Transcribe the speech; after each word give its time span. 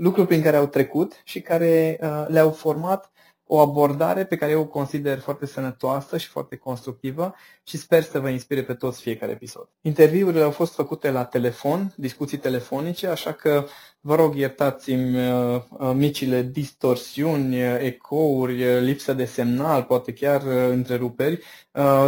lucruri 0.00 0.26
prin 0.26 0.42
care 0.42 0.56
au 0.56 0.66
trecut 0.66 1.20
și 1.24 1.40
care 1.40 1.98
uh, 2.02 2.24
le-au 2.28 2.50
format 2.50 3.10
o 3.46 3.58
abordare 3.58 4.24
pe 4.24 4.36
care 4.36 4.52
eu 4.52 4.60
o 4.60 4.66
consider 4.66 5.18
foarte 5.18 5.46
sănătoasă 5.46 6.16
și 6.16 6.28
foarte 6.28 6.56
constructivă 6.56 7.34
și 7.62 7.76
sper 7.76 8.02
să 8.02 8.20
vă 8.20 8.28
inspire 8.28 8.62
pe 8.62 8.74
toți 8.74 9.00
fiecare 9.00 9.32
episod. 9.32 9.68
Interviurile 9.80 10.42
au 10.42 10.50
fost 10.50 10.74
făcute 10.74 11.10
la 11.10 11.24
telefon, 11.24 11.92
discuții 11.96 12.38
telefonice, 12.38 13.06
așa 13.06 13.32
că 13.32 13.66
vă 14.02 14.14
rog 14.14 14.34
iertați-mi 14.34 15.28
uh, 15.28 15.62
uh, 15.70 15.92
micile 15.94 16.42
distorsiuni, 16.42 17.62
uh, 17.62 17.80
ecouri, 17.80 18.80
lipsă 18.80 19.12
de 19.12 19.24
semnal, 19.24 19.82
poate 19.82 20.12
chiar 20.12 20.42
întreruperi. 20.46 21.44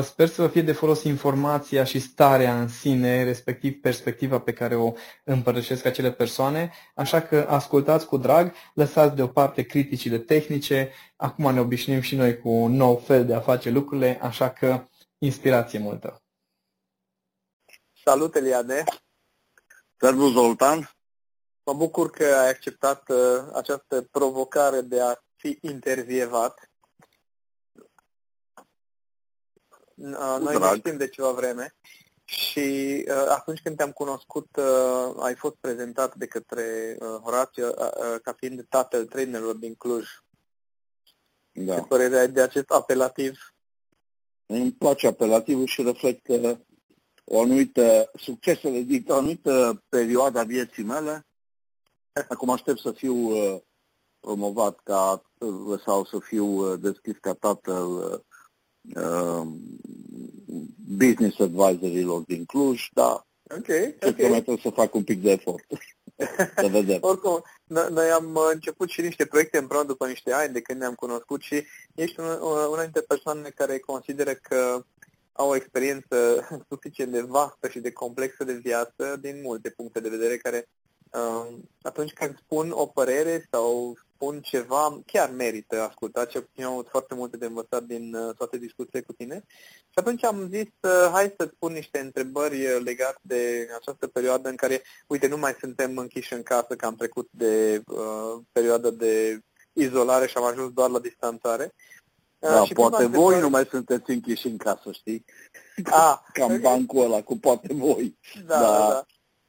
Sper 0.02 0.28
să 0.28 0.42
vă 0.42 0.48
fie 0.48 0.62
de 0.62 0.72
folos 0.72 1.02
informația 1.02 1.84
și 1.84 1.98
starea 1.98 2.60
în 2.60 2.68
sine, 2.68 3.24
respectiv 3.24 3.80
perspectiva 3.80 4.40
pe 4.40 4.52
care 4.52 4.74
o 4.74 4.92
împărtășesc 5.24 5.84
acele 5.84 6.12
persoane, 6.12 6.72
așa 6.94 7.20
că 7.20 7.46
ascultați 7.48 8.06
cu 8.06 8.16
drag, 8.16 8.52
lăsați 8.74 9.16
deoparte 9.16 9.62
criticile 9.62 10.18
tehnice, 10.18 10.90
acum 11.16 11.52
ne 11.52 11.60
obișnuim 11.60 12.00
și 12.00 12.16
noi 12.16 12.38
cu 12.38 12.48
un 12.48 12.72
nou 12.72 12.96
fel 12.96 13.26
de 13.26 13.34
a 13.34 13.40
face 13.40 13.70
lucrurile, 13.70 14.18
așa 14.22 14.50
că 14.50 14.88
inspirație 15.18 15.78
multă! 15.78 16.22
Salut, 18.04 18.34
Eliade! 18.34 18.84
Servus, 19.96 20.32
Zoltan! 20.32 20.90
Mă 21.64 21.72
bucur 21.72 22.10
că 22.10 22.24
ai 22.24 22.48
acceptat 22.48 23.08
uh, 23.08 23.44
această 23.52 24.02
provocare 24.10 24.80
de 24.80 25.00
a 25.00 25.14
fi 25.36 25.58
intervievat. 25.60 26.70
Uh, 29.94 30.36
noi 30.40 30.58
ne 30.58 30.76
știm 30.76 30.96
de 30.96 31.08
ceva 31.08 31.30
vreme 31.30 31.74
și 32.24 33.04
uh, 33.08 33.26
atunci 33.28 33.60
când 33.62 33.76
te-am 33.76 33.92
cunoscut, 33.92 34.56
uh, 34.56 35.14
ai 35.18 35.34
fost 35.34 35.54
prezentat 35.60 36.14
de 36.14 36.26
către 36.26 36.96
uh, 36.98 37.06
Horatiu 37.22 37.68
uh, 37.68 37.74
uh, 37.74 38.20
ca 38.22 38.32
fiind 38.32 38.66
tatăl 38.68 39.06
trainerilor 39.06 39.54
din 39.54 39.74
Cluj. 39.74 40.08
Da. 41.52 41.74
Ce 41.74 41.80
părere 41.80 42.18
ai 42.18 42.28
de 42.28 42.40
acest 42.40 42.70
apelativ? 42.70 43.54
Îmi 44.46 44.72
place 44.72 45.06
apelativul 45.06 45.66
și 45.66 45.82
reflectă 45.82 46.60
o 47.24 47.40
anumită, 47.40 48.10
succesele 48.14 48.80
dintr-o 48.80 49.14
anumită 49.14 49.82
perioadă 49.88 50.38
a 50.38 50.44
vieții 50.44 50.82
mele. 50.82 51.26
Acum 52.28 52.50
aștept 52.50 52.78
să 52.78 52.92
fiu 52.92 53.14
uh, 53.14 53.60
promovat 54.20 54.80
ca 54.82 55.22
uh, 55.38 55.80
sau 55.84 56.04
să 56.04 56.18
fiu 56.18 56.46
uh, 56.46 56.80
deschis 56.80 57.16
ca 57.20 57.32
tatăl 57.32 58.22
uh, 58.94 59.42
business 60.96 61.38
advisorilor 61.38 62.20
din 62.20 62.44
Cluj, 62.44 62.88
dar 62.92 63.26
okay, 63.58 63.96
okay. 64.08 64.58
să 64.62 64.70
fac 64.70 64.94
un 64.94 65.04
pic 65.04 65.22
de 65.22 65.30
efort. 65.30 65.64
să 66.62 66.68
vedem. 66.70 66.98
Oricum, 67.00 67.42
noi 67.90 68.10
am 68.10 68.38
început 68.52 68.88
și 68.88 69.00
niște 69.00 69.26
proiecte 69.26 69.58
împreună 69.58 69.86
după 69.86 70.06
niște 70.06 70.32
ani 70.32 70.52
de 70.52 70.60
când 70.60 70.78
ne-am 70.78 70.94
cunoscut 70.94 71.40
și 71.40 71.62
ești 71.94 72.20
una 72.70 72.82
dintre 72.82 73.00
persoanele 73.00 73.50
care 73.50 73.78
consideră 73.78 74.34
că 74.34 74.84
au 75.32 75.48
o 75.48 75.54
experiență 75.54 76.46
suficient 76.70 77.12
de 77.12 77.20
vastă 77.20 77.68
și 77.68 77.80
de 77.80 77.92
complexă 77.92 78.44
de 78.44 78.52
viață 78.52 79.16
din 79.20 79.40
multe 79.42 79.70
puncte 79.70 80.00
de 80.00 80.08
vedere 80.08 80.36
care 80.36 80.68
uh, 80.68 80.81
atunci 81.82 82.12
când 82.12 82.38
spun 82.38 82.70
o 82.70 82.86
părere 82.86 83.48
sau 83.50 83.96
spun 84.22 84.40
ceva, 84.40 85.00
chiar 85.06 85.30
merită 85.30 85.82
ascultat, 85.82 86.28
ce 86.28 86.46
eu 86.54 86.66
am 86.66 86.72
avut 86.72 86.88
foarte 86.88 87.14
multe 87.14 87.36
de 87.36 87.46
învățat 87.46 87.82
din 87.82 88.14
uh, 88.14 88.34
toate 88.34 88.58
discuțiile 88.58 89.00
cu 89.00 89.12
tine. 89.12 89.44
Și 89.78 89.94
atunci 89.94 90.24
am 90.24 90.48
zis, 90.50 90.68
uh, 90.80 91.08
hai 91.12 91.34
să-ți 91.36 91.54
pun 91.58 91.72
niște 91.72 91.98
întrebări 91.98 92.66
uh, 92.66 92.80
legate 92.84 93.18
de 93.22 93.68
această 93.76 94.06
perioadă 94.06 94.48
în 94.48 94.56
care, 94.56 94.82
uite, 95.06 95.26
nu 95.26 95.36
mai 95.36 95.56
suntem 95.60 95.98
închiși 95.98 96.32
în 96.32 96.42
casă, 96.42 96.76
că 96.76 96.86
am 96.86 96.94
trecut 96.94 97.28
de 97.30 97.82
uh, 97.86 98.42
perioada 98.52 98.90
de 98.90 99.40
izolare 99.72 100.26
și 100.26 100.36
am 100.36 100.44
ajuns 100.44 100.72
doar 100.72 100.90
la 100.90 100.98
distanțare. 100.98 101.74
Da, 102.38 102.60
uh, 102.60 102.66
și 102.66 102.72
poate 102.72 103.06
voi 103.06 103.40
nu 103.40 103.48
mai 103.48 103.66
sunteți 103.70 104.10
închiși 104.10 104.46
în 104.46 104.56
casă, 104.56 104.92
știi? 104.92 105.24
A, 105.84 106.24
Cam 106.32 106.60
bancul 106.60 107.04
ăla 107.04 107.22
cu 107.22 107.38
poate 107.38 107.74
voi. 107.74 108.18
Da, 108.46 108.60
da. 108.60 108.68
da. 108.88 109.06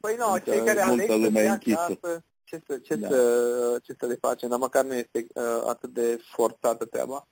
Păi 0.07 0.15
nu, 0.17 0.37
cei 0.37 0.65
care 0.65 0.81
aleg 0.81 1.09
să 1.09 1.27
stea 1.29 1.51
acasă, 1.51 2.23
ce 2.43 2.61
să, 2.67 2.77
ce, 2.77 2.95
da. 2.95 3.07
să, 3.07 3.79
ce 3.83 3.95
să 3.99 4.05
le 4.05 4.15
facem, 4.15 4.49
dar 4.49 4.59
măcar 4.59 4.85
nu 4.85 4.93
este 4.93 5.27
uh, 5.33 5.63
atât 5.67 5.93
de 5.93 6.19
forțată 6.35 6.85
treaba. 6.85 7.27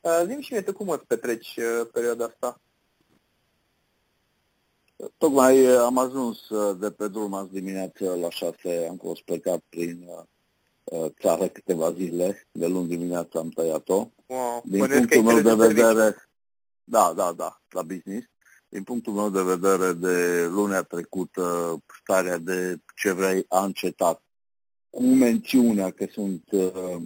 Uh, 0.00 0.22
Zim 0.26 0.40
și 0.40 0.52
mie, 0.52 0.62
tu 0.62 0.72
cum 0.72 0.88
îți 0.88 1.06
petreci 1.06 1.56
uh, 1.56 1.88
perioada 1.92 2.24
asta? 2.24 2.60
Tocmai 5.18 5.66
uh, 5.66 5.78
am 5.78 5.98
ajuns 5.98 6.48
uh, 6.48 6.76
de 6.80 6.90
pe 6.90 7.08
drum 7.08 7.34
azi 7.34 7.52
dimineață 7.52 8.16
la 8.20 8.30
șase, 8.30 8.86
am 8.90 8.96
fost 8.96 9.22
plecat 9.22 9.62
prin 9.68 10.08
uh, 10.84 11.10
țară 11.20 11.48
câteva 11.48 11.92
zile, 11.92 12.46
de 12.52 12.66
luni 12.66 12.88
dimineața 12.88 13.38
am 13.38 13.48
tăiat-o. 13.48 14.08
Wow. 14.26 14.62
Din 14.64 14.86
punctul 14.86 15.22
meu 15.22 15.40
de 15.40 15.54
vedere, 15.66 16.28
da, 16.84 17.12
da, 17.16 17.32
da, 17.32 17.60
la 17.70 17.82
business. 17.82 18.26
Din 18.68 18.82
punctul 18.82 19.12
meu 19.12 19.30
de 19.30 19.42
vedere, 19.42 19.92
de 19.92 20.46
lunea 20.46 20.82
trecută, 20.82 21.76
starea 22.00 22.38
de 22.38 22.78
ce 22.96 23.12
vrei 23.12 23.44
a 23.48 23.64
încetat. 23.64 24.22
Cu 24.90 25.02
mențiunea 25.02 25.90
că 25.90 26.06
sunt 26.12 26.42
uh, 26.50 26.96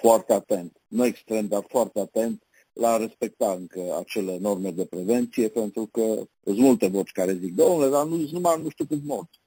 foarte 0.00 0.32
atent, 0.32 0.76
nu 0.86 1.04
extrem, 1.04 1.46
dar 1.46 1.64
foarte 1.68 2.00
atent 2.00 2.42
la 2.72 2.88
a 2.88 2.96
respecta 2.96 3.52
încă 3.52 3.96
acele 3.98 4.38
norme 4.38 4.70
de 4.70 4.84
prevenție, 4.84 5.48
pentru 5.48 5.86
că 5.86 6.26
sunt 6.44 6.58
multe 6.58 6.86
voci 6.86 7.12
care 7.12 7.34
zic, 7.34 7.54
domnule, 7.54 7.90
dar 7.90 8.06
nu, 8.06 8.28
numai 8.30 8.62
nu 8.62 8.68
știu 8.68 8.84
cât 8.84 9.04
morți. 9.04 9.40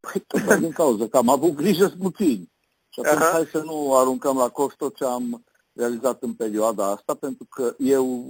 Păi, 0.00 0.24
tocmai 0.26 0.60
din 0.60 0.70
cauza 0.70 1.08
că 1.08 1.16
am 1.16 1.28
avut 1.28 1.54
grijă 1.54 1.86
să 1.86 1.94
puțin. 1.98 2.50
Și 2.88 3.00
atunci 3.00 3.22
Aha. 3.22 3.30
hai 3.32 3.44
să 3.44 3.62
nu 3.62 3.96
aruncăm 3.96 4.36
la 4.36 4.48
cost 4.48 4.76
tot 4.76 4.96
ce 4.96 5.04
am 5.04 5.44
realizat 5.72 6.22
în 6.22 6.34
perioada 6.34 6.90
asta, 6.90 7.14
pentru 7.14 7.46
că 7.50 7.74
eu, 7.78 8.24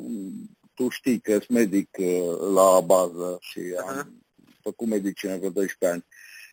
tu 0.74 0.88
știi 0.88 1.20
că 1.20 1.32
sunt 1.32 1.48
medic 1.48 1.88
uh, 1.98 2.52
la 2.54 2.80
bază 2.80 3.38
și 3.40 3.60
am 3.86 4.22
făcut 4.60 4.86
medicină 4.86 5.36
vreo 5.36 5.50
12 5.50 5.86
ani. 5.86 6.04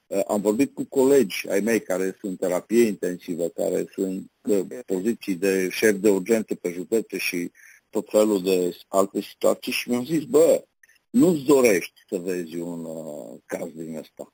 Uh, 0.08 0.22
am 0.28 0.42
vorbit 0.42 0.74
cu 0.74 0.84
colegi 0.84 1.50
ai 1.50 1.59
mei 1.59 1.82
care 1.82 2.18
sunt 2.20 2.40
terapie 2.40 2.84
intensivă, 2.84 3.48
care 3.48 3.86
sunt 3.94 4.32
uh, 4.41 4.66
poziții 4.85 5.35
de 5.35 5.70
șef 5.70 5.96
de 5.96 6.09
urgență 6.09 6.56
pe 6.56 6.72
județe 6.72 7.18
și 7.18 7.52
tot 7.90 8.08
felul 8.09 8.44
de 8.44 8.78
alte 8.88 9.22
situații 9.22 9.72
și 9.72 9.90
mi-au 9.90 10.03
zis, 10.03 10.23
bă, 10.23 10.64
nu-ți 11.09 11.44
dorești 11.44 11.94
să 12.09 12.18
vezi 12.18 12.56
un 12.56 12.85
uh, 12.85 13.40
caz 13.46 13.70
din 13.73 13.97
ăsta. 13.97 14.34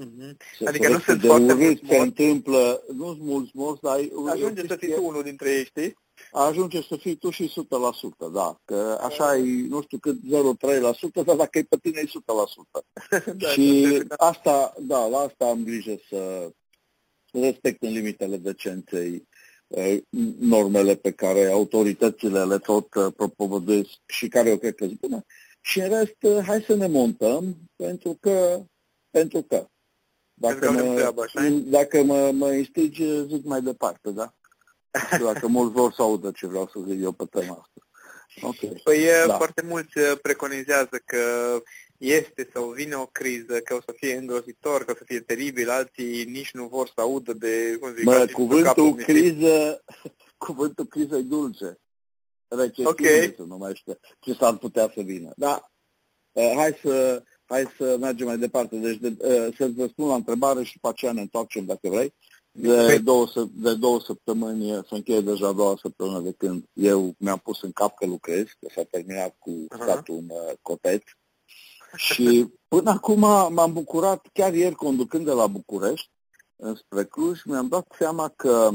Mm-hmm. 0.00 0.36
Adică 0.64 0.88
nu 0.88 0.98
sunt 0.98 1.20
foarte 1.20 1.52
mulți 1.52 1.82
se 1.88 1.96
întâmplă, 1.96 2.82
nu 2.92 3.06
sunt 3.06 3.20
mulți 3.20 3.50
morți, 3.54 3.82
dar... 3.82 3.98
Ajunge 4.32 4.66
să 4.66 4.76
fii 4.76 4.94
tu 4.94 5.04
unul 5.04 5.22
dintre 5.22 5.50
ei, 5.50 5.64
știi? 5.64 5.96
Ajunge 6.32 6.82
să 6.82 6.96
fii 6.96 7.16
tu 7.16 7.30
și 7.30 7.52
100%, 8.28 8.32
da. 8.32 8.60
Că 8.64 8.98
așa 9.02 9.36
e, 9.36 9.66
nu 9.68 9.82
știu 9.82 9.98
cât, 9.98 10.16
0,3%, 10.16 11.24
dar 11.24 11.36
dacă 11.36 11.58
e 11.58 11.62
pe 11.62 11.76
tine 11.82 12.00
e 12.00 12.06
100%. 12.06 12.12
da, 13.36 13.48
și 13.48 14.02
asta, 14.16 14.74
da, 14.80 15.06
la 15.06 15.18
asta 15.18 15.44
am 15.44 15.64
grijă 15.64 15.94
să 16.08 16.50
respect 17.32 17.82
în 17.82 17.92
limitele 17.92 18.36
decenței 18.36 19.28
normele 20.38 20.94
pe 20.94 21.10
care 21.12 21.46
autoritățile 21.46 22.44
le 22.44 22.58
tot 22.58 22.88
propovăduiesc 23.16 23.90
și 24.06 24.28
care 24.28 24.48
eu 24.48 24.56
cred 24.56 24.74
că 24.74 24.84
sunt 24.84 25.00
bune. 25.00 25.24
Și 25.60 25.80
în 25.80 25.88
rest, 25.88 26.44
hai 26.46 26.62
să 26.62 26.74
ne 26.74 26.86
montăm, 26.86 27.56
pentru 27.76 28.16
că, 28.20 28.62
pentru 29.10 29.42
că 29.42 29.68
Dacă 30.34 30.70
mă, 30.70 30.94
treabă, 30.94 31.22
așa? 31.22 31.48
dacă 31.50 32.02
mă, 32.02 32.30
mă 32.30 32.52
instigi, 32.52 33.26
zic 33.26 33.44
mai 33.44 33.62
departe, 33.62 34.10
da? 34.10 34.34
Dacă 35.24 35.46
mulți 35.56 35.72
vor 35.72 35.92
să 35.92 36.02
audă 36.02 36.30
ce 36.30 36.46
vreau 36.46 36.68
să 36.72 36.80
zic 36.88 37.02
eu 37.02 37.12
pe 37.12 37.24
tema 37.30 37.54
asta. 37.60 37.80
Okay. 38.42 38.80
Păi 38.84 38.98
da. 39.26 39.36
foarte 39.36 39.62
mulți 39.66 40.00
preconizează 40.22 41.02
că 41.04 41.22
este 41.98 42.50
sau 42.52 42.70
vine 42.70 42.94
o 42.94 43.06
criză, 43.06 43.60
că 43.60 43.74
o 43.74 43.80
să 43.80 43.94
fie 43.96 44.16
îngrozitor, 44.16 44.84
că 44.84 44.90
o 44.90 44.94
să 44.94 45.04
fie 45.04 45.20
teribil, 45.20 45.70
alții 45.70 46.24
nici 46.24 46.52
nu 46.52 46.66
vor 46.66 46.86
să 46.86 47.00
audă 47.00 47.32
de, 47.32 47.76
cum 47.80 47.94
zic, 47.94 48.04
Bă, 48.04 48.26
cuvântul 48.32 48.94
criză, 48.94 49.84
cuvântul 50.36 50.84
criză 50.84 51.16
e 51.16 51.20
dulce. 51.20 51.78
Recesiune, 52.48 52.88
okay. 52.88 53.34
nu 53.46 53.56
mai 53.56 53.74
știu 53.74 53.98
ce 54.20 54.32
s-ar 54.32 54.56
putea 54.56 54.92
să 54.94 55.00
vină. 55.00 55.32
Da, 55.36 55.70
uh, 56.32 56.52
hai 56.56 56.78
să, 56.82 57.22
hai 57.44 57.64
să 57.76 57.96
mergem 58.00 58.26
mai 58.26 58.38
departe. 58.38 58.76
Deci 58.76 58.96
de, 58.96 59.16
uh, 59.18 59.54
să 59.56 59.70
vă 59.96 60.06
la 60.06 60.14
întrebare 60.14 60.62
și 60.62 60.72
după 60.72 60.88
aceea 60.88 61.12
ne 61.12 61.20
întoarcem 61.20 61.64
dacă 61.64 61.88
vrei. 61.88 62.14
De 62.56 62.98
două, 62.98 63.26
de 63.52 63.74
două 63.74 64.00
săptămâni, 64.00 64.84
se 64.88 64.94
încheie 64.94 65.20
deja 65.20 65.46
a 65.46 65.52
doua 65.52 65.76
săptămână 65.80 66.20
de 66.20 66.32
când 66.32 66.64
eu 66.72 67.14
mi-am 67.18 67.38
pus 67.38 67.62
în 67.62 67.72
cap 67.72 67.96
că 67.96 68.06
lucrez, 68.06 68.44
că 68.44 68.68
s-a 68.74 68.82
terminat 68.90 69.36
cu 69.38 69.66
statul 69.82 70.14
în 70.14 70.28
uh, 70.30 70.52
cotet. 70.62 71.02
Și 71.96 72.46
până 72.68 72.90
acum 72.90 73.18
m-am 73.54 73.72
bucurat, 73.72 74.26
chiar 74.32 74.54
ieri 74.54 74.74
conducând 74.74 75.24
de 75.24 75.30
la 75.30 75.46
București, 75.46 76.10
spre 76.76 77.04
Cluj, 77.04 77.42
mi-am 77.44 77.68
dat 77.68 77.86
seama 77.98 78.32
că 78.36 78.70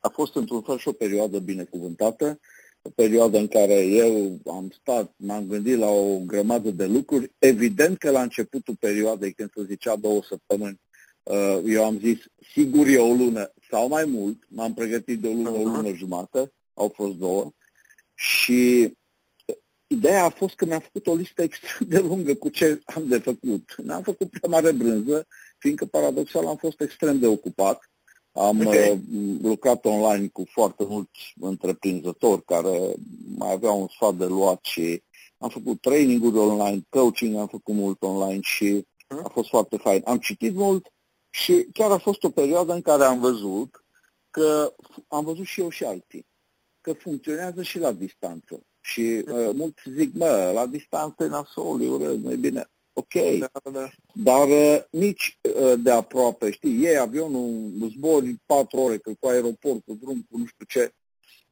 a 0.00 0.08
fost 0.08 0.34
într-un 0.34 0.62
fel 0.62 0.78
și 0.78 0.88
o 0.88 0.92
perioadă 0.92 1.38
binecuvântată, 1.38 2.40
o 2.82 2.90
perioadă 2.94 3.38
în 3.38 3.48
care 3.48 3.74
eu 3.74 4.38
am 4.46 4.70
stat, 4.80 5.12
m-am 5.16 5.46
gândit 5.46 5.78
la 5.78 5.88
o 5.88 6.18
grămadă 6.18 6.70
de 6.70 6.86
lucruri. 6.86 7.32
Evident 7.38 7.98
că 7.98 8.10
la 8.10 8.22
începutul 8.22 8.76
perioadei, 8.76 9.32
când 9.32 9.50
se 9.54 9.64
zicea 9.64 9.96
două 9.96 10.22
săptămâni, 10.22 10.80
uh, 10.80 10.85
eu 11.64 11.84
am 11.84 11.98
zis, 11.98 12.18
sigur 12.52 12.86
e 12.86 12.98
o 12.98 13.14
lună 13.14 13.52
sau 13.70 13.88
mai 13.88 14.04
mult, 14.04 14.42
m-am 14.48 14.74
pregătit 14.74 15.20
de 15.20 15.28
o 15.28 15.32
lună, 15.32 15.50
o 15.50 15.62
lună 15.62 15.92
jumătate, 15.94 16.52
au 16.74 16.92
fost 16.94 17.14
două, 17.14 17.52
și 18.14 18.92
ideea 19.86 20.24
a 20.24 20.28
fost 20.28 20.54
că 20.54 20.64
mi-am 20.64 20.80
făcut 20.80 21.06
o 21.06 21.14
listă 21.14 21.42
extrem 21.42 21.88
de 21.88 21.98
lungă 21.98 22.34
cu 22.34 22.48
ce 22.48 22.80
am 22.84 23.08
de 23.08 23.18
făcut. 23.18 23.74
N-am 23.82 24.02
făcut 24.02 24.30
prea 24.30 24.50
mare 24.50 24.72
brânză, 24.72 25.26
fiindcă 25.58 25.84
paradoxal 25.84 26.46
am 26.46 26.56
fost 26.56 26.80
extrem 26.80 27.18
de 27.18 27.26
ocupat. 27.26 27.90
Am 28.32 28.66
okay. 28.66 28.90
uh, 28.90 28.98
lucrat 29.42 29.84
online 29.84 30.26
cu 30.26 30.44
foarte 30.50 30.84
mulți 30.88 31.34
întreprinzători 31.40 32.44
care 32.44 32.94
mai 33.36 33.52
aveau 33.52 33.80
un 33.80 33.88
sfat 33.88 34.14
de 34.14 34.24
luat 34.24 34.64
și 34.64 35.02
am 35.38 35.48
făcut 35.48 35.80
training-uri 35.80 36.36
online, 36.36 36.82
coaching 36.88 37.36
am 37.36 37.46
făcut 37.46 37.74
mult 37.74 38.02
online 38.02 38.40
și 38.40 38.86
uh-huh. 38.86 39.22
a 39.22 39.28
fost 39.28 39.48
foarte 39.48 39.76
fain. 39.76 40.02
Am 40.04 40.18
citit 40.18 40.54
mult 40.54 40.92
și 41.42 41.66
chiar 41.72 41.90
a 41.90 41.98
fost 41.98 42.22
o 42.22 42.30
perioadă 42.30 42.72
în 42.72 42.82
care 42.82 43.04
am 43.04 43.20
văzut 43.20 43.84
că 44.30 44.74
am 45.08 45.24
văzut 45.24 45.44
și 45.44 45.60
eu 45.60 45.68
și 45.68 45.84
alții, 45.84 46.26
că 46.80 46.92
funcționează 46.92 47.62
și 47.62 47.78
la 47.78 47.92
distanță. 47.92 48.60
Și 48.80 49.00
uh, 49.00 49.50
mulți 49.54 49.82
zic, 49.96 50.14
mă, 50.14 50.50
la 50.54 50.66
distanță 50.66 51.26
nasol, 51.26 51.82
e 51.82 51.88
urât, 51.88 52.22
nu 52.22 52.32
e 52.32 52.36
bine. 52.36 52.70
Ok, 52.92 53.38
da, 53.38 53.70
da. 53.70 53.90
dar 54.12 54.48
uh, 54.48 54.82
nici 54.90 55.38
uh, 55.40 55.78
de 55.78 55.90
aproape, 55.90 56.50
știi, 56.50 56.80
iei 56.80 56.98
avionul, 56.98 57.72
zbori 57.96 58.36
patru 58.46 58.78
ore, 58.78 58.98
că 58.98 59.12
cu 59.20 59.28
aeroport, 59.28 59.84
cu 59.84 59.94
drum, 59.94 60.26
cu 60.30 60.38
nu 60.38 60.46
știu 60.46 60.64
ce, 60.68 60.92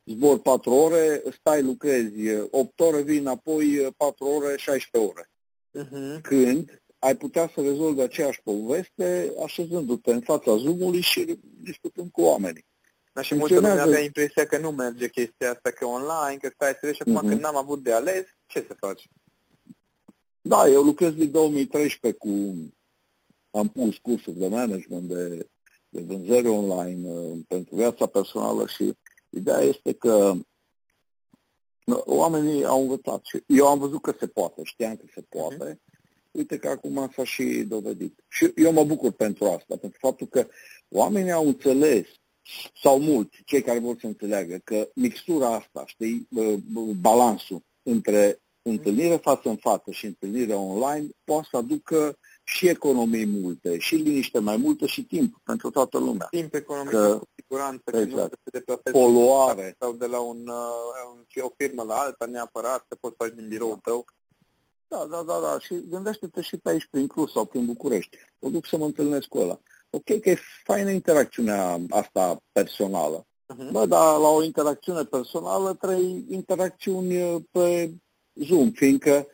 zbor 0.05 0.39
patru 0.39 0.71
ore, 0.71 1.23
stai, 1.39 1.63
lucrezi 1.63 2.31
8 2.51 2.81
ore, 2.81 3.03
vii 3.03 3.19
înapoi 3.19 3.93
4 3.97 4.25
ore, 4.25 4.57
16 4.57 5.11
ore. 5.11 5.29
Uh-huh. 5.75 6.21
Când 6.21 6.83
ai 7.05 7.17
putea 7.17 7.51
să 7.55 7.61
rezolvi 7.61 8.01
aceeași 8.01 8.43
poveste 8.43 9.33
așezându-te 9.45 10.13
în 10.13 10.21
fața 10.21 10.57
Zoom-ului 10.57 11.01
și 11.01 11.39
discutând 11.61 12.11
cu 12.11 12.23
oamenii. 12.23 12.67
Da, 13.13 13.23
și 13.23 13.35
multă 13.35 13.55
lume 13.55 13.69
avea 13.69 14.01
impresia 14.01 14.47
că 14.47 14.59
nu 14.59 14.71
merge 14.71 15.09
chestia 15.09 15.51
asta, 15.51 15.71
că 15.71 15.87
online, 15.87 16.37
că 16.41 16.51
stai 16.55 16.79
să 16.81 16.93
și 16.93 17.03
acum 17.03 17.19
uh-huh. 17.19 17.29
când 17.29 17.41
n-am 17.41 17.57
avut 17.57 17.83
de 17.83 17.93
ales, 17.93 18.25
ce 18.47 18.65
să 18.69 18.75
faci? 18.79 19.09
Da, 20.41 20.69
eu 20.69 20.83
lucrez 20.83 21.13
din 21.13 21.31
2013 21.31 22.21
cu... 22.21 22.29
Am 23.51 23.69
pus 23.69 23.97
cursuri 23.97 24.39
de 24.39 24.49
management, 24.49 25.09
de, 25.09 25.49
de 25.89 26.01
vânzări 26.01 26.49
online 26.49 27.09
uh, 27.11 27.39
pentru 27.49 27.75
viața 27.75 28.07
personală 28.07 28.67
și 28.67 28.97
ideea 29.29 29.61
este 29.61 29.93
că 29.93 30.35
oamenii 32.05 32.65
au 32.65 32.81
învățat 32.81 33.25
și 33.25 33.43
eu 33.47 33.67
am 33.67 33.79
văzut 33.79 34.03
că 34.03 34.15
se 34.19 34.27
poate, 34.27 34.63
știam 34.63 34.97
că 34.97 35.05
se 35.15 35.21
poate. 35.29 35.75
Uh-huh. 35.75 35.94
Uite 36.37 36.59
că 36.59 36.69
acum 36.69 37.11
s-a 37.15 37.25
și 37.25 37.65
dovedit. 37.69 38.25
Și 38.29 38.53
eu 38.57 38.73
mă 38.73 38.85
bucur 38.85 39.13
pentru 39.13 39.45
asta, 39.45 39.77
pentru 39.81 39.99
faptul 40.01 40.27
că 40.27 40.47
oamenii 40.89 41.33
au 41.33 41.47
înțeles 41.47 42.07
sau 42.83 43.01
mulți, 43.01 43.43
cei 43.45 43.63
care 43.63 43.79
vor 43.79 43.97
să 44.01 44.07
înțeleagă 44.07 44.61
că 44.65 44.89
mixtura 44.95 45.55
asta, 45.55 45.83
știi, 45.87 46.29
balansul 47.01 47.63
între 47.83 48.39
întâlnire 48.63 49.17
față 49.17 49.49
în 49.49 49.57
față 49.57 49.91
și 49.91 50.07
întâlnire 50.07 50.55
online 50.55 51.09
poate 51.25 51.49
să 51.51 51.57
aducă 51.57 52.19
și 52.45 52.69
economii 52.69 53.27
multe, 53.27 53.79
și 53.79 53.95
liniște 53.95 54.39
mai 54.39 54.57
multă 54.57 54.87
și 54.87 55.05
timp 55.05 55.41
pentru 55.45 55.71
toată 55.71 55.99
lumea. 55.99 56.27
Timp 56.31 56.55
economic, 56.55 56.91
că, 56.91 57.19
cu 57.19 57.29
siguranță, 57.35 57.83
exact. 58.01 58.35
că 58.51 58.59
nu 58.67 58.81
se 58.85 58.91
Poluare. 58.91 59.77
Sau 59.79 59.93
de 59.93 60.07
la 60.07 60.21
un, 60.21 60.49
uh, 61.37 61.45
o 61.45 61.53
firmă 61.57 61.83
la 61.83 61.95
alta 61.95 62.27
neapărat, 62.27 62.85
să 62.89 62.97
poți 63.01 63.15
face 63.17 63.35
din 63.35 63.49
biroul 63.49 63.79
tău. 63.83 64.05
Da, 64.95 65.07
da, 65.11 65.23
da, 65.23 65.41
da. 65.41 65.59
Și 65.59 65.89
gândește-te 65.89 66.41
și 66.41 66.57
pe 66.57 66.71
aici, 66.71 66.87
prin 66.91 67.07
Cluj 67.07 67.31
sau 67.31 67.45
prin 67.45 67.67
București. 67.67 68.17
O 68.39 68.49
duc 68.49 68.67
să 68.67 68.77
mă 68.77 68.85
întâlnesc 68.85 69.27
cu 69.27 69.39
ăla. 69.39 69.61
Ok, 69.91 70.05
că 70.05 70.31
e 70.31 70.39
faină 70.65 70.91
interacțiunea 70.91 71.81
asta 71.89 72.43
personală. 72.53 73.27
Uh-huh. 73.27 73.71
Bă, 73.73 73.87
dar 73.87 74.19
la 74.19 74.29
o 74.29 74.43
interacțiune 74.43 75.05
personală 75.05 75.75
trei 75.75 76.25
interacțiuni 76.29 77.23
uh, 77.23 77.43
pe 77.51 77.95
Zoom, 78.33 78.71
fiindcă 78.71 79.27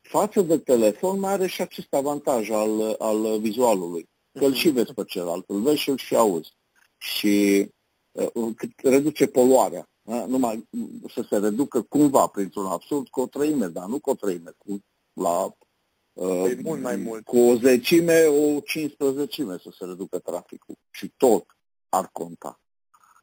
față 0.00 0.42
de 0.42 0.58
telefon 0.58 1.18
mai 1.18 1.32
are 1.32 1.46
și 1.46 1.60
acest 1.60 1.94
avantaj 1.94 2.50
al, 2.50 2.94
al 2.98 3.40
vizualului. 3.40 4.08
Că 4.38 4.44
îl 4.44 4.54
și 4.54 4.66
mhm. 4.66 4.76
vezi 4.76 4.92
pe 4.92 5.04
celălalt, 5.04 5.44
îl 5.48 5.60
vezi 5.60 5.80
și 5.80 5.90
îl 5.90 5.96
și 5.96 6.16
auzi. 6.16 6.52
Și 6.98 7.68
uh, 8.12 8.54
reduce 8.76 9.26
poluarea. 9.26 9.86
Uh, 10.02 10.24
numai 10.26 10.68
să 11.14 11.26
se 11.28 11.36
reducă 11.36 11.82
cumva 11.82 12.26
printr-un 12.26 12.66
absurd 12.66 13.08
cu 13.08 13.20
o 13.20 13.26
treime, 13.26 13.66
dar 13.66 13.86
nu 13.86 13.98
cu 13.98 14.10
o 14.10 14.14
treime, 14.14 14.50
cu 14.58 14.82
la 15.12 15.54
uh, 16.12 16.56
mult 16.62 16.80
mai 16.80 16.96
mult. 16.96 17.24
cu 17.24 17.38
o 17.38 17.54
zecime, 17.54 18.24
o 18.24 18.60
15 18.60 19.58
să 19.62 19.70
se 19.78 19.84
reducă 19.84 20.18
traficul. 20.18 20.74
Și 20.90 21.12
tot 21.16 21.46
ar 21.88 22.08
conta. 22.12 22.60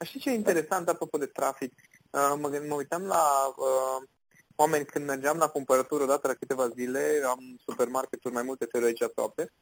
Știi 0.05 0.19
ce 0.19 0.29
e 0.29 0.33
interesant 0.33 0.89
apropo 0.89 1.17
de 1.17 1.25
trafic? 1.25 1.73
Uh, 2.11 2.33
mă, 2.41 2.61
mă 2.67 2.75
uitam 2.75 3.03
la 3.03 3.53
uh, 3.57 4.07
oameni 4.55 4.85
când 4.85 5.05
mergeam 5.05 5.37
la 5.37 5.47
cumpărături 5.47 6.03
odată 6.03 6.27
la 6.27 6.33
câteva 6.33 6.67
zile, 6.67 7.21
am 7.25 7.39
supermarketuri 7.65 8.33
mai 8.33 8.43
multe 8.43 8.65
feluri 8.71 8.89
aici 8.89 9.01
aproape, 9.01 9.53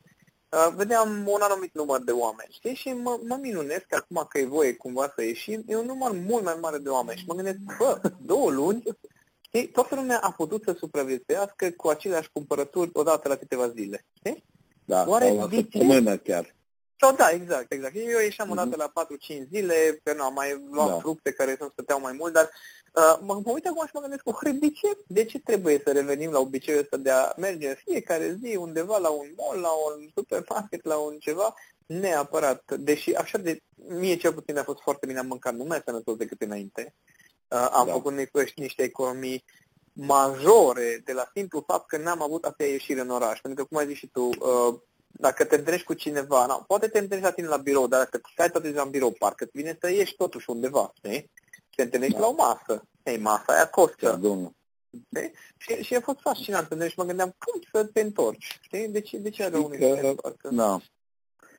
uh, 0.49 0.73
vedeam 0.75 1.27
un 1.27 1.41
anumit 1.41 1.73
număr 1.73 2.03
de 2.03 2.11
oameni, 2.11 2.49
știi? 2.51 2.75
Și 2.75 2.89
mă, 2.89 3.19
mă 3.27 3.37
minunesc 3.41 3.95
acum 3.95 4.25
că 4.29 4.37
e 4.37 4.45
voie 4.45 4.75
cumva 4.75 5.11
să 5.15 5.23
ieșim, 5.23 5.63
e 5.67 5.75
un 5.77 5.85
număr 5.85 6.11
mult 6.11 6.43
mai 6.43 6.57
mare 6.61 6.77
de 6.77 6.89
oameni 6.89 7.19
și 7.19 7.25
mă 7.27 7.33
gândesc, 7.33 7.57
bă, 7.77 8.01
două 8.31 8.51
luni, 8.51 8.83
știi? 9.47 9.67
Toată 9.67 9.95
lumea 9.95 10.19
a 10.19 10.31
putut 10.31 10.63
să 10.63 10.75
supraviețuiască 10.77 11.69
cu 11.69 11.87
aceleași 11.87 12.29
cumpărături 12.33 12.89
odată 12.93 13.27
la 13.27 13.35
câteva 13.35 13.69
zile, 13.69 14.05
știi? 14.13 14.43
Da, 14.85 15.05
Oare 15.07 15.25
sau 15.25 15.35
la 15.35 15.49
săptămână 15.51 16.17
chiar. 16.17 16.55
Sau 16.99 17.15
da, 17.15 17.29
exact, 17.29 17.71
exact. 17.71 17.95
Eu 17.95 18.19
ieșeam 18.19 18.47
uh-huh. 18.47 18.51
odată 18.51 18.75
la 18.75 19.05
4-5 19.43 19.47
zile, 19.51 19.99
că 20.03 20.13
nu 20.13 20.23
am 20.23 20.33
mai 20.33 20.63
luat 20.71 20.87
da. 20.87 20.99
fructe 20.99 21.31
care 21.31 21.55
să 21.59 21.67
stăteau 21.71 21.99
mai 21.99 22.13
mult, 22.13 22.33
dar 22.33 22.49
uh, 22.93 23.19
mă, 23.21 23.41
mă 23.45 23.51
uit 23.51 23.65
acum 23.65 23.85
și 23.85 23.91
mă 23.93 24.01
gândesc, 24.01 24.27
oh, 24.27 24.39
de 24.59 24.69
ce, 24.69 24.97
de 25.07 25.25
ce 25.25 25.39
trebuie 25.39 25.81
să 25.83 25.91
revenim 25.91 26.31
la 26.31 26.39
obiceiul 26.39 26.81
ăsta 26.81 26.97
de 26.97 27.11
a 27.11 27.33
merge 27.37 27.67
în 27.67 27.75
fiecare 27.85 28.37
zi 28.43 28.55
undeva 28.55 28.97
la 28.97 29.09
un 29.09 29.27
mall, 29.37 29.59
la 29.59 29.69
un 29.69 30.09
supermarket, 30.15 30.85
la 30.85 30.97
un 30.97 31.17
ceva, 31.19 31.53
neapărat. 31.85 32.75
Deși 32.77 33.13
așa 33.13 33.37
de, 33.37 33.61
mie 33.75 34.15
cel 34.15 34.33
puțin 34.33 34.57
a 34.57 34.63
fost 34.63 34.81
foarte 34.81 35.05
bine, 35.05 35.19
am 35.19 35.27
mâncat 35.27 35.55
numai 35.55 35.81
sănătos 35.85 36.15
decât 36.15 36.41
înainte. 36.41 36.95
Uh, 37.47 37.67
am 37.71 37.85
da. 37.85 37.91
făcut 37.91 38.13
niște, 38.13 38.51
niște 38.55 38.83
economii 38.83 39.43
majore 39.93 41.01
de 41.05 41.13
la 41.13 41.29
simplu 41.33 41.63
fapt 41.67 41.87
că 41.87 41.97
n-am 41.97 42.21
avut 42.21 42.45
atâtea 42.45 42.67
ieșiri 42.67 42.99
în 42.99 43.09
oraș. 43.09 43.39
Pentru 43.39 43.63
că, 43.63 43.69
cum 43.69 43.77
ai 43.77 43.87
zis 43.87 43.97
și 43.97 44.07
tu, 44.07 44.21
uh, 44.21 44.79
dacă 45.07 45.45
te 45.45 45.55
întâlnești 45.55 45.85
cu 45.85 45.93
cineva, 45.93 46.45
na, 46.45 46.63
poate 46.67 46.87
te 46.87 46.99
întâlnești 46.99 47.29
la 47.29 47.35
tine 47.35 47.47
la 47.47 47.57
birou, 47.57 47.87
dar 47.87 47.99
dacă 47.99 48.21
stai 48.31 48.49
tot 48.49 48.65
ziua 48.65 48.83
în 48.83 48.89
birou, 48.89 49.11
parcă 49.11 49.43
îți 49.43 49.53
vine 49.53 49.77
să 49.81 49.91
ieși 49.91 50.15
totuși 50.15 50.49
undeva, 50.49 50.91
știi? 50.93 51.31
Te 51.75 51.81
întâlnești 51.81 52.13
da. 52.13 52.19
la 52.19 52.27
o 52.27 52.33
masă. 52.33 52.83
Ei, 53.03 53.17
masa 53.17 53.53
aia 53.53 53.69
costă. 53.69 54.05
Da, 54.05 54.17
Și, 55.57 55.83
și 55.83 55.95
a 55.95 56.01
fost 56.01 56.19
fascinant. 56.19 56.67
Și 56.87 56.93
mă 56.97 57.03
gândeam, 57.03 57.35
cum 57.37 57.61
să 57.71 57.83
te 57.85 58.01
întorci? 58.01 58.59
Știi? 58.61 58.87
De 58.87 59.01
ce, 59.01 59.17
de 59.17 59.29
ce 59.29 59.43
are 59.43 59.57
unii 59.57 59.79
că, 59.79 60.49
Da. 60.49 60.79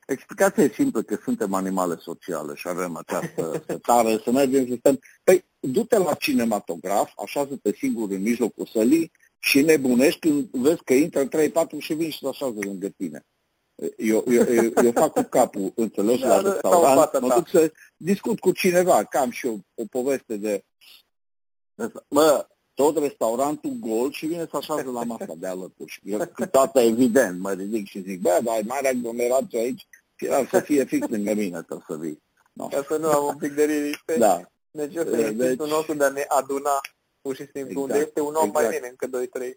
Explicația 0.09 0.63
e 0.63 0.71
simplă 0.73 1.01
că 1.01 1.17
suntem 1.23 1.53
animale 1.53 1.95
sociale 1.99 2.55
și 2.55 2.67
avem 2.67 2.95
această 2.95 3.51
setare 3.67 4.19
să 4.23 4.31
mergem 4.31 4.67
să 4.67 4.75
stăm. 4.79 4.99
Păi, 5.23 5.45
du-te 5.59 5.97
la 5.97 6.13
cinematograf, 6.13 7.11
așează-te 7.23 7.73
singur 7.73 8.09
în 8.09 8.21
mijlocul 8.21 8.65
sălii 8.65 9.11
și 9.39 9.61
nebunești 9.61 10.19
când 10.19 10.49
vezi 10.51 10.83
că 10.83 10.93
intră 10.93 11.27
3-4 11.27 11.29
și 11.77 11.93
vin 11.93 12.09
și 12.09 12.19
se 12.19 12.27
așează 12.27 12.57
lângă 12.61 12.87
tine. 12.87 13.25
Eu, 13.97 14.23
eu, 14.27 14.43
eu, 14.53 14.71
eu 14.83 14.91
fac 14.91 15.13
cu 15.13 15.21
capul, 15.21 15.71
înțelegi, 15.75 16.21
da, 16.21 16.27
la 16.27 16.51
restaurant, 16.51 17.19
mă 17.19 17.33
duc 17.35 17.47
să 17.47 17.71
discut 17.97 18.39
cu 18.39 18.51
cineva, 18.51 19.03
că 19.03 19.17
am 19.17 19.29
și 19.29 19.45
eu 19.45 19.59
o 19.75 19.83
poveste 19.89 20.37
de... 20.37 20.63
Mă, 22.07 22.47
tot 22.73 22.97
restaurantul 22.97 23.77
gol 23.79 24.11
și 24.11 24.25
vine 24.25 24.47
să 24.49 24.57
așează 24.57 24.89
la 24.89 25.03
masa 25.03 25.33
de 25.37 25.47
alături. 25.47 25.99
Eu 26.03 26.17
cu 26.17 26.45
toată 26.45 26.79
evident 26.79 27.39
mă 27.39 27.51
ridic 27.51 27.87
și 27.87 28.01
zic, 28.01 28.21
bă, 28.21 28.39
dar 28.43 28.55
ai 28.55 28.63
mare 28.67 28.87
aglomerație 28.87 29.59
aici, 29.59 29.87
și 30.19 30.29
ar 30.29 30.47
să 30.47 30.59
fie 30.59 30.83
fix 30.83 31.07
lângă 31.07 31.33
mine, 31.33 31.61
trebuie 31.61 31.85
să 31.87 31.97
vii. 31.97 32.23
No. 32.53 32.67
Ca 32.67 32.83
să 32.87 32.97
nu 32.97 33.09
am 33.09 33.25
un 33.25 33.37
pic 33.37 33.53
de 33.53 33.65
liniște. 33.65 34.15
Da. 34.17 34.41
Deci 34.71 34.95
eu 34.95 35.03
să 35.03 35.31
deci... 35.31 35.57
nostru 35.57 35.93
de 35.93 36.03
a 36.03 36.09
ne 36.09 36.25
aduna 36.27 36.81
pur 37.21 37.35
și 37.35 37.47
simplu, 37.53 37.81
exact. 37.81 37.81
unde 37.81 37.97
este 37.97 38.21
un 38.21 38.33
om 38.33 38.47
exact. 38.47 38.53
mai 38.53 38.69
bine 38.69 38.95
încă 38.99 39.27
2-3 39.47 39.53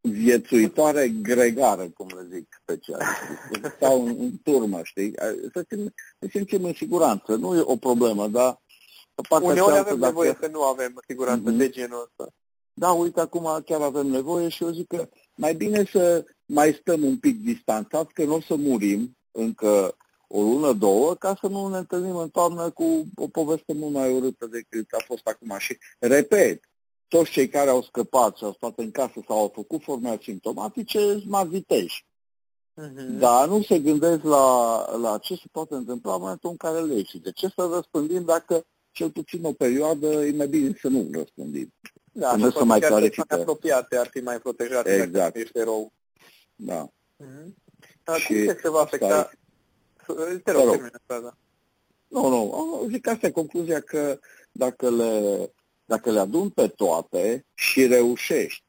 viețuitoare 0.00 1.08
gregară, 1.08 1.88
cum 1.88 2.06
le 2.06 2.36
zic 2.36 2.58
specialiștii, 2.62 3.76
sau 3.80 4.06
în, 4.06 4.16
în 4.18 4.30
turmă, 4.42 4.80
știi? 4.82 5.14
Să 5.52 5.66
ne 6.18 6.28
simțim 6.30 6.64
în 6.64 6.74
siguranță. 6.74 7.34
Nu 7.34 7.56
e 7.56 7.62
o 7.64 7.76
problemă, 7.76 8.28
dar 8.28 8.60
Uneori 9.42 9.76
avem 9.76 9.98
dacă... 9.98 10.12
nevoie 10.12 10.36
să 10.40 10.48
nu 10.52 10.62
avem 10.62 11.02
siguranță 11.06 11.52
mm-hmm. 11.52 11.56
de 11.56 11.68
genul 11.68 12.02
ăsta. 12.02 12.32
Da, 12.72 12.90
uite, 12.90 13.20
acum 13.20 13.62
chiar 13.64 13.80
avem 13.80 14.06
nevoie 14.06 14.48
și 14.48 14.62
eu 14.62 14.70
zic 14.70 14.86
că 14.86 15.08
mai 15.34 15.54
bine 15.54 15.84
să 15.92 16.24
mai 16.46 16.78
stăm 16.80 17.04
un 17.04 17.18
pic 17.18 17.42
distanțați, 17.42 18.12
că 18.12 18.24
nu 18.24 18.34
o 18.34 18.40
să 18.40 18.56
murim 18.56 19.16
încă 19.32 19.96
o 20.28 20.40
lună, 20.40 20.72
două, 20.72 21.14
ca 21.14 21.36
să 21.40 21.46
nu 21.46 21.68
ne 21.68 21.76
întâlnim 21.76 22.16
în 22.16 22.28
toamnă 22.28 22.70
cu 22.70 23.04
o 23.14 23.28
poveste 23.28 23.72
mult 23.72 23.92
mai 23.92 24.16
urâtă 24.16 24.46
decât 24.46 24.92
a 24.92 25.02
fost 25.06 25.26
acum. 25.26 25.54
Și, 25.58 25.78
repet, 25.98 26.64
toți 27.08 27.30
cei 27.30 27.48
care 27.48 27.70
au 27.70 27.82
scăpat 27.82 28.36
și 28.36 28.44
au 28.44 28.52
stat 28.52 28.72
în 28.76 28.90
casă 28.90 29.22
sau 29.26 29.38
au 29.38 29.50
făcut 29.54 29.82
formări 29.82 30.22
simptomatice 30.22 30.98
sunt 30.98 31.48
viteși. 31.48 32.04
Uh-huh. 32.80 33.18
Dar 33.18 33.48
nu 33.48 33.62
se 33.62 33.78
gândesc 33.78 34.22
la, 34.22 34.84
la 34.96 35.18
ce 35.18 35.34
se 35.34 35.44
poate 35.52 35.74
întâmpla 35.74 36.14
în 36.14 36.20
momentul 36.20 36.50
în 36.50 36.56
care 36.56 36.80
le 36.80 36.94
ieși. 36.94 37.18
De 37.18 37.30
ce 37.30 37.48
să 37.56 37.70
răspândim 37.74 38.24
dacă 38.24 38.64
cel 38.90 39.10
puțin 39.10 39.44
o 39.44 39.52
perioadă 39.52 40.06
e 40.06 40.32
mai 40.36 40.48
bine 40.48 40.76
să 40.80 40.88
nu 40.88 41.08
răspândim? 41.12 41.72
Da, 42.12 42.30
Până 42.30 42.50
să 42.50 42.64
mai 42.64 42.80
clarifică. 42.80 43.34
apropiate 43.34 43.96
ar 43.96 44.06
fi 44.06 44.18
mai 44.18 44.38
protejate 44.38 44.92
exact. 44.92 45.12
dacă 45.12 45.38
ești 45.38 45.58
erou. 45.58 45.92
Da. 46.56 46.86
Uh-huh. 46.86 47.46
Dar 48.10 48.20
și 48.20 48.44
cum 48.44 48.58
se 48.62 48.68
va 48.68 48.80
afecta? 48.80 49.30
Te 50.44 50.50
rog, 50.50 50.90
da. 51.06 51.36
Nu, 52.08 52.28
nu, 52.28 52.86
zic 52.90 53.06
asta 53.06 53.26
e 53.26 53.30
concluzia 53.30 53.80
că 53.80 54.18
dacă 54.52 54.90
le 54.90 55.52
dacă 55.84 56.10
le 56.10 56.18
adun 56.18 56.48
pe 56.48 56.68
toate 56.68 57.46
și 57.54 57.86
reușești 57.86 58.64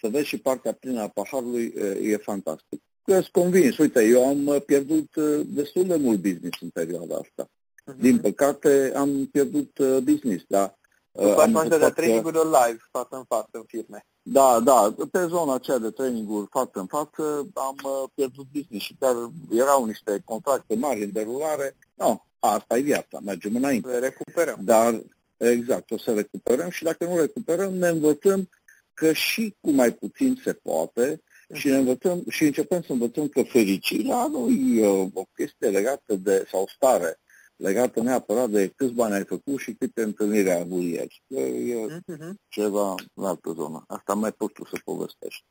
să 0.00 0.08
vezi 0.08 0.26
și 0.26 0.38
partea 0.38 0.72
plină 0.72 1.00
a 1.00 1.08
paharului, 1.08 1.74
e 2.02 2.16
fantastic. 2.16 2.82
Eu 3.04 3.20
sunt 3.20 3.32
convins, 3.32 3.78
uite, 3.78 4.04
eu 4.04 4.26
am 4.28 4.62
pierdut 4.66 5.16
destul 5.46 5.86
de 5.86 5.96
mult 5.96 6.20
business 6.20 6.60
în 6.60 6.68
perioada 6.68 7.14
asta. 7.14 7.50
Uh-huh. 7.50 8.00
Din 8.00 8.18
păcate 8.18 8.92
am 8.96 9.26
pierdut 9.26 9.78
business, 10.02 10.44
da. 10.48 10.78
Tu 11.20 11.28
faci 11.28 11.50
mai 11.50 11.68
de 11.68 11.92
training-uri 11.94 12.36
live, 12.36 12.78
față 12.90 13.16
în 13.16 13.24
față, 13.28 13.48
în 13.50 13.64
firme. 13.66 14.06
Da, 14.22 14.60
da, 14.60 14.94
pe 15.10 15.26
zona 15.26 15.54
aceea 15.54 15.78
de 15.78 15.90
training-uri 15.90 16.46
față 16.50 16.78
în 16.78 16.86
față 16.86 17.48
am 17.54 17.76
pierdut 18.14 18.46
business 18.52 18.84
și 18.84 18.96
chiar 19.00 19.14
erau 19.50 19.84
niște 19.84 20.22
contracte 20.24 20.74
mari 20.74 21.02
în 21.02 21.12
derulare. 21.12 21.76
No, 21.94 22.16
asta 22.38 22.76
e 22.76 22.80
viața, 22.80 23.18
mergem 23.24 23.56
înainte. 23.56 23.88
Le 23.88 23.98
recuperăm. 23.98 24.58
Dar 24.60 25.02
Exact, 25.36 25.90
o 25.90 25.98
să 25.98 26.14
recuperăm 26.14 26.70
și 26.70 26.82
dacă 26.82 27.04
nu 27.04 27.16
recuperăm, 27.16 27.74
ne 27.74 27.88
învățăm 27.88 28.48
că 28.94 29.12
și 29.12 29.56
cu 29.60 29.70
mai 29.70 29.92
puțin 29.92 30.40
se 30.44 30.52
poate 30.52 31.22
și 31.52 31.68
ne 31.68 31.76
învățăm 31.76 32.24
și 32.28 32.44
începem 32.44 32.82
să 32.82 32.92
învățăm 32.92 33.28
că 33.28 33.42
fericirea 33.42 34.26
nu 34.26 34.48
e 34.50 34.88
uh, 34.88 35.08
o 35.12 35.24
chestie 35.34 35.68
legată 35.68 36.14
de, 36.14 36.46
sau 36.50 36.66
stare, 36.74 37.20
legată 37.64 38.00
neapărat 38.00 38.48
de 38.50 38.68
câți 38.68 38.92
bani 38.92 39.14
ai 39.14 39.24
făcut 39.24 39.58
și 39.58 39.74
câte 39.74 40.02
întâlniri 40.02 40.50
ai 40.50 40.60
avut 40.60 40.82
ieri. 40.82 41.22
E 41.28 41.86
uh-huh. 41.86 42.32
ceva 42.48 42.94
în 43.14 43.24
altă 43.24 43.50
zonă. 43.50 43.84
Asta 43.86 44.14
mai 44.14 44.32
poți 44.32 44.52
tu 44.52 44.64
să 44.64 44.80
povestești. 44.84 45.44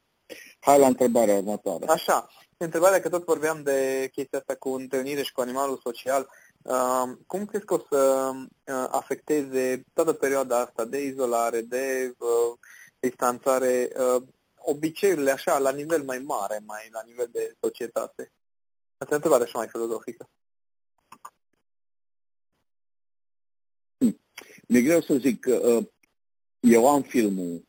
Hai 0.59 0.79
la 0.79 0.87
întrebarea 0.87 1.35
următoare. 1.35 1.85
Așa, 1.85 2.29
întrebarea 2.57 3.01
că 3.01 3.09
tot 3.09 3.25
vorbeam 3.25 3.63
de 3.63 4.09
chestia 4.11 4.39
asta 4.39 4.55
cu 4.55 4.69
întâlnire 4.69 5.21
și 5.21 5.31
cu 5.31 5.41
animalul 5.41 5.79
social. 5.83 6.29
Cum 7.27 7.45
crezi 7.45 7.65
că 7.65 7.73
o 7.73 7.79
să 7.89 8.31
uh, 8.33 8.87
afecteze 8.89 9.83
toată 9.93 10.13
perioada 10.13 10.59
asta 10.59 10.85
de 10.85 11.03
izolare, 11.03 11.61
de 11.61 12.13
uh, 12.17 12.57
distanțare, 12.99 13.89
uh, 13.97 14.23
obiceiurile 14.57 15.31
așa, 15.31 15.57
la 15.57 15.71
nivel 15.71 16.03
mai 16.03 16.19
mare, 16.19 16.61
mai 16.65 16.89
la 16.91 17.01
nivel 17.05 17.27
de 17.31 17.55
societate? 17.61 18.31
Asta 18.97 19.13
e 19.13 19.13
o 19.13 19.15
întrebare 19.15 19.43
așa 19.43 19.57
mai 19.57 19.67
filozofică. 19.67 20.29
Mi-e 24.73 24.81
greu 24.81 25.01
să 25.01 25.13
zic 25.13 25.39
că 25.39 25.79
eu 26.59 26.89
am 26.89 27.01
filmul 27.01 27.63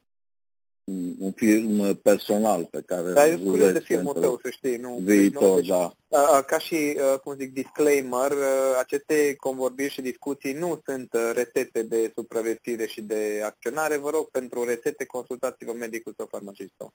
un 1.18 1.32
film 1.32 1.94
personal 1.94 2.64
pe 2.64 2.82
care 2.86 3.12
Dar 3.12 3.28
e 3.28 3.36
curios 3.36 3.72
de 3.72 3.80
filmul 3.80 4.12
tău, 4.12 4.38
să 4.42 4.50
știi, 4.50 4.76
nu? 4.76 4.98
Viitor, 5.02 5.60
nu, 5.60 5.66
da. 6.08 6.42
Ca 6.46 6.58
și, 6.58 6.98
cum 7.24 7.34
zic, 7.36 7.52
disclaimer, 7.52 8.32
aceste 8.78 9.34
convorbiri 9.36 9.92
și 9.92 10.00
discuții 10.00 10.52
nu 10.52 10.80
sunt 10.84 11.16
rețete 11.34 11.82
de 11.82 12.12
supraviețuire 12.14 12.86
și 12.86 13.00
de 13.00 13.42
acționare. 13.44 13.96
Vă 13.96 14.10
rog, 14.10 14.30
pentru 14.30 14.64
rețete, 14.64 15.04
consultați-vă 15.04 15.72
medicul 15.72 16.14
sau 16.16 16.26
farmacistul. 16.30 16.92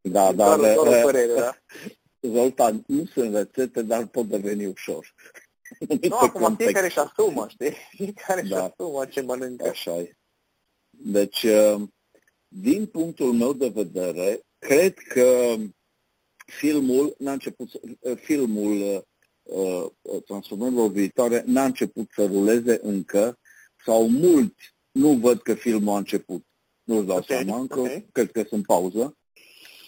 Da, 0.00 0.32
da, 0.32 0.56
doar, 0.56 0.74
doar 0.74 0.86
o 0.86 1.02
părere, 1.02 1.32
da? 1.34 1.56
Zoltan, 2.34 2.84
nu 2.86 3.04
sunt 3.04 3.34
rețete, 3.34 3.82
dar 3.82 4.06
pot 4.06 4.26
deveni 4.26 4.66
ușor. 4.66 5.14
Nu, 6.08 6.16
acum 6.16 6.56
fiecare 6.56 6.86
își 6.86 6.98
asumă, 6.98 7.46
știi? 7.48 7.72
Fiecare 7.90 8.40
își 8.40 8.50
da. 8.50 8.64
asumă 8.64 9.04
ce 9.04 9.20
mănâncă. 9.20 9.68
Așa 9.68 9.96
e. 9.96 10.16
Deci, 10.90 11.46
din 12.48 12.86
punctul 12.86 13.32
meu 13.32 13.52
de 13.52 13.68
vedere, 13.68 14.40
cred 14.58 14.98
că 14.98 15.56
filmul 16.46 17.14
n-a 17.18 17.32
început, 17.32 17.70
filmul 18.14 19.06
uh, 19.42 19.86
transformărilor 20.26 20.90
viitoare 20.90 21.42
n-a 21.46 21.64
început 21.64 22.10
să 22.14 22.26
ruleze 22.26 22.80
încă 22.82 23.38
sau 23.84 24.08
mulți 24.08 24.74
nu 24.90 25.12
văd 25.12 25.42
că 25.42 25.54
filmul 25.54 25.94
a 25.94 25.98
început. 25.98 26.44
Nu-ți 26.82 27.06
dau 27.06 27.16
okay, 27.16 27.36
seama 27.36 27.60
încă, 27.60 27.80
okay. 27.80 28.08
cred 28.12 28.30
că 28.30 28.42
sunt 28.48 28.66
pauză. 28.66 29.16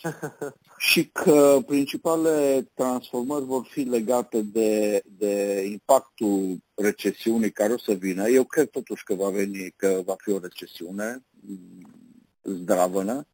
și 0.79 1.09
că 1.09 1.59
principalele 1.67 2.71
transformări 2.75 3.45
vor 3.45 3.67
fi 3.71 3.81
legate 3.81 4.43
de, 4.43 5.03
de 5.07 5.65
impactul 5.71 6.59
recesiunii 6.75 7.53
care 7.53 7.73
o 7.73 7.79
să 7.79 7.93
vină. 7.93 8.29
Eu 8.29 8.45
cred 8.45 8.69
totuși 8.69 9.05
că 9.05 9.15
va 9.15 9.31
veni, 9.31 9.73
că 9.77 10.03
va 10.05 10.15
fi 10.19 10.31
o 10.31 10.39
recesiune 10.39 11.25
zdravănă 12.43 13.27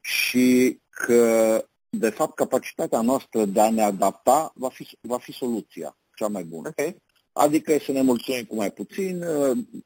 și 0.00 0.78
că, 0.90 1.64
de 1.88 2.10
fapt, 2.10 2.34
capacitatea 2.34 3.00
noastră 3.00 3.44
de 3.44 3.60
a 3.60 3.70
ne 3.70 3.82
adapta 3.82 4.52
va 4.54 4.68
fi, 4.68 4.88
va 5.00 5.18
fi 5.18 5.32
soluția 5.32 5.96
cea 6.14 6.28
mai 6.28 6.44
bună. 6.44 6.68
Okay. 6.68 6.96
Adică 7.32 7.78
să 7.78 7.92
ne 7.92 8.02
mulțumim 8.02 8.44
cu 8.44 8.54
mai 8.54 8.70
puțin 8.72 9.24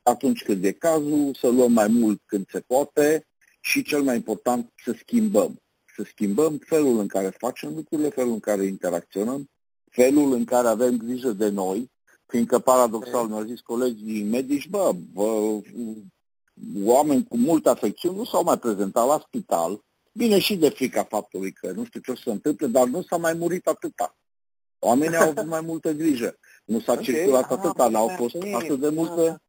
atunci 0.02 0.43
când 0.43 0.64
e 0.64 0.73
cazul, 0.73 1.35
să 1.40 1.49
luăm 1.49 1.73
mai 1.73 1.88
mult 1.88 2.21
când 2.26 2.47
se 2.50 2.61
poate 2.61 3.26
și, 3.61 3.83
cel 3.83 4.02
mai 4.02 4.17
important, 4.17 4.73
să 4.85 4.95
schimbăm. 4.99 5.61
Să 6.00 6.07
schimbăm 6.11 6.59
felul 6.59 6.99
în 6.99 7.07
care 7.07 7.28
facem 7.38 7.75
lucrurile, 7.75 8.09
felul 8.09 8.33
în 8.33 8.40
care 8.40 8.64
interacționăm, 8.64 9.50
felul 9.90 10.33
în 10.33 10.45
care 10.45 10.69
avem 10.69 10.97
grijă 10.97 11.30
de 11.30 11.49
noi, 11.49 11.90
fiindcă 12.26 12.59
paradoxal 12.59 13.26
mi-au 13.26 13.42
zis 13.42 13.61
colegii 13.61 14.23
medici, 14.23 14.69
bă, 14.69 14.92
bă 15.12 15.61
oameni 16.85 17.26
cu 17.28 17.37
multă 17.37 17.71
afecțiune 17.71 18.16
nu 18.16 18.25
s-au 18.25 18.42
mai 18.42 18.59
prezentat 18.59 19.07
la 19.07 19.23
spital, 19.26 19.85
bine 20.12 20.38
și 20.38 20.57
de 20.57 20.69
frica 20.69 21.04
faptului 21.04 21.52
că 21.52 21.73
nu 21.73 21.85
știu 21.85 22.00
ce 22.00 22.11
o 22.11 22.14
să 22.14 22.23
se 22.25 22.30
întâmple, 22.30 22.66
dar 22.66 22.87
nu 22.87 23.02
s-a 23.02 23.16
mai 23.16 23.33
murit 23.33 23.66
atâta. 23.66 24.16
Oamenii 24.78 25.16
au 25.16 25.28
avut 25.28 25.47
mai 25.47 25.61
multă 25.61 25.92
grijă. 25.92 26.38
Nu 26.64 26.80
s-a 26.80 26.92
okay. 26.92 27.04
circulat 27.04 27.50
atâta, 27.50 27.88
n-au 27.88 28.09
fost 28.09 28.37
atât 28.52 28.80
de 28.80 28.88
multe 28.88 29.42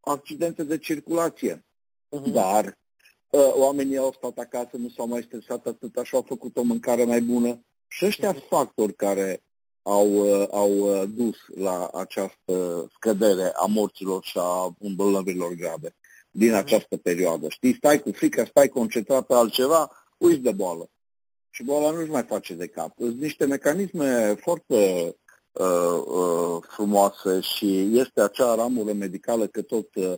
accidente 0.00 0.62
de 0.62 0.78
circulație. 0.78 1.64
Uh-huh. 2.16 2.32
Dar 2.32 2.64
uh, 2.64 2.72
oamenii 3.30 3.96
au 3.96 4.12
stat 4.16 4.38
acasă, 4.38 4.70
nu 4.76 4.88
s-au 4.88 5.06
mai 5.06 5.22
stresat 5.22 5.66
atâta 5.66 6.04
și 6.04 6.14
au 6.14 6.24
făcut 6.26 6.56
o 6.56 6.62
mâncare 6.62 7.04
mai 7.04 7.20
bună. 7.20 7.64
Și 7.88 8.04
ăștia 8.04 8.34
uh-huh. 8.34 8.48
factori 8.48 8.94
care 8.94 9.42
au, 9.82 10.32
au 10.50 11.04
dus 11.06 11.36
la 11.54 11.90
această 11.94 12.86
scădere 12.94 13.52
a 13.54 13.66
morților 13.66 14.24
și 14.24 14.38
a 14.40 14.76
îmbolnăvirilor 14.78 15.52
grave 15.52 15.94
din 16.30 16.54
această 16.54 16.96
perioadă. 16.96 17.48
Știi, 17.48 17.74
stai 17.74 18.00
cu 18.00 18.12
frică, 18.12 18.44
stai 18.44 18.68
concentrat 18.68 19.26
pe 19.26 19.34
altceva, 19.34 19.90
uiți 20.18 20.40
de 20.40 20.52
boală. 20.52 20.90
Și 21.50 21.62
boala 21.62 21.90
nu-și 21.90 22.10
mai 22.10 22.22
face 22.22 22.54
de 22.54 22.66
cap. 22.66 22.92
Sunt 22.98 23.20
niște 23.20 23.46
mecanisme 23.46 24.34
foarte 24.34 25.14
uh, 25.52 26.02
uh, 26.06 26.62
frumoase 26.68 27.40
și 27.40 27.98
este 27.98 28.20
acea 28.20 28.54
ramură 28.54 28.92
medicală 28.92 29.46
că 29.46 29.62
tot, 29.62 29.94
uh, 29.94 30.12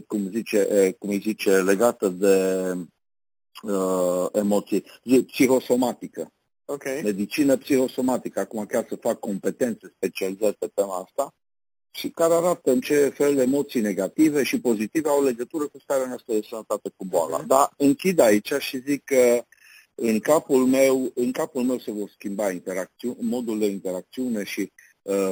cum, 0.00 0.30
zice, 0.30 0.68
uh, 0.70 0.94
cum 0.98 1.08
îi 1.08 1.18
zice, 1.18 1.50
legată 1.50 2.08
de 2.08 2.72
uh, 3.62 4.26
emoții, 4.32 4.84
psihosomatică. 5.26 6.32
Okay. 6.64 7.00
Medicină 7.02 7.56
psihosomatică, 7.56 8.40
acum 8.40 8.66
chiar 8.66 8.86
să 8.88 8.96
fac 8.96 9.18
competențe 9.18 9.92
specializate 9.96 10.56
pe 10.58 10.70
tema 10.74 10.96
asta 10.96 11.34
și 11.90 12.08
care 12.08 12.34
arată 12.34 12.70
în 12.70 12.80
ce 12.80 13.08
fel 13.08 13.38
emoții 13.38 13.80
negative 13.80 14.42
și 14.42 14.60
pozitive 14.60 15.08
au 15.08 15.24
legătură 15.24 15.68
cu 15.68 15.78
starea 15.78 16.06
noastră 16.06 16.32
de 16.32 16.46
sănătate 16.48 16.92
cu 16.96 17.04
boala. 17.04 17.42
Uh-huh. 17.42 17.46
Dar 17.46 17.72
închid 17.76 18.18
aici 18.18 18.52
și 18.58 18.80
zic 18.80 19.04
că 19.04 19.44
în 19.94 20.20
capul 20.20 20.66
meu, 20.66 21.10
în 21.14 21.32
capul 21.32 21.62
meu 21.62 21.78
se 21.78 21.92
vor 21.92 22.10
schimba 22.14 22.50
interacțiuni, 22.50 23.16
modul 23.20 23.58
de 23.58 23.66
interacțiune 23.66 24.44
și 24.44 24.60
uh, 24.60 24.68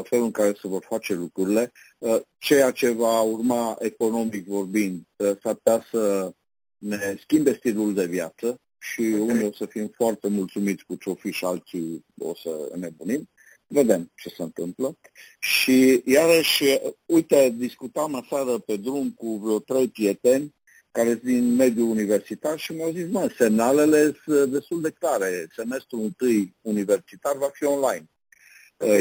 felul 0.03 0.25
în 0.25 0.31
care 0.31 0.55
se 0.61 0.69
vor 0.69 0.85
face 0.89 1.15
lucrurile. 1.15 1.73
Uh, 1.99 2.21
ceea 2.39 2.71
ce 2.71 2.91
va 2.91 3.21
urma 3.21 3.77
economic 3.79 4.47
vorbind 4.47 5.01
uh, 5.17 5.37
s-ar 5.43 5.55
putea 5.55 5.87
să 5.91 6.33
ne 6.79 7.17
schimbe 7.21 7.55
stilul 7.55 7.95
de 7.95 8.07
viață 8.07 8.61
și 8.79 9.01
unii 9.01 9.47
o 9.47 9.53
să 9.53 9.67
fim 9.67 9.93
foarte 9.97 10.29
mulțumiți 10.29 10.85
cu 10.85 10.95
ce-o 10.95 11.15
fi 11.15 11.31
și 11.31 11.45
alții 11.45 12.05
o 12.19 12.35
să 12.35 12.73
nebunim. 12.75 13.29
Vedem 13.67 14.13
ce 14.15 14.29
se 14.29 14.43
întâmplă. 14.43 14.99
Și 15.39 16.03
iarăși, 16.05 16.65
uite, 17.07 17.55
discutam 17.57 18.15
aseară 18.15 18.59
pe 18.59 18.77
drum 18.77 19.11
cu 19.11 19.37
vreo 19.37 19.59
trei 19.59 19.89
prieteni 19.89 20.55
care 20.91 21.09
sunt 21.09 21.23
din 21.23 21.55
mediul 21.55 21.89
universitar 21.89 22.59
și 22.59 22.73
mi-au 22.73 22.91
zis, 22.91 23.11
mă, 23.11 23.35
semnalele 23.37 24.13
sunt 24.25 24.51
destul 24.51 24.81
de 24.81 24.91
clare. 24.91 25.47
Semestrul 25.55 26.01
întâi 26.01 26.57
universitar 26.61 27.37
va 27.37 27.51
fi 27.53 27.65
online. 27.65 28.11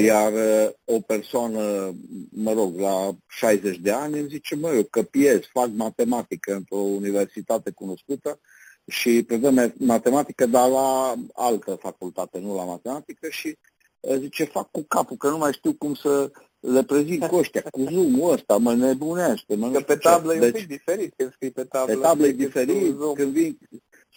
Iar 0.03 0.33
o 0.85 0.99
persoană, 0.99 1.93
mă 2.29 2.53
rog, 2.53 2.79
la 2.79 3.15
60 3.27 3.77
de 3.77 3.91
ani 3.91 4.19
îmi 4.19 4.29
zice, 4.29 4.55
mă, 4.55 4.69
eu 4.73 4.83
căpiez, 4.83 5.39
fac 5.53 5.69
matematică 5.75 6.53
într-o 6.53 6.77
universitate 6.77 7.71
cunoscută 7.71 8.39
și 8.87 9.23
predăm 9.23 9.73
matematică, 9.77 10.45
dar 10.45 10.69
la 10.69 11.15
altă 11.33 11.77
facultate, 11.81 12.39
nu 12.39 12.55
la 12.55 12.63
matematică 12.63 13.27
și 13.29 13.57
zice, 14.17 14.43
fac 14.43 14.71
cu 14.71 14.81
capul, 14.87 15.17
că 15.17 15.29
nu 15.29 15.37
mai 15.37 15.53
știu 15.53 15.73
cum 15.73 15.93
să 15.93 16.31
le 16.59 16.83
prezint 16.83 17.25
cu 17.25 17.35
ăștia, 17.35 17.63
cu 17.71 17.81
zoom 17.91 18.21
ăsta, 18.21 18.57
mă 18.57 18.73
nebunește. 18.73 19.55
Mă 19.55 19.71
că 19.71 19.79
pe 19.79 19.95
tablă 19.95 20.33
deci, 20.33 20.41
e 20.41 20.45
un 20.45 20.51
pic 20.51 20.67
diferit 20.67 21.13
când 21.17 21.31
scrii 21.33 21.51
pe 21.51 21.63
tablă. 21.63 21.93
Pe 21.93 21.99
tablă 22.01 22.27
e 22.27 22.31
diferit, 22.31 22.95
când 23.15 23.31
vin 23.31 23.57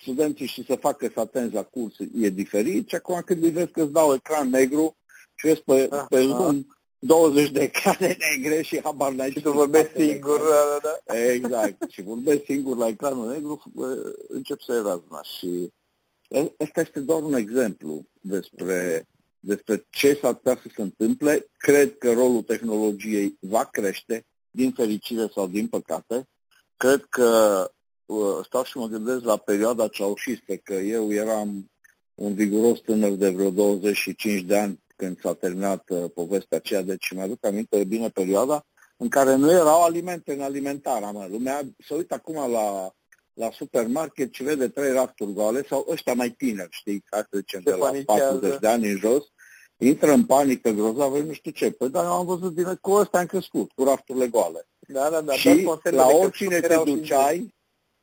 studenții 0.03 0.47
și 0.47 0.65
să 0.65 0.75
facă 0.75 1.11
să 1.15 1.21
atenzi 1.21 1.55
la 1.55 1.63
curs 1.63 1.95
e 2.21 2.29
diferit 2.29 2.89
și 2.89 2.95
acum 2.95 3.23
când 3.25 3.43
îi 3.43 3.51
vezi 3.51 3.71
că 3.71 3.83
îți 3.83 3.93
dau 3.93 4.15
ecran 4.15 4.49
negru 4.49 4.97
și 4.99 5.04
vezi 5.45 5.63
pe, 5.63 5.89
ah, 5.91 6.05
pe 6.09 6.21
Zoom 6.21 6.67
20 6.99 7.51
de 7.51 7.61
ecrane 7.61 8.17
negre 8.31 8.63
și 8.63 8.81
habar 8.83 9.13
n-ai 9.13 9.31
Și 9.31 9.41
tu 9.41 9.53
vorbești 9.53 10.03
singur, 10.03 10.39
da, 10.39 10.79
da, 10.83 10.99
da. 11.05 11.23
Exact. 11.33 11.91
și 11.91 12.03
vorbești 12.03 12.45
singur 12.45 12.77
la 12.77 12.87
ecranul 12.87 13.29
negru, 13.29 13.63
încep 14.29 14.61
să 14.61 14.73
razna. 14.85 15.23
Și 15.23 15.73
ăsta 16.59 16.81
este 16.81 17.01
doar 17.01 17.23
un 17.23 17.35
exemplu 17.35 18.05
despre 18.21 19.07
despre 19.45 19.87
ce 19.91 20.19
s-ar 20.21 20.35
putea 20.35 20.61
să 20.63 20.69
se 20.75 20.83
întâmple. 20.83 21.47
Cred 21.57 21.99
că 21.99 22.13
rolul 22.13 22.43
tehnologiei 22.43 23.37
va 23.41 23.65
crește, 23.65 24.27
din 24.51 24.73
fericire 24.73 25.31
sau 25.35 25.47
din 25.47 25.69
păcate. 25.69 26.29
Cred 26.77 27.05
că 27.05 27.71
uh, 28.07 28.39
stau 28.45 28.65
și 28.65 28.77
mă 28.77 28.87
gândesc 28.87 29.25
la 29.25 29.37
perioada 29.37 29.89
ceaușistă, 29.89 30.57
că 30.57 30.75
eu 30.75 31.13
eram 31.13 31.71
un 32.15 32.35
viguros 32.35 32.81
tânăr 32.81 33.11
de 33.11 33.31
vreo 33.31 33.51
25 33.51 34.43
de 34.43 34.59
ani 34.59 34.84
când 35.05 35.21
s-a 35.21 35.35
terminat 35.35 35.89
uh, 35.89 36.11
povestea 36.15 36.57
aceea, 36.57 36.83
deci 36.83 37.13
mi-aduc 37.15 37.47
aminte 37.47 37.85
bine 37.85 38.09
perioada 38.09 38.67
în 38.97 39.09
care 39.09 39.35
nu 39.35 39.51
erau 39.51 39.83
alimente 39.83 40.33
în 40.33 40.41
alimentarea 40.41 41.11
mea. 41.11 41.27
Lumea 41.27 41.61
se 41.87 41.95
uită 41.95 42.15
acum 42.15 42.51
la 42.51 42.95
la 43.35 43.51
supermarket 43.51 44.33
și 44.33 44.43
vede 44.43 44.69
trei 44.69 44.93
rafturi 44.93 45.33
goale 45.33 45.65
sau 45.69 45.87
ăștia 45.91 46.15
mai 46.15 46.31
tineri, 46.31 46.69
știi, 46.71 47.05
hai 47.11 47.27
să 47.31 47.39
zicem, 47.39 47.61
de 47.65 47.71
la 47.71 47.91
40 48.05 48.59
de 48.61 48.69
ani 48.69 48.91
în 48.91 48.97
jos, 48.97 49.25
intră 49.77 50.13
în 50.13 50.25
panică 50.25 50.71
grozavă, 50.71 51.19
nu 51.19 51.33
știu 51.33 51.51
ce. 51.51 51.71
Păi 51.71 51.89
dar 51.89 52.05
am 52.05 52.27
văzut 52.27 52.55
din 52.55 52.79
cu 52.81 52.91
ăsta 52.91 53.19
am 53.19 53.27
crescut, 53.27 53.73
cu 53.73 53.85
rafturile 53.85 54.29
goale. 54.29 54.69
Da, 54.79 55.11
da, 55.11 55.21
da. 55.21 55.33
Și 55.33 55.69
la 55.83 56.07
oricine 56.07 56.61
te 56.61 56.81
duceai, 56.85 57.55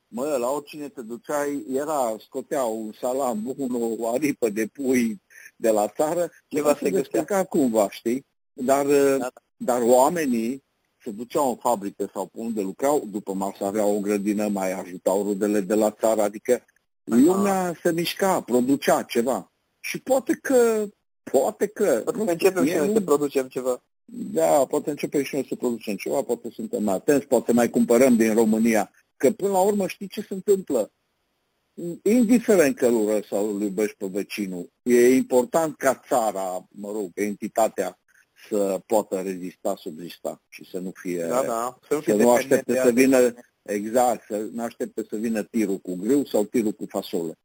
mă, 0.08 0.38
la 0.40 0.50
oricine 0.50 0.90
te 0.90 1.02
duceai, 1.02 1.66
era, 1.74 2.16
scotea 2.20 2.64
un 2.64 2.92
salam 3.00 3.42
bun, 3.44 3.98
o 4.00 4.14
aripă 4.14 4.50
de 4.50 4.66
pui 4.66 5.22
de 5.62 5.70
la 5.70 5.88
țară, 5.88 6.32
ceva 6.48 6.76
se 6.76 6.90
găsea 6.90 7.44
cumva, 7.44 7.90
știi? 7.90 8.26
Dar, 8.54 8.86
da, 8.86 9.18
da. 9.18 9.32
dar 9.58 9.82
oamenii 9.82 10.64
se 11.04 11.12
duceau 11.12 11.50
în 11.50 11.56
fabrică 11.56 12.10
sau 12.14 12.26
pe 12.26 12.40
unde 12.40 12.62
lucrau, 12.62 13.08
după 13.12 13.34
masă 13.34 13.64
aveau 13.66 13.96
o 13.96 14.00
grădină, 14.00 14.48
mai 14.48 14.72
ajutau 14.72 15.24
rudele 15.24 15.60
de 15.60 15.74
la 15.74 15.92
țară, 15.92 16.22
adică 16.22 16.66
lumea 17.04 17.74
se 17.82 17.92
mișca, 17.92 18.42
producea 18.42 19.04
ceva. 19.04 19.52
Și 19.80 20.00
poate 20.00 20.34
că 20.42 20.88
Poate 21.24 21.68
că... 21.68 22.02
Poate 22.06 22.32
începem 22.32 22.66
și 22.66 22.76
noi 22.76 22.88
nu... 22.88 22.94
să 22.94 23.02
producem 23.02 23.48
ceva. 23.48 23.84
Da, 24.06 24.66
poate 24.66 24.90
începem 24.90 25.24
și 25.24 25.36
noi 25.36 25.46
să 25.50 25.56
producem 25.56 25.96
ceva, 25.96 26.22
poate 26.22 26.50
suntem 26.50 26.84
mai 26.84 26.94
atenți, 26.94 27.26
poate 27.26 27.52
mai 27.52 27.70
cumpărăm 27.70 28.16
din 28.16 28.34
România. 28.34 28.92
Că 29.18 29.32
până 29.32 29.52
la 29.52 29.60
urmă 29.60 29.88
știi 29.88 30.08
ce 30.08 30.22
se 30.22 30.34
întâmplă. 30.34 30.92
Indiferent 32.04 32.76
că 32.76 32.86
îl 32.86 32.94
urăști 32.94 33.28
sau 33.28 33.56
îl 33.56 33.62
iubești 33.62 33.96
pe 33.98 34.06
vecinul, 34.12 34.70
e 34.82 35.16
important 35.16 35.76
ca 35.78 36.02
țara, 36.08 36.68
mă 36.70 36.92
rog, 36.92 37.10
entitatea 37.14 38.00
să 38.50 38.82
poată 38.86 39.22
rezista, 39.22 39.76
subzista 39.76 40.42
și 40.50 40.70
să 40.70 40.80
nu 40.80 40.92
fie... 40.96 41.26
Da, 41.26 41.44
da. 41.44 41.78
Să 41.88 41.94
nu, 41.94 42.02
să 42.02 42.14
nu 42.14 42.32
aștepte 42.32 42.82
să 42.84 42.92
vină... 42.92 43.34
Exact, 43.62 44.26
să 44.26 44.48
nu 44.52 44.64
aștepte 44.64 45.06
să 45.10 45.16
vină 45.16 45.44
tirul 45.44 45.78
cu 45.78 45.96
grâu 45.96 46.26
sau 46.26 46.44
tirul 46.44 46.72
cu 46.72 46.86
fasole. 46.90 47.40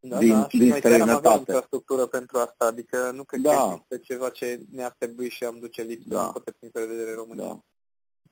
Da, 0.00 0.18
din, 0.18 0.32
da, 0.32 0.48
și 0.48 0.58
din 0.58 0.68
noi 0.68 0.78
străinătate. 0.78 1.28
avem 1.28 1.38
infrastructură 1.38 2.06
pentru 2.06 2.38
asta, 2.38 2.64
adică 2.64 3.10
nu 3.14 3.24
cred 3.24 3.40
da. 3.40 3.50
că 3.50 3.76
este 3.80 4.04
ceva 4.04 4.28
ce 4.28 4.60
ne-ar 4.72 4.94
trebui 4.98 5.28
și 5.28 5.44
am 5.44 5.58
duce 5.58 5.82
lipsă 5.82 6.08
da. 6.08 6.24
în 6.24 6.32
toate 6.32 6.50
punctele 6.50 6.86
de 6.86 6.94
vedere 6.94 7.14
România. 7.14 7.44
Da. 7.44 7.64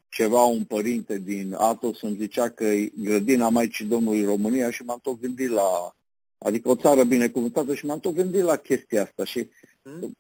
Ceva, 0.09 0.45
un 0.45 0.65
părinte 0.65 1.19
din 1.19 1.55
Atos 1.59 2.03
îmi 2.03 2.17
zicea 2.17 2.49
că 2.49 2.65
e 2.65 2.93
grădina 2.97 3.49
Maicii 3.49 3.85
Domnului 3.85 4.25
România 4.25 4.71
și 4.71 4.83
m-am 4.83 4.99
tot 5.03 5.21
gândit 5.21 5.51
la, 5.51 5.97
adică 6.39 6.69
o 6.69 6.77
țară 6.77 7.05
binecuvântată 7.05 7.75
și 7.75 7.87
m-am 7.87 8.01
tot 8.01 8.15
gândit 8.15 8.43
la 8.43 8.57
chestia 8.57 9.03
asta 9.03 9.25
și 9.25 9.49
hmm? 9.83 10.17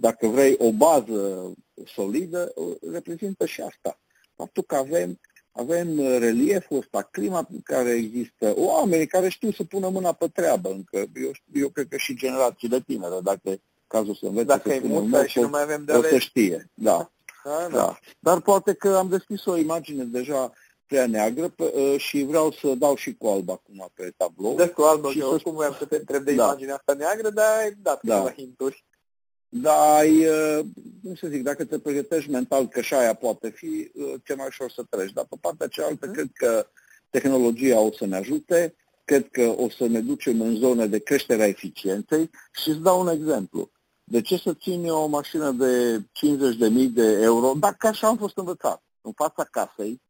dacă 0.00 0.26
vrei 0.26 0.54
o 0.58 0.72
bază 0.72 1.52
solidă, 1.86 2.52
reprezintă 2.92 3.46
și 3.46 3.60
asta. 3.60 4.00
Faptul 4.34 4.62
că 4.62 4.74
avem 4.74 5.18
avem 5.52 5.98
uh, 5.98 6.16
relieful 6.18 6.76
ăsta, 6.76 7.02
clima 7.02 7.48
care 7.64 7.90
există, 7.90 8.52
oamenii 8.56 9.06
care 9.06 9.28
știu 9.28 9.52
să 9.52 9.64
pună 9.64 9.88
mâna 9.88 10.12
pe 10.12 10.28
treabă 10.28 10.70
încă. 10.70 10.96
Eu, 10.96 11.30
eu 11.54 11.68
cred 11.68 11.86
că 11.88 11.96
și 11.96 12.16
generațiile 12.16 12.80
tinere, 12.80 13.14
dacă 13.22 13.60
cazul 13.86 14.14
să 14.14 14.26
învețe 14.26 14.46
dacă 14.46 14.68
să 14.68 14.74
e 14.74 14.80
mult 14.84 15.26
și 15.26 15.38
nu 15.38 15.48
mai 15.48 15.62
avem 15.62 15.84
de 15.84 15.92
o 15.92 16.02
să 16.02 16.18
știe. 16.18 16.70
Da. 16.74 17.12
Da, 17.44 17.66
da. 17.70 17.76
da. 17.76 17.98
Dar 18.18 18.40
poate 18.40 18.74
că 18.74 18.96
am 18.96 19.08
deschis 19.08 19.44
o 19.44 19.56
imagine 19.56 20.04
deja 20.04 20.52
prea 20.86 21.06
neagră 21.06 21.48
pe, 21.48 21.72
uh, 21.74 21.94
și 21.98 22.22
vreau 22.22 22.52
să 22.52 22.74
dau 22.74 22.94
și 22.96 23.14
cu 23.14 23.26
alb 23.26 23.50
acum 23.50 23.90
pe 23.94 24.12
tablou. 24.16 24.54
Da, 24.54 24.68
cu 24.68 24.82
alb, 24.82 25.06
și 25.06 25.20
oricum 25.20 25.54
voiam 25.54 25.76
să 25.78 25.84
te 25.84 25.96
întreb 25.96 26.24
de 26.24 26.34
da. 26.34 26.44
imaginea 26.44 26.74
asta 26.74 26.92
neagră, 26.92 27.30
dar 27.30 27.58
ai 27.58 27.76
dat 27.82 28.00
da. 28.02 28.14
câteva 28.14 28.34
hinturi. 28.36 28.84
Dar 29.48 29.96
ai, 29.98 30.26
cum 31.02 31.14
să 31.14 31.26
zic, 31.26 31.42
dacă 31.42 31.64
te 31.64 31.78
pregătești 31.78 32.30
mental 32.30 32.68
că 32.68 32.80
și 32.80 32.94
aia 32.94 33.14
poate 33.14 33.50
fi, 33.50 33.90
ce 34.24 34.34
mai 34.34 34.46
ușor 34.46 34.70
să 34.70 34.82
treci. 34.90 35.12
Dar 35.12 35.26
pe 35.28 35.36
partea 35.40 35.66
cealaltă, 35.66 36.06
mm. 36.06 36.12
cred 36.12 36.28
că 36.34 36.66
tehnologia 37.10 37.80
o 37.80 37.92
să 37.92 38.06
ne 38.06 38.16
ajute, 38.16 38.74
cred 39.04 39.28
că 39.30 39.54
o 39.56 39.70
să 39.70 39.86
ne 39.86 40.00
ducem 40.00 40.40
în 40.40 40.56
zone 40.56 40.86
de 40.86 40.98
creștere 40.98 41.42
a 41.42 41.46
eficienței 41.46 42.30
și 42.52 42.68
îți 42.68 42.82
dau 42.82 43.00
un 43.00 43.08
exemplu. 43.08 43.70
De 44.10 44.20
ce 44.20 44.36
să 44.36 44.54
țin 44.54 44.84
eu 44.84 44.96
o 44.96 45.06
mașină 45.06 45.50
de 45.50 45.98
50.000 45.98 46.92
de 46.92 47.18
euro, 47.22 47.52
dacă 47.58 47.86
așa 47.86 48.06
am 48.06 48.16
fost 48.16 48.36
învățat, 48.36 48.82
în 49.00 49.12
fața 49.12 49.44
casei 49.50 50.00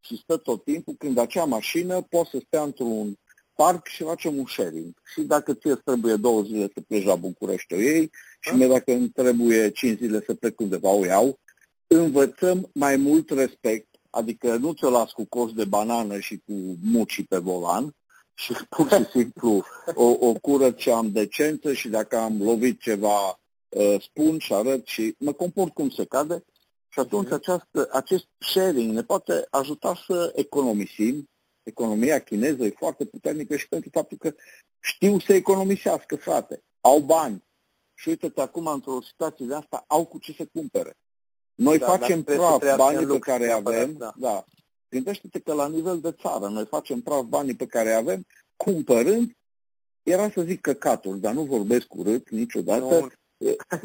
și 0.00 0.16
stă 0.22 0.36
tot 0.36 0.64
timpul, 0.64 0.94
când 0.98 1.18
acea 1.18 1.44
mașină 1.44 2.02
poate 2.02 2.28
să 2.32 2.42
stea 2.46 2.62
într-un 2.62 3.18
parc 3.54 3.86
și 3.86 4.02
facem 4.02 4.36
un 4.36 4.46
sharing. 4.46 4.94
Și 5.12 5.20
dacă 5.20 5.54
ți 5.54 5.68
trebuie 5.84 6.16
două 6.16 6.42
zile 6.42 6.70
să 6.74 6.80
pleci 6.88 7.04
la 7.04 7.14
București, 7.14 7.74
o 7.74 7.76
iei, 7.76 8.10
și 8.40 8.54
mie 8.54 8.68
dacă 8.68 8.92
îmi 8.92 9.08
trebuie 9.08 9.70
cinci 9.70 9.98
zile 9.98 10.22
să 10.26 10.34
plec 10.34 10.60
undeva, 10.60 10.88
o 10.88 11.04
iau, 11.04 11.38
învățăm 11.86 12.70
mai 12.74 12.96
mult 12.96 13.30
respect, 13.30 13.88
adică 14.10 14.56
nu 14.56 14.72
ți-o 14.72 14.90
las 14.90 15.10
cu 15.10 15.24
coș 15.28 15.52
de 15.52 15.64
banană 15.64 16.18
și 16.18 16.42
cu 16.46 16.52
mucii 16.82 17.24
pe 17.24 17.38
volan, 17.38 17.94
și 18.34 18.52
pur 18.76 18.88
și 18.88 19.04
simplu 19.10 19.64
o, 19.94 20.16
o 20.20 20.32
cură 20.32 20.70
ce 20.70 20.90
am 20.90 21.10
decență 21.12 21.72
și 21.72 21.88
dacă 21.88 22.16
am 22.16 22.42
lovit 22.42 22.80
ceva, 22.80 23.28
uh, 23.28 23.40
spun 24.00 24.38
și 24.38 24.52
arăt 24.52 24.86
și 24.86 25.14
mă 25.18 25.32
comport 25.32 25.72
cum 25.74 25.90
se 25.90 26.04
cade. 26.04 26.44
Și 26.88 26.98
atunci 26.98 27.24
mhm. 27.24 27.34
această, 27.34 27.88
acest 27.92 28.26
sharing 28.38 28.92
ne 28.92 29.02
poate 29.02 29.46
ajuta 29.50 29.94
să 30.06 30.32
economisim, 30.34 31.30
economia 31.62 32.18
chineză 32.18 32.64
e 32.64 32.74
foarte 32.78 33.04
puternică 33.04 33.56
și 33.56 33.68
pentru 33.68 33.90
faptul 33.92 34.16
că 34.16 34.34
știu 34.80 35.18
să 35.18 35.32
economisească, 35.32 36.16
frate. 36.16 36.62
Au 36.80 36.98
bani. 36.98 37.44
Și 37.94 38.08
uite-te 38.08 38.40
acum, 38.40 38.66
într-o 38.66 39.02
situație 39.02 39.46
de 39.46 39.54
asta, 39.54 39.84
au 39.86 40.06
cu 40.06 40.18
ce 40.18 40.32
să 40.32 40.46
cumpere. 40.52 40.96
Noi 41.54 41.78
da, 41.78 41.86
facem 41.86 42.22
praf 42.22 42.76
banii 42.76 43.06
pe 43.06 43.18
care 43.18 43.50
avem. 43.50 43.96
Da. 43.96 44.12
da. 44.16 44.44
Gândește-te 44.88 45.38
că 45.38 45.52
la 45.52 45.68
nivel 45.68 46.00
de 46.00 46.12
țară 46.12 46.48
noi 46.48 46.66
facem 46.66 47.00
praf 47.00 47.22
banii 47.22 47.54
pe 47.54 47.66
care 47.66 47.92
avem, 47.92 48.26
cumpărând 48.56 49.36
era 50.02 50.30
să 50.30 50.42
zic 50.42 50.60
căcaturi, 50.60 51.20
dar 51.20 51.34
nu 51.34 51.42
vorbesc 51.42 51.94
urât 51.94 52.30
niciodată, 52.30 52.98
nu. 52.98 53.10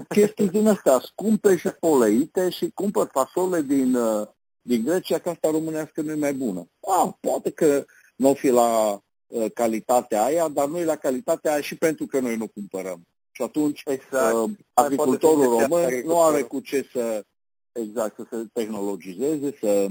Chestii 0.09 0.49
din 0.49 0.67
astea 0.67 0.99
scumpe 0.99 1.57
și 1.57 1.69
poleite 1.79 2.49
și 2.49 2.71
cumpăr 2.73 3.09
fasole 3.11 3.61
din, 3.61 3.95
uh, 3.95 4.27
din 4.61 4.83
Grecia, 4.83 5.19
că 5.19 5.29
asta 5.29 5.49
românească 5.51 6.01
nu 6.01 6.11
e 6.11 6.15
mai 6.15 6.33
bună. 6.33 6.67
Ah, 6.79 7.09
poate 7.19 7.51
că 7.51 7.85
nu 8.15 8.29
o 8.29 8.33
fi 8.33 8.47
la 8.47 9.01
uh, 9.27 9.51
calitatea 9.53 10.23
aia, 10.23 10.47
dar 10.47 10.67
nu 10.67 10.77
e 10.77 10.85
la 10.85 10.95
calitatea 10.95 11.51
aia 11.51 11.61
și 11.61 11.75
pentru 11.75 12.05
că 12.05 12.19
noi 12.19 12.35
nu 12.35 12.47
cumpărăm. 12.47 13.07
Și 13.31 13.41
atunci 13.41 13.81
exact. 13.85 14.35
uh, 14.35 14.49
agricultorul 14.73 15.59
român 15.59 16.01
nu 16.05 16.21
are 16.21 16.41
cu 16.41 16.59
ce 16.59 16.89
să, 16.91 17.25
exact, 17.71 18.15
să 18.15 18.25
se 18.29 18.45
tehnologizeze, 18.53 19.57
să 19.59 19.87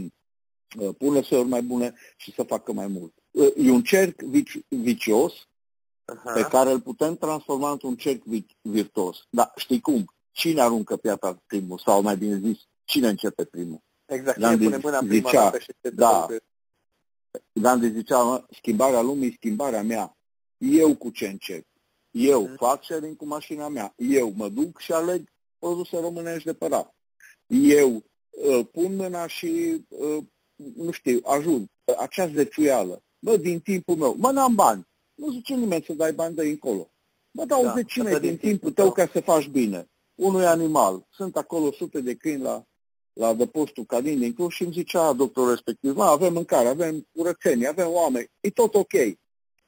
uh, 0.79 0.94
pună 0.98 1.22
săuri 1.22 1.48
mai 1.48 1.62
bune 1.62 1.94
și 2.16 2.33
să 2.33 2.42
facă 2.42 2.72
mai 2.72 2.87
mult. 2.87 3.12
Uh, 3.31 3.52
e 3.57 3.70
un 3.70 3.83
cerc 3.83 4.22
vici, 4.22 4.59
vicios 4.68 5.33
Aha. 6.07 6.33
pe 6.33 6.42
care 6.42 6.71
îl 6.71 6.81
putem 6.81 7.16
transforma 7.16 7.71
într-un 7.71 7.97
cerc 7.97 8.23
virtuos. 8.62 9.27
Dar 9.31 9.53
știi 9.57 9.81
cum? 9.81 10.05
Cine 10.33 10.61
aruncă 10.61 10.97
piatra 10.97 11.42
primul? 11.47 11.79
Sau 11.79 12.03
mai 12.03 12.16
bine 12.16 12.38
zis, 12.38 12.59
cine 12.85 13.09
începe 13.09 13.45
primul? 13.45 13.81
Exact, 14.07 14.38
cine 14.38 14.57
pune 14.57 14.79
mâna 14.83 14.99
prima 14.99 15.29
zicea, 15.29 15.42
dată 15.42 15.59
și 15.59 15.73
se 15.81 15.90
da, 15.90 16.27
Gandhi 17.53 17.90
zicea, 17.90 18.23
mă, 18.23 18.45
schimbarea 18.51 19.01
lumii, 19.01 19.33
schimbarea 19.33 19.83
mea. 19.83 20.16
Eu 20.59 20.95
cu 20.95 21.11
ce 21.11 21.27
încep? 21.27 21.66
Eu 22.11 22.49
mm. 22.49 22.55
fac 22.57 22.85
sharing 22.85 23.16
cu 23.16 23.27
mașina 23.27 23.69
mea. 23.69 23.95
Eu 23.97 24.33
mă 24.37 24.49
duc 24.49 24.79
și 24.79 24.92
aleg 24.92 25.29
produse 25.59 25.99
românești 25.99 26.45
de 26.45 26.53
părat. 26.53 26.95
Eu 27.47 28.05
uh, 28.31 28.66
pun 28.73 28.97
mâna 28.97 29.27
și, 29.27 29.85
uh, 29.88 30.25
nu 30.77 30.90
știu, 30.90 31.21
ajut. 31.25 31.71
Acea 31.99 32.27
zeciuială. 32.27 33.03
Bă, 33.19 33.37
din 33.37 33.61
timpul 33.61 33.97
meu. 33.97 34.14
Mă, 34.19 34.31
n-am 34.31 34.55
bani. 34.55 34.87
Nu 35.16 35.31
zice 35.31 35.55
nimeni 35.55 35.85
să 35.87 35.92
dai 35.92 36.12
bani 36.12 36.35
de 36.35 36.42
încolo. 36.42 36.90
Bă, 37.31 37.44
dau 37.44 37.62
da, 37.62 37.72
zecime 37.76 38.18
din 38.18 38.37
timpul 38.37 38.72
tău 38.72 38.92
ca 38.92 39.09
să 39.12 39.20
faci 39.20 39.48
bine. 39.48 39.88
Unui 40.14 40.44
animal. 40.44 41.07
Sunt 41.11 41.37
acolo 41.37 41.72
sute 41.72 42.00
de 42.00 42.14
câini 42.14 42.42
la, 42.42 42.64
la 43.12 43.35
dăpostul 43.35 43.85
canin 43.85 44.18
din 44.18 44.33
Cluj 44.33 44.52
și 44.52 44.62
îmi 44.62 44.72
zicea 44.72 45.12
doctorul 45.12 45.50
respectiv, 45.50 45.96
mă, 45.96 46.05
avem 46.05 46.33
mâncare, 46.33 46.68
avem 46.68 47.07
curățenie, 47.16 47.68
avem 47.68 47.88
oameni, 47.88 48.31
e 48.40 48.50
tot 48.50 48.74
ok. 48.74 48.92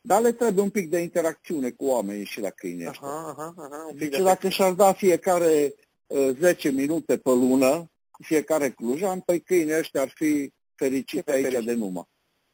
Dar 0.01 0.21
le 0.21 0.33
trebuie 0.33 0.63
un 0.63 0.71
pic 0.71 0.91
de 0.91 0.99
interacțiune 0.99 1.71
cu 1.71 1.85
oamenii 1.85 2.25
și 2.25 2.41
la 2.41 2.51
câini 2.51 2.87
Aha, 2.87 3.29
aha, 3.29 3.55
aha, 3.57 3.87
un 3.91 3.97
pic 3.97 4.11
Zice, 4.11 4.23
dacă 4.23 4.49
și-ar 4.49 4.73
da 4.73 4.93
fiecare 4.93 5.75
uh, 6.07 6.31
10 6.39 6.71
minute 6.71 7.17
pe 7.17 7.31
lună, 7.31 7.91
fiecare 8.23 8.71
clujan, 8.71 9.21
păi 9.21 9.41
câinii 9.41 9.79
ăștia 9.79 10.01
ar 10.01 10.13
fi 10.15 10.53
fericiți 10.75 11.31
aici 11.31 11.43
fericit. 11.43 11.67
de 11.67 11.73
numai. 11.73 12.09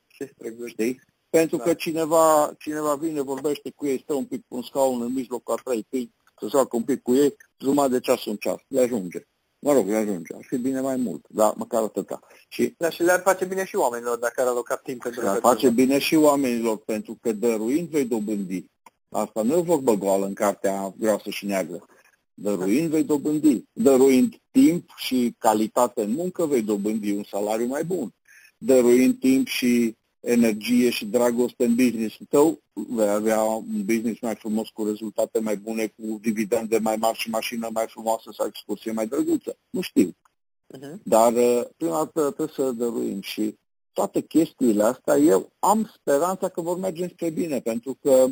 Ce 0.07 0.35
Știi? 0.67 1.01
Pentru 1.39 1.57
da. 1.57 1.63
că 1.63 1.75
cineva, 1.75 2.55
cineva 2.59 2.95
vine, 2.95 3.21
vorbește 3.21 3.71
cu 3.71 3.87
ei, 3.87 4.01
stă 4.03 4.15
un 4.15 4.25
pic 4.25 4.41
pe 4.41 4.55
un 4.55 4.63
scaun 4.63 5.03
în 5.03 5.13
mijlocul 5.13 5.55
a 5.55 5.61
trei 5.65 5.87
câini, 5.91 6.15
să 6.41 6.47
joacă 6.51 6.77
un 6.77 6.83
pic 6.83 7.03
cu 7.03 7.15
ei, 7.15 7.37
jumătate 7.59 7.93
de 7.93 8.01
ceas 8.01 8.27
în 8.27 8.37
ceas, 8.37 8.61
le 8.69 8.81
ajunge. 8.81 9.27
Mă 9.59 9.73
rog, 9.73 9.89
le 9.89 9.97
ajunge. 9.97 10.35
Ar 10.35 10.45
fi 10.47 10.57
bine 10.57 10.81
mai 10.81 10.97
mult, 10.97 11.25
dar 11.29 11.53
măcar 11.57 11.83
atâta. 11.83 12.21
Și, 12.49 12.75
da, 12.79 12.91
și 12.91 13.03
le-ar 13.03 13.21
face 13.21 13.45
bine 13.45 13.65
și 13.65 13.77
oamenilor 13.77 14.19
dacă 14.19 14.41
ar 14.41 14.47
aloca 14.47 14.77
timp 14.77 15.03
pentru 15.03 15.21
Le-ar 15.21 15.39
face 15.39 15.71
bine 15.71 15.99
și 15.99 16.15
oamenilor, 16.15 16.79
pentru 16.79 17.19
că 17.21 17.33
dăruind 17.33 17.89
vei 17.89 18.05
dobândi. 18.05 18.65
Asta 19.09 19.43
nu 19.43 19.57
e 19.57 19.61
vorbă 19.61 19.95
goală 19.95 20.27
în 20.27 20.35
cartea 20.35 20.95
groasă 20.99 21.31
și 21.31 21.47
neagră. 21.47 21.87
Dăruind 22.35 22.91
vei 22.91 23.05
dobândi. 23.05 23.65
Dăruind 23.73 24.35
timp 24.51 24.91
și 24.97 25.35
calitate 25.39 26.03
în 26.03 26.11
muncă 26.11 26.47
vei 26.47 26.63
dobândi 26.63 27.13
un 27.13 27.25
salariu 27.25 27.67
mai 27.67 27.85
bun. 27.85 28.15
Dăruind 28.59 29.19
timp 29.19 29.47
și 29.47 29.97
energie 30.25 30.91
și 30.91 31.07
dragoste 31.07 31.65
în 31.65 31.75
business-ul 31.75 32.27
tău, 32.29 32.59
vei 32.73 33.09
avea 33.09 33.43
un 33.43 33.85
business 33.85 34.21
mai 34.21 34.35
frumos 34.35 34.69
cu 34.69 34.85
rezultate 34.85 35.39
mai 35.39 35.57
bune, 35.57 35.87
cu 35.87 36.19
dividende 36.21 36.79
mai 36.79 36.97
mari 36.97 37.19
și 37.19 37.31
mașină 37.31 37.69
mai 37.73 37.85
frumoasă 37.89 38.31
sau 38.37 38.47
excursie 38.47 38.93
mai 38.93 39.07
drăguță. 39.07 39.57
Nu 39.71 39.81
știu. 39.81 40.09
Uh-huh. 40.09 41.03
Dar 41.03 41.33
uh, 41.33 41.65
prima 41.77 41.97
dată 41.97 42.21
trebuie 42.31 42.55
să 42.55 42.73
dăruim 42.73 43.21
și 43.21 43.55
toate 43.93 44.21
chestiile 44.21 44.83
astea, 44.83 45.17
eu 45.17 45.53
am 45.59 45.91
speranța 45.95 46.49
că 46.49 46.61
vor 46.61 46.79
merge 46.79 47.09
spre 47.09 47.31
bine, 47.31 47.61
pentru 47.61 47.99
că 48.03 48.27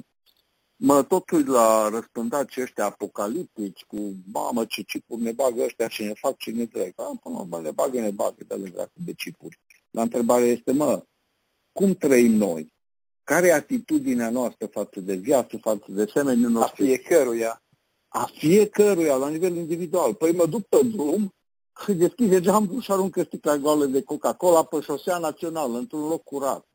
mă 0.77 1.03
tot 1.03 1.31
uit 1.31 1.47
la 1.47 1.89
răspândaci 1.89 2.57
ăștia 2.57 2.85
apocaliptici 2.85 3.85
cu, 3.85 3.97
mamă, 4.33 4.65
ce 4.65 4.83
cipuri 4.83 5.23
ne 5.23 5.33
bagă 5.33 5.63
ăștia 5.63 5.89
și 5.89 6.03
ne 6.03 6.13
fac 6.15 6.37
ce 6.37 6.51
ne 6.51 6.67
trec. 6.67 6.95
Da, 6.95 7.11
până 7.23 7.47
mă, 7.49 7.61
ne 7.61 7.71
bagă, 7.71 8.01
ne 8.01 8.11
bagă 8.11 8.45
de 8.47 8.55
le 8.55 8.91
de 8.93 9.13
cipuri. 9.13 9.59
La 9.91 10.03
întrebare 10.03 10.45
este, 10.45 10.73
mă, 10.73 11.03
cum 11.73 11.95
trăim 11.95 12.33
noi? 12.33 12.73
Care 13.25 13.47
e 13.47 13.53
atitudinea 13.53 14.31
noastră 14.31 14.67
față 14.67 15.01
de 15.01 15.15
viață, 15.15 15.57
față 15.57 15.85
de 15.87 16.07
semenii 16.15 16.45
noștri? 16.45 16.83
A 16.83 16.87
fiecăruia. 16.87 17.63
A 18.09 18.31
fiecăruia, 18.35 19.15
la 19.15 19.29
nivel 19.29 19.57
individual. 19.57 20.15
Păi 20.15 20.33
mă 20.33 20.47
duc 20.47 20.67
pe 20.67 20.81
drum, 20.85 21.35
deschide 21.87 22.41
geamul 22.41 22.81
și 22.81 22.93
aruncă 22.93 23.23
sticla 23.23 23.57
goală 23.57 23.87
de 23.87 24.03
Coca-Cola 24.03 24.65
pe 24.65 24.81
șosea 24.81 25.19
națională, 25.19 25.79
într-un 25.79 26.09
loc 26.09 26.23
curat. 26.23 26.67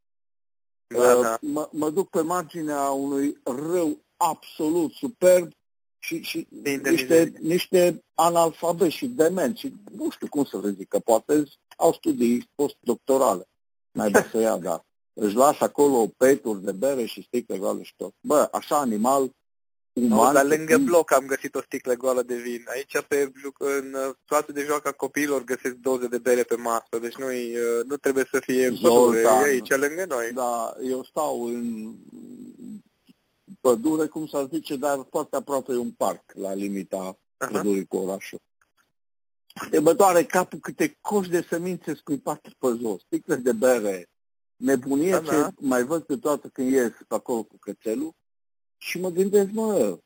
Da, 0.87 1.15
uh, 1.15 1.21
da. 1.21 1.37
Mă, 1.41 1.69
mă 1.71 1.89
duc 1.89 2.09
pe 2.09 2.21
marginea 2.21 2.89
unui 2.89 3.37
râu 3.43 3.97
absolut 4.17 4.91
superb 4.91 5.51
și, 5.99 6.21
și 6.21 6.47
niște, 6.83 7.33
niște 7.39 8.03
analfabeți 8.13 8.95
și 8.95 9.07
demenți. 9.07 9.59
Și 9.59 9.73
nu 9.91 10.09
știu 10.09 10.27
cum 10.27 10.43
să 10.43 10.59
le 10.59 10.69
zic, 10.71 10.87
că 10.87 10.99
poate 10.99 11.43
au 11.77 11.93
studii 11.93 12.49
postdoctorale. 12.55 13.47
Mai 13.91 14.09
bine 14.09 14.27
să 14.31 14.37
ia, 14.37 14.57
da 14.57 14.86
își 15.19 15.35
lasă 15.35 15.63
acolo 15.63 16.13
peturi 16.17 16.63
de 16.63 16.71
bere 16.71 17.05
și 17.05 17.23
sticle 17.23 17.57
goale 17.57 17.83
și 17.83 17.93
tot. 17.95 18.13
Bă, 18.21 18.49
așa 18.51 18.77
animal 18.77 19.35
uman... 19.93 20.17
No, 20.17 20.31
dar 20.31 20.45
lângă 20.45 20.77
fi... 20.77 20.83
bloc 20.83 21.13
am 21.13 21.25
găsit 21.25 21.55
o 21.55 21.61
sticlă 21.61 21.93
goală 21.93 22.21
de 22.21 22.35
vin. 22.35 22.65
Aici, 22.67 23.05
pe, 23.07 23.31
în 23.57 23.95
spațiul 24.25 24.55
de 24.55 24.63
joacă 24.63 24.87
a 24.87 24.91
copiilor, 24.91 25.43
găsesc 25.43 25.75
doze 25.75 26.07
de 26.07 26.17
bere 26.17 26.43
pe 26.43 26.55
masă, 26.55 26.99
deci 27.01 27.15
nu, 27.15 27.25
nu 27.87 27.97
trebuie 27.97 28.27
să 28.31 28.39
fie 28.39 28.69
pădure, 28.81 29.19
e 29.19 29.27
aici, 29.27 29.69
lângă 29.69 30.05
noi. 30.07 30.31
Da, 30.33 30.73
eu 30.83 31.03
stau 31.03 31.45
în 31.45 31.95
pădure, 33.61 34.07
cum 34.07 34.27
să 34.27 34.47
zice, 34.51 34.75
dar 34.75 35.07
foarte 35.09 35.35
aproape 35.35 35.71
un 35.71 35.91
parc, 35.91 36.23
la 36.33 36.53
limita 36.53 37.13
uh-huh. 37.13 37.51
pădurii 37.51 37.85
cu 37.85 37.97
orașul. 37.97 38.39
Te 39.69 39.79
bătoare 39.79 40.23
capul 40.23 40.59
câte 40.59 40.97
coși 41.01 41.29
de 41.29 41.45
semințe 41.49 41.93
scuipate 41.95 42.49
pe 42.59 42.67
jos, 42.81 43.01
sticle 43.01 43.35
de 43.35 43.51
bere, 43.51 44.09
nebunie 44.57 45.11
da, 45.11 45.19
ce 45.19 45.35
da. 45.35 45.49
mai 45.59 45.83
văd 45.83 46.03
câteodată 46.03 46.47
când 46.47 46.71
ies 46.71 46.91
pe 47.07 47.15
acolo 47.15 47.43
cu 47.43 47.57
cățelul 47.59 48.15
și 48.77 48.99
mă 48.99 49.09
gândesc, 49.09 49.49
mă, 49.51 49.99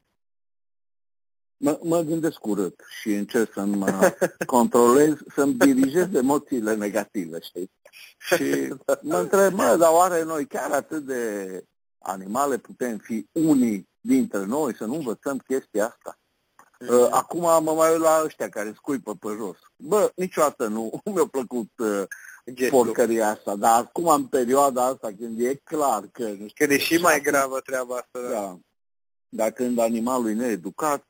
mă, 1.57 1.79
mă 1.83 2.01
gândesc 2.01 2.45
urât 2.45 2.81
și 3.01 3.13
încerc 3.13 3.53
să 3.53 3.63
mă 3.63 4.15
controlez, 4.45 5.17
să-mi 5.35 5.53
dirigez 5.53 6.13
emoțiile 6.13 6.75
negative, 6.75 7.39
știi? 7.39 7.71
Și 8.17 8.73
mă 9.01 9.17
întreb, 9.17 9.53
mă, 9.53 9.75
dar 9.79 9.91
oare 9.91 10.23
noi 10.23 10.47
chiar 10.47 10.71
atât 10.71 11.05
de 11.05 11.63
animale 11.97 12.57
putem 12.57 12.97
fi 12.97 13.27
unii 13.31 13.89
dintre 14.01 14.45
noi, 14.45 14.75
să 14.75 14.85
nu 14.85 14.95
învățăm 14.95 15.37
chestia 15.37 15.85
asta? 15.85 16.19
Uh, 16.89 17.07
acum 17.11 17.39
mă 17.39 17.73
mai 17.75 17.91
uit 17.91 18.01
la 18.01 18.21
ăștia 18.25 18.49
care 18.49 18.73
scuipă 18.75 19.15
pe 19.15 19.27
jos. 19.37 19.57
Bă, 19.75 20.11
niciodată 20.15 20.67
nu 20.67 21.01
mi-a 21.13 21.27
plăcut 21.31 21.69
uh, 21.77 22.03
porcăria 22.69 23.29
asta. 23.29 23.55
Dar 23.55 23.79
acum, 23.79 24.07
în 24.07 24.25
perioada 24.25 24.85
asta, 24.85 25.13
când 25.19 25.39
e 25.39 25.55
clar 25.55 26.07
că... 26.11 26.23
Nu 26.23 26.47
știu, 26.47 26.65
când 26.65 26.71
e 26.71 26.77
și 26.77 26.97
mai 26.97 27.21
gravă 27.21 27.59
treaba 27.59 27.95
asta. 27.95 28.19
Da. 28.21 28.29
da. 28.29 28.59
Dar 29.29 29.51
când 29.51 29.79
animalul 29.79 30.29
e 30.29 30.33
needucat, 30.33 31.05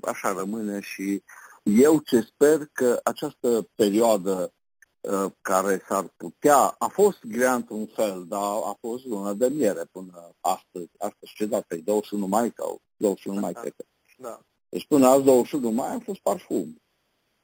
așa 0.00 0.32
rămâne 0.32 0.80
și 0.80 1.22
eu 1.62 1.98
ce 1.98 2.20
sper 2.20 2.68
că 2.72 3.00
această 3.02 3.68
perioadă 3.74 4.52
uh, 5.00 5.32
care 5.40 5.82
s-ar 5.88 6.12
putea, 6.16 6.56
a 6.78 6.86
fost 6.86 7.18
grea 7.24 7.54
într-un 7.54 7.86
fel, 7.86 8.24
dar 8.28 8.40
a 8.42 8.76
fost 8.80 9.04
luna 9.04 9.34
de 9.34 9.48
miere 9.48 9.84
până 9.92 10.34
astăzi. 10.40 10.90
Astăzi 10.98 11.32
ce 11.34 11.46
dată 11.46 11.74
e? 11.74 11.78
21 11.78 12.26
mai 12.26 12.52
sau 12.56 12.80
21 12.96 13.40
mai, 13.40 13.52
cred 13.52 13.72
că. 13.76 13.84
Da. 14.18 14.40
Deci 14.68 14.86
până 14.86 15.06
azi 15.06 15.24
21 15.24 15.70
mai 15.70 15.94
a 15.94 15.98
fost 16.04 16.20
parfum. 16.20 16.82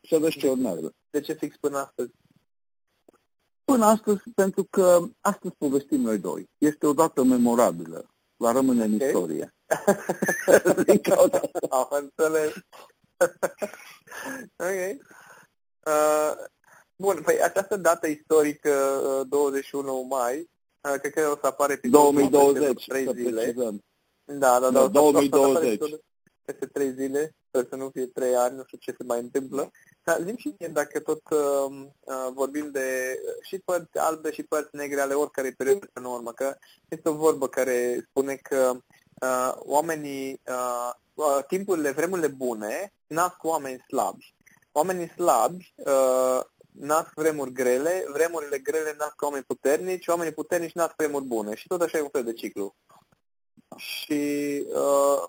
Să 0.08 0.18
vezi 0.18 0.38
ce 0.38 0.48
urmează. 0.48 0.94
De 1.10 1.20
ce 1.20 1.32
fix 1.32 1.56
până 1.56 1.78
astăzi? 1.78 2.10
Până 3.70 3.84
astăzi, 3.84 4.22
pentru 4.34 4.66
că 4.70 5.00
astăzi 5.20 5.54
povestim 5.58 6.00
noi 6.00 6.18
doi. 6.18 6.50
Este 6.58 6.86
o 6.86 6.92
dată 6.92 7.22
memorabilă. 7.22 8.06
Va 8.36 8.52
rămâne 8.52 8.84
în 8.84 8.94
okay. 8.94 9.06
istorie. 9.06 9.54
Am 11.70 11.88
înțeles. 11.90 12.52
ok. 14.56 15.02
Uh, 15.86 16.32
bun, 16.96 17.20
păi 17.24 17.42
această 17.42 17.76
dată 17.76 18.06
istorică, 18.06 19.00
21 19.28 19.98
uh, 19.98 20.06
mai, 20.08 20.50
uh, 20.80 21.00
cred 21.00 21.12
că 21.12 21.30
o 21.32 21.38
să 21.40 21.46
apare 21.46 21.76
pe 21.76 21.88
2020, 21.88 22.86
3 22.86 23.08
zile. 23.14 23.54
Da, 24.24 24.58
da, 24.60 24.70
da. 24.70 24.88
2020. 24.88 25.80
Peste 26.44 26.66
3 26.66 26.92
zile, 26.92 27.34
sper 27.48 27.66
să 27.68 27.76
nu 27.76 27.90
fie 27.90 28.06
3 28.06 28.36
ani, 28.36 28.56
nu 28.56 28.62
știu 28.66 28.78
ce 28.78 28.94
se 28.98 29.04
mai 29.04 29.20
întâmplă. 29.20 29.70
Dar 30.04 30.20
zim 30.22 30.36
și 30.36 30.54
mie 30.58 30.68
dacă 30.68 31.00
tot 31.00 31.20
uh, 31.30 31.86
uh, 32.00 32.28
vorbim 32.32 32.70
de 32.70 33.18
și 33.42 33.58
părți 33.58 33.98
albe 33.98 34.32
și 34.32 34.42
părți 34.42 34.76
negre 34.76 35.00
ale 35.00 35.14
oricărei 35.14 35.52
perioade 35.52 35.90
în 35.92 36.04
urmă, 36.04 36.32
că 36.32 36.56
este 36.88 37.08
o 37.08 37.14
vorbă 37.14 37.48
care 37.48 38.06
spune 38.08 38.34
că 38.34 38.72
uh, 39.20 39.52
oamenii, 39.56 40.40
uh, 40.46 40.90
uh, 41.14 41.38
timpurile, 41.46 41.90
vremurile 41.90 42.28
bune 42.28 42.92
nasc 43.06 43.44
oameni 43.44 43.84
slabi. 43.88 44.34
Oamenii 44.72 45.08
slabi 45.08 45.74
uh, 45.76 46.40
nasc 46.70 47.12
vremuri 47.14 47.52
grele, 47.52 48.04
vremurile 48.12 48.58
grele 48.58 48.94
nasc 48.98 49.22
oameni 49.22 49.44
puternici, 49.44 50.06
oamenii 50.06 50.32
puternici 50.32 50.72
nasc 50.72 50.94
vremuri 50.96 51.24
bune 51.24 51.54
și 51.54 51.66
tot 51.66 51.80
așa 51.80 51.98
e 51.98 52.02
un 52.02 52.08
fel 52.08 52.24
de 52.24 52.32
ciclu. 52.32 52.76
Și 53.76 54.64
uh, 54.68 55.28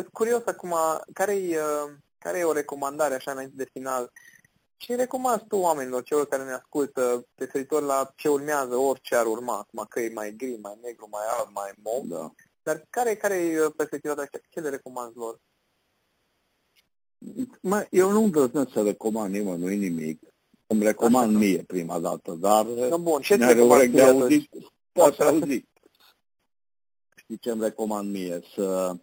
sunt 0.00 0.12
curios 0.12 0.42
acum, 0.46 0.74
care 1.12 1.34
e, 1.34 1.58
uh, 1.58 1.92
care 2.18 2.38
e 2.38 2.44
o 2.44 2.52
recomandare 2.52 3.14
așa 3.14 3.30
înainte 3.30 3.56
de 3.56 3.68
final? 3.72 4.12
Ce 4.76 4.94
recomanzi 4.94 5.44
tu 5.48 5.56
oamenilor, 5.56 6.02
celor 6.02 6.26
care 6.26 6.44
ne 6.44 6.52
ascultă, 6.52 7.26
referitor 7.34 7.82
la 7.82 8.12
ce 8.16 8.28
urmează, 8.28 8.76
orice 8.76 9.14
ar 9.14 9.26
urma, 9.26 9.58
acum 9.58 9.86
că 9.88 10.00
e 10.00 10.10
mai 10.14 10.34
gri, 10.36 10.58
mai 10.62 10.78
negru, 10.82 11.08
mai 11.10 11.22
alb, 11.38 11.48
mai 11.52 11.72
mov, 11.82 12.04
da. 12.04 12.32
dar 12.62 12.86
care, 12.90 13.14
care 13.14 13.34
e 13.34 13.64
uh, 13.64 13.72
perspectiva 13.76 14.14
ta? 14.14 14.28
Ce 14.50 14.60
le 14.60 14.68
recomanzi 14.68 15.16
lor? 15.16 15.40
Mă, 17.60 17.86
eu 17.90 18.10
nu 18.10 18.22
îndrăznesc 18.22 18.72
să 18.72 18.82
recomand 18.82 19.34
nimănui 19.34 19.76
nimic. 19.76 20.22
Îmi 20.66 20.82
recomand 20.82 21.28
Așa, 21.28 21.38
mie 21.38 21.62
prima 21.62 21.98
dată, 21.98 22.32
dar 22.32 22.66
no, 22.66 22.98
bun. 22.98 23.20
Ce 23.20 23.44
are 23.44 23.62
urechi 23.62 23.92
de 23.92 24.02
auzit, 24.02 24.50
poate 24.92 25.22
auzi. 25.22 25.64
Știi 27.16 27.38
ce 27.38 27.50
îmi 27.50 27.62
recomand 27.62 28.10
mie? 28.10 28.40
Să 28.54 28.96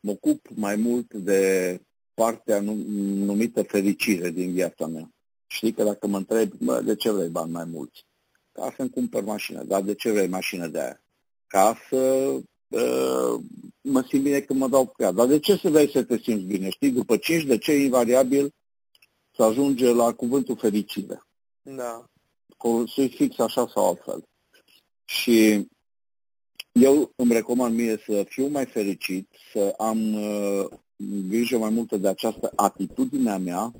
mă 0.00 0.10
ocup 0.10 0.46
mai 0.54 0.76
mult 0.76 1.14
de 1.14 1.80
partea 2.14 2.60
numită 2.60 3.62
fericire 3.62 4.30
din 4.30 4.52
viața 4.52 4.86
mea. 4.86 5.10
Știi 5.46 5.72
că 5.72 5.82
dacă 5.84 6.06
mă 6.06 6.16
întreb, 6.16 6.52
bă, 6.52 6.80
de 6.80 6.94
ce 6.94 7.10
vrei 7.10 7.28
bani 7.28 7.52
mai 7.52 7.64
mulți? 7.64 8.04
Ca 8.52 8.74
să-mi 8.76 8.90
cumpăr 8.90 9.24
mașină. 9.24 9.62
Dar 9.62 9.82
de 9.82 9.94
ce 9.94 10.10
vrei 10.10 10.28
mașină 10.28 10.66
de 10.66 10.80
aia? 10.80 11.02
Ca 11.46 11.76
să 11.88 11.96
uh, 12.68 13.40
mă 13.80 14.04
simt 14.08 14.22
bine 14.22 14.40
când 14.40 14.58
mă 14.58 14.68
dau 14.68 14.86
cu 14.86 15.02
ea. 15.02 15.10
Dar 15.10 15.26
de 15.26 15.38
ce 15.38 15.56
să 15.56 15.68
vrei 15.68 15.90
să 15.90 16.02
te 16.02 16.18
simți 16.18 16.44
bine? 16.44 16.68
Știi, 16.68 16.90
după 16.90 17.16
5 17.16 17.44
de 17.44 17.58
ce 17.58 17.72
invariabil 17.72 18.52
să 19.36 19.42
ajunge 19.42 19.92
la 19.92 20.12
cuvântul 20.12 20.56
fericire. 20.56 21.22
Da. 21.62 22.04
Să 22.94 23.06
fix 23.06 23.38
așa 23.38 23.68
sau 23.74 23.88
altfel. 23.88 24.22
Și 25.04 25.68
eu 26.72 27.12
îmi 27.16 27.32
recomand 27.32 27.74
mie 27.74 28.02
să 28.06 28.24
fiu 28.28 28.46
mai 28.46 28.66
fericit, 28.66 29.28
să 29.52 29.74
am 29.78 30.14
uh, 30.14 30.66
grijă 31.28 31.58
mai 31.58 31.70
multă 31.70 31.96
de 31.96 32.08
această 32.08 32.52
atitudine 32.56 33.30
a 33.30 33.38
mea, 33.38 33.72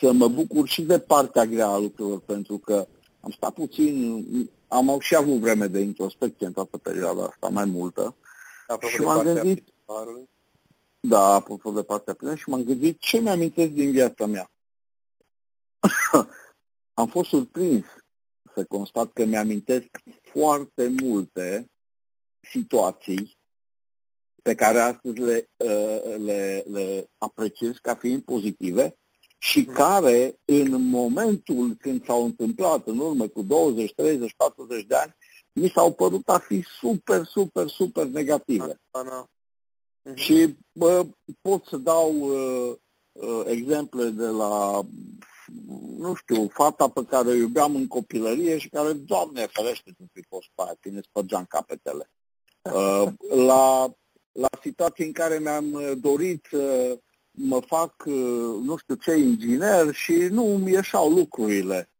să 0.00 0.12
mă 0.12 0.28
bucur 0.28 0.68
și 0.68 0.82
de 0.82 0.98
partea 0.98 1.44
grea 1.44 1.68
a 1.68 1.78
lucrurilor, 1.78 2.20
pentru 2.20 2.58
că 2.58 2.86
am 3.20 3.30
stat 3.30 3.52
puțin, 3.52 4.24
am 4.68 4.98
și 5.00 5.14
avut 5.16 5.38
vreme 5.38 5.66
de 5.66 5.80
introspecție 5.80 6.46
în 6.46 6.52
toată 6.52 6.78
perioada 6.78 7.24
asta, 7.24 7.48
mai 7.48 7.64
multă. 7.64 8.16
Apropo 8.66 8.94
și 8.94 9.00
m-am 9.00 9.22
gândit, 9.22 9.64
da, 11.00 11.34
apropo 11.34 11.70
de 11.70 11.82
partea 11.82 12.14
plină, 12.14 12.34
și 12.34 12.48
m-am 12.48 12.64
gândit 12.64 12.98
ce 12.98 13.20
mi-amintesc 13.20 13.70
din 13.70 13.90
viața 13.90 14.26
mea. 14.26 14.50
am 16.94 17.06
fost 17.06 17.28
surprins 17.28 17.84
să 18.54 18.64
constat 18.64 19.12
că 19.12 19.24
mi-amintesc 19.24 19.86
foarte 20.32 20.94
multe 21.02 21.70
situații 22.50 23.38
pe 24.42 24.54
care 24.54 24.78
astăzi 24.78 25.18
le, 25.18 25.50
uh, 25.56 26.16
le, 26.16 26.64
le 26.70 27.10
apreciez 27.18 27.76
ca 27.82 27.94
fiind 27.94 28.22
pozitive 28.22 28.96
și 29.38 29.64
mm. 29.66 29.74
care 29.74 30.38
în 30.44 30.88
momentul 30.88 31.74
când 31.74 32.04
s-au 32.04 32.24
întâmplat 32.24 32.86
în 32.86 32.98
urmă 32.98 33.28
cu 33.28 33.42
20, 33.42 33.92
30, 33.94 34.34
40 34.36 34.84
de 34.84 34.94
ani, 34.94 35.16
mi 35.52 35.68
s-au 35.74 35.92
părut 35.92 36.28
a 36.28 36.38
fi 36.38 36.64
super, 36.80 37.24
super, 37.24 37.68
super 37.68 38.06
negative. 38.06 38.80
Da, 38.90 39.02
da. 39.02 39.26
Mm-hmm. 39.26 40.14
Și 40.14 40.56
bă, 40.72 41.06
pot 41.40 41.64
să 41.64 41.76
dau 41.76 42.12
uh, 42.14 42.74
uh, 43.12 43.42
exemple 43.46 44.08
de 44.08 44.26
la 44.26 44.80
nu 45.96 46.14
știu, 46.14 46.48
fata 46.48 46.88
pe 46.88 47.04
care 47.04 47.28
o 47.28 47.34
iubeam 47.34 47.74
în 47.74 47.86
copilărie 47.86 48.58
și 48.58 48.68
care, 48.68 48.92
Doamne 48.92 49.46
ferește 49.46 49.94
să 49.96 50.04
fi 50.12 50.22
fost 50.28 50.48
pe 50.54 50.62
aia, 50.62 50.74
tine 50.80 51.00
spărgeam 51.00 51.44
capetele. 51.44 52.10
Uh, 52.74 53.12
la, 53.46 53.94
la 54.32 54.48
situații 54.62 55.06
în 55.06 55.12
care 55.12 55.38
mi-am 55.38 55.72
uh, 55.72 55.92
dorit 56.00 56.46
să 56.50 56.98
mă 57.30 57.60
fac, 57.66 58.04
uh, 58.06 58.14
nu 58.62 58.76
știu 58.76 58.94
ce, 58.94 59.16
inginer 59.16 59.94
și 59.94 60.12
nu 60.12 60.54
îmi 60.54 60.70
ieșau 60.70 61.10
lucrurile. 61.10 61.90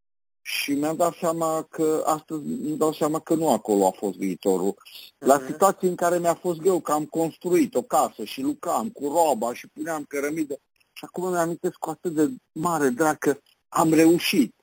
Și 0.42 0.72
mi-am 0.72 0.96
dat 0.96 1.14
seama 1.20 1.66
că, 1.70 2.02
astăzi 2.06 2.46
îmi 2.46 2.76
dau 2.76 2.92
seama 2.92 3.18
că 3.18 3.34
nu 3.34 3.52
acolo 3.52 3.86
a 3.86 3.90
fost 3.90 4.16
viitorul. 4.16 4.74
La 5.18 5.36
mhm. 5.36 5.46
situații 5.46 5.88
în 5.88 5.94
care 5.94 6.18
mi-a 6.18 6.34
fost 6.34 6.58
greu 6.60 6.80
că 6.80 6.92
am 6.92 7.04
construit 7.04 7.74
o 7.74 7.82
casă 7.82 8.24
și 8.24 8.40
lucram 8.40 8.88
cu 8.88 9.08
roba 9.08 9.54
și 9.54 9.66
puneam 9.66 10.04
cărămidă, 10.08 10.54
și 10.92 11.04
acum 11.04 11.30
mi 11.30 11.36
amintesc 11.36 11.74
cu 11.74 11.90
atât 11.90 12.12
de 12.12 12.28
mare 12.52 12.88
drag 12.88 13.18
că 13.18 13.38
am 13.68 13.92
reușit. 13.92 14.54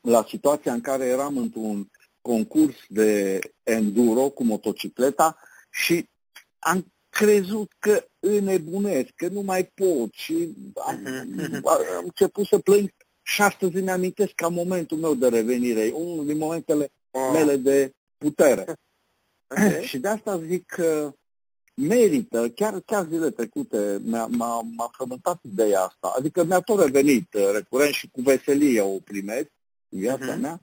La 0.00 0.24
situația 0.28 0.72
în 0.72 0.80
care 0.80 1.04
eram 1.04 1.36
într-un 1.36 1.90
concurs 2.26 2.76
de 2.88 3.38
enduro 3.62 4.28
cu 4.28 4.44
motocicleta 4.44 5.38
și 5.70 6.08
am 6.58 6.92
crezut 7.08 7.72
că 7.78 8.04
înnebunesc, 8.18 9.10
că 9.16 9.28
nu 9.28 9.40
mai 9.40 9.64
pot 9.64 10.12
și 10.12 10.54
am, 10.86 11.00
mhm. 11.26 11.66
am 11.66 12.04
început 12.04 12.46
să 12.46 12.58
plâng 12.58 12.90
și 13.22 13.42
astăzi 13.42 13.76
îmi 13.76 13.90
amintesc 13.90 14.32
ca 14.32 14.48
momentul 14.48 14.98
meu 14.98 15.14
de 15.14 15.28
revenire, 15.28 15.90
unul 15.94 16.26
din 16.26 16.38
momentele 16.38 16.90
mele 17.32 17.56
de 17.56 17.92
putere. 18.18 18.64
Okay. 19.48 19.82
și 19.82 19.98
de 19.98 20.08
asta 20.08 20.40
zic 20.46 20.66
că 20.66 21.14
merită, 21.74 22.48
chiar, 22.48 22.80
chiar 22.80 23.06
zile 23.10 23.30
trecute 23.30 24.00
m-a, 24.04 24.26
m-a, 24.26 24.60
m-a 24.76 24.90
frământat 24.92 25.40
ideea 25.42 25.80
asta, 25.80 26.12
adică 26.16 26.44
mi-a 26.44 26.60
tot 26.60 26.80
revenit 26.80 27.34
uh, 27.34 27.50
recurent 27.52 27.92
și 27.92 28.08
cu 28.12 28.20
veselie 28.20 28.80
o 28.80 28.98
primesc 28.98 29.50
în 29.88 29.98
viața 29.98 30.36
uh-huh. 30.36 30.40
mea, 30.40 30.60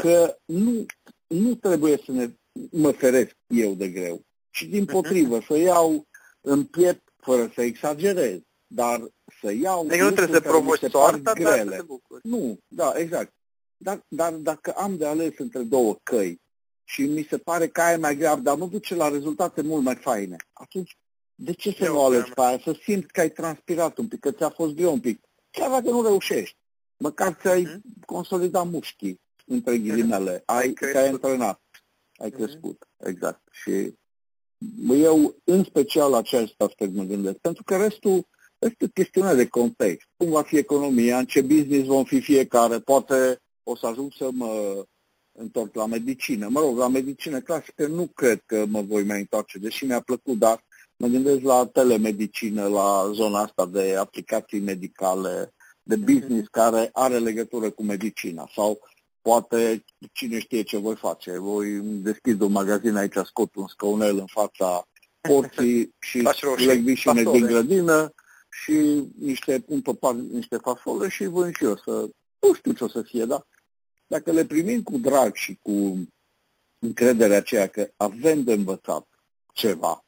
că 0.00 0.36
nu, 0.44 0.86
nu 1.26 1.54
trebuie 1.54 2.00
să 2.04 2.12
ne, 2.12 2.30
mă 2.70 2.90
feresc 2.90 3.36
eu 3.46 3.74
de 3.74 3.88
greu, 3.88 4.22
ci 4.50 4.62
din 4.62 4.82
mhm. 4.82 4.92
potrivă, 4.92 5.40
uh-huh. 5.40 5.46
să 5.46 5.56
iau 5.58 6.06
în 6.40 6.64
piept, 6.64 7.08
fără 7.16 7.50
să 7.54 7.62
exagerez, 7.62 8.38
dar 8.66 9.00
să 9.40 9.52
iau... 9.52 9.86
Deci 9.86 10.00
nu 10.00 10.10
trebuie 10.10 10.40
să 10.40 10.48
provoci 10.48 10.90
soarta, 10.90 11.32
grele. 11.32 11.64
dar 11.64 11.84
să 11.88 12.18
Nu, 12.22 12.58
da, 12.68 12.92
exact. 12.96 13.32
Dar, 13.76 14.04
dar 14.08 14.32
dacă 14.32 14.70
am 14.70 14.96
de 14.96 15.06
ales 15.06 15.32
între 15.38 15.62
două 15.62 15.96
căi, 16.02 16.40
și 16.84 17.02
mi 17.02 17.26
se 17.30 17.38
pare 17.38 17.68
că 17.68 17.80
aia 17.80 17.92
e 17.92 17.96
mai 17.96 18.16
grav, 18.16 18.38
dar 18.38 18.56
nu 18.56 18.68
duce 18.68 18.94
la 18.94 19.08
rezultate 19.08 19.62
mult 19.62 19.82
mai 19.82 19.94
faine. 19.94 20.36
Atunci, 20.52 20.96
de 21.34 21.52
ce 21.52 21.70
să 21.78 21.88
nu 21.88 22.04
alegi 22.04 22.30
pe 22.30 22.40
aia? 22.40 22.58
Să 22.58 22.78
simți 22.82 23.06
că 23.06 23.20
ai 23.20 23.30
transpirat 23.30 23.98
un 23.98 24.08
pic, 24.08 24.20
că 24.20 24.30
ți-a 24.30 24.50
fost 24.50 24.74
greu 24.74 24.92
un 24.92 25.00
pic. 25.00 25.20
Chiar 25.50 25.70
dacă 25.70 25.90
nu 25.90 26.02
reușești. 26.02 26.56
Măcar 26.96 27.32
ți-ai 27.40 27.64
mm-hmm. 27.66 28.04
consolidat 28.06 28.66
mușchii, 28.66 29.20
între 29.44 29.78
ghilimele. 29.78 30.38
Mm-hmm. 30.38 30.44
Ai, 30.44 30.74
ai, 30.80 31.02
ai 31.02 31.08
antrenat. 31.08 31.60
Ai 32.16 32.30
mm-hmm. 32.30 32.34
crescut. 32.34 32.88
Exact. 32.96 33.40
Și 33.50 33.94
eu, 34.88 35.36
în 35.44 35.64
special, 35.64 36.10
la 36.10 36.18
acest 36.18 36.54
aspect 36.60 36.94
mă 36.94 37.02
gândesc. 37.02 37.36
Pentru 37.36 37.62
că 37.62 37.76
restul 37.76 38.26
este 38.58 38.90
chestiune 38.94 39.34
de 39.34 39.46
context. 39.46 40.08
Cum 40.16 40.30
va 40.30 40.42
fi 40.42 40.56
economia, 40.56 41.18
în 41.18 41.26
ce 41.26 41.40
business 41.40 41.86
vom 41.86 42.04
fi 42.04 42.20
fiecare. 42.20 42.78
Poate 42.78 43.40
o 43.62 43.76
să 43.76 43.86
ajung 43.86 44.12
să 44.16 44.28
mă 44.32 44.84
întorc 45.38 45.74
la 45.74 45.86
medicină. 45.86 46.48
Mă 46.48 46.60
rog, 46.60 46.78
la 46.78 46.88
medicină 46.88 47.40
clasică 47.40 47.86
nu 47.86 48.06
cred 48.06 48.42
că 48.46 48.64
mă 48.68 48.82
voi 48.82 49.04
mai 49.04 49.18
întoarce, 49.18 49.58
deși 49.58 49.84
mi-a 49.84 50.00
plăcut, 50.00 50.38
dar 50.38 50.64
mă 50.96 51.06
gândesc 51.06 51.40
la 51.40 51.66
telemedicină, 51.72 52.66
la 52.66 53.10
zona 53.12 53.40
asta 53.40 53.66
de 53.66 53.96
aplicații 53.98 54.60
medicale, 54.60 55.54
de 55.82 55.96
mhm. 55.96 56.04
business 56.04 56.48
care 56.48 56.90
are 56.92 57.18
legătură 57.18 57.70
cu 57.70 57.82
medicina 57.82 58.50
sau 58.54 58.78
poate 59.24 59.84
cine 60.12 60.38
știe 60.38 60.62
ce 60.62 60.76
voi 60.76 60.96
face. 60.96 61.38
Voi 61.38 61.80
deschid 61.82 62.40
un 62.40 62.52
magazin 62.52 62.96
aici, 62.96 63.14
scot 63.24 63.54
un 63.54 63.66
scaunel 63.66 64.18
în 64.18 64.26
fața 64.26 64.88
porții 65.20 65.94
și 66.08 66.28
leg 66.66 66.82
vișine 66.82 67.22
din 67.22 67.46
grădină 67.46 68.14
și 68.50 69.04
niște 69.18 69.60
pun 69.60 69.80
pe 69.80 69.94
par, 69.94 70.14
niște 70.14 70.56
fasole 70.56 71.08
și 71.08 71.24
vând 71.24 71.54
și 71.54 71.64
eu 71.64 71.76
să... 71.76 72.08
Nu 72.38 72.54
știu 72.54 72.72
ce 72.72 72.84
o 72.84 72.88
să 72.88 73.02
fie, 73.02 73.24
dar 73.24 73.46
dacă 74.06 74.32
le 74.32 74.44
primim 74.44 74.82
cu 74.82 74.98
drag 74.98 75.34
și 75.34 75.58
cu 75.62 76.06
încrederea 76.78 77.36
aceea 77.36 77.66
că 77.66 77.90
avem 77.96 78.42
de 78.42 78.52
învățat 78.52 79.06
ceva 79.52 80.04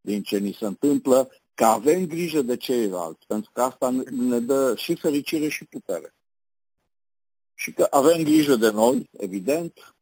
din 0.00 0.22
ce 0.22 0.38
ni 0.38 0.56
se 0.58 0.66
întâmplă, 0.66 1.30
că 1.54 1.64
avem 1.64 2.06
grijă 2.06 2.42
de 2.42 2.56
ceilalți, 2.56 3.26
pentru 3.26 3.50
că 3.52 3.62
asta 3.62 3.90
ne 4.10 4.38
dă 4.40 4.74
și 4.76 4.94
fericire 4.94 5.48
și 5.48 5.64
putere. 5.64 6.15
Și 7.58 7.72
că 7.72 7.86
avem 7.90 8.22
grijă 8.22 8.56
de 8.56 8.70
noi, 8.70 9.10
evident, 9.18 9.94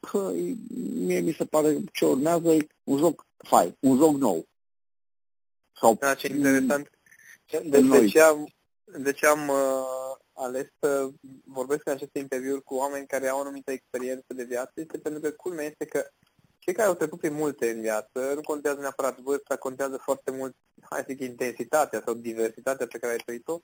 păi, 0.00 0.56
mie 0.94 1.20
mi 1.20 1.32
se 1.32 1.44
pare 1.44 1.76
ce 1.92 2.04
urmează 2.04 2.48
e 2.52 2.66
un 2.84 2.98
joc 2.98 3.26
fain, 3.36 3.76
un 3.80 3.96
joc 3.96 4.16
nou. 4.16 4.46
Sau 5.80 5.96
da, 6.00 6.14
ce 6.14 6.26
interesant. 6.26 6.90
De, 7.64 7.80
de, 7.80 8.06
ce 8.06 8.20
am, 8.20 8.48
de 8.84 9.12
ce 9.12 9.26
am 9.26 9.48
uh 9.48 10.00
ales 10.40 10.66
să 10.80 11.08
vorbesc 11.44 11.86
în 11.86 11.92
aceste 11.92 12.18
interviuri 12.18 12.62
cu 12.62 12.74
oameni 12.74 13.06
care 13.06 13.28
au 13.28 13.38
o 13.38 13.40
anumită 13.40 13.70
experiență 13.70 14.34
de 14.34 14.44
viață 14.44 14.72
este 14.74 14.98
pentru 14.98 15.20
că 15.20 15.30
culmea 15.30 15.64
este 15.64 15.84
că 15.84 16.06
cei 16.58 16.74
care 16.74 16.88
au 16.88 16.94
trecut 16.94 17.18
prin 17.18 17.32
multe 17.32 17.70
în 17.70 17.80
viață, 17.80 18.32
nu 18.34 18.40
contează 18.40 18.80
neapărat 18.80 19.18
vârsta, 19.18 19.56
contează 19.56 19.96
foarte 19.96 20.30
mult, 20.30 20.56
hai 20.90 21.00
să 21.00 21.06
zic, 21.08 21.20
intensitatea 21.20 22.02
sau 22.04 22.14
diversitatea 22.14 22.86
pe 22.86 22.98
care 22.98 23.12
ai 23.12 23.18
trăit-o, 23.18 23.58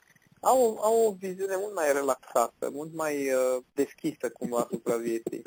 au, 0.47 0.79
au 0.83 1.07
o 1.07 1.15
viziune 1.19 1.55
mult 1.59 1.75
mai 1.75 1.93
relaxată, 1.93 2.71
mult 2.73 2.95
mai 2.95 3.15
uh, 3.15 3.63
deschisă 3.75 4.31
cumva 4.31 4.57
asupra 4.59 4.97
vieții. 4.97 5.43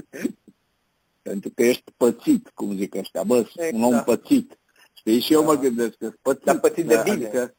Pentru 1.21 1.51
că 1.55 1.63
ești 1.63 1.91
pățit, 1.97 2.49
cum 2.49 2.75
zic 2.75 2.95
ăștia, 2.95 3.23
bă, 3.23 3.37
exact. 3.37 3.73
un 3.73 3.83
om 3.83 4.03
pățit. 4.03 4.59
Știi, 4.93 5.19
și 5.19 5.33
eu 5.33 5.39
da. 5.39 5.45
mă 5.45 5.55
gândesc 5.55 5.97
că 5.97 6.11
pățit. 6.21 6.43
Dar 6.43 6.59
pățit 6.59 6.85
de 6.85 7.01
bine. 7.03 7.25
Adică, 7.25 7.55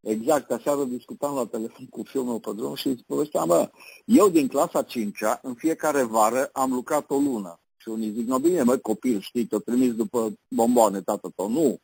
exact, 0.00 0.50
aseară 0.50 0.84
discutam 0.84 1.34
la 1.34 1.46
telefon 1.46 1.86
cu 1.86 2.02
fiul 2.02 2.24
meu 2.24 2.38
pe 2.38 2.50
drum 2.52 2.74
și 2.74 2.86
îi 2.86 3.04
povesteam, 3.06 3.46
bă, 3.46 3.70
eu 4.04 4.28
din 4.28 4.48
clasa 4.48 4.82
5 4.82 5.18
în 5.42 5.54
fiecare 5.54 6.02
vară 6.02 6.50
am 6.52 6.72
lucrat 6.72 7.10
o 7.10 7.18
lună. 7.18 7.60
Și 7.76 7.88
unii 7.88 8.12
zic, 8.12 8.26
no 8.26 8.38
bine, 8.38 8.62
mă, 8.62 8.76
copil, 8.76 9.20
știi, 9.20 9.46
te-o 9.46 9.58
trimis 9.58 9.94
după 9.94 10.32
bomboane, 10.48 11.00
tată 11.00 11.32
tău. 11.36 11.50
Nu. 11.50 11.78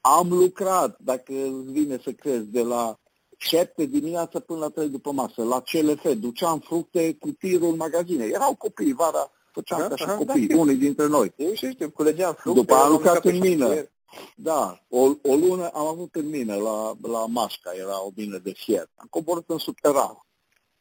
Am 0.00 0.28
lucrat, 0.28 0.98
dacă 0.98 1.32
îți 1.32 1.72
vine 1.72 1.98
să 2.02 2.12
crezi, 2.12 2.46
de 2.46 2.62
la 2.62 2.98
7 3.36 3.84
dimineața 3.84 4.40
până 4.40 4.58
la 4.58 4.68
3 4.68 4.88
după 4.88 5.12
masă, 5.12 5.42
la 5.42 5.60
CLF, 5.60 6.14
duceam 6.16 6.58
fructe 6.58 7.14
cu 7.14 7.30
tirul 7.30 7.68
în 7.68 7.76
magazine. 7.76 8.24
Erau 8.24 8.54
copii, 8.54 8.92
vara 8.92 9.30
făceam 9.56 9.88
da, 9.88 9.94
așa 9.94 10.06
da, 10.06 10.16
copii, 10.16 10.46
da, 10.46 10.56
unii 10.56 10.76
dintre 10.76 11.06
noi. 11.06 11.32
Eu 11.36 11.52
și 11.52 11.70
știu, 11.70 11.90
culegeam 11.90 12.34
fructe. 12.34 12.60
După 12.60 12.74
am 12.74 12.90
lucrat 12.90 13.24
în 13.24 13.38
mină. 13.38 13.88
Da, 14.36 14.80
o, 14.88 15.00
o 15.22 15.34
lună 15.34 15.68
am 15.68 15.86
avut 15.86 16.14
în 16.14 16.28
mină 16.28 16.54
la, 16.54 16.96
la 17.02 17.26
Mașca, 17.26 17.70
era 17.72 18.04
o 18.04 18.10
mină 18.16 18.38
de 18.38 18.52
fier. 18.52 18.90
Am 18.94 19.06
coborât 19.10 19.50
în 19.50 19.58
subteran. 19.58 20.26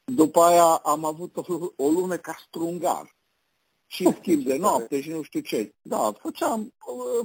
După 0.03 0.39
aia 0.39 0.75
am 0.75 1.05
avut 1.05 1.37
o, 1.37 1.43
o 1.75 1.89
lună 1.89 2.17
ca 2.17 2.35
strungar 2.47 3.15
și 3.87 4.13
schimb 4.19 4.43
de 4.43 4.57
noapte 4.57 5.01
și 5.01 5.09
nu 5.09 5.21
știu 5.21 5.39
ce. 5.39 5.75
Da, 5.81 6.13
făceam, 6.19 6.73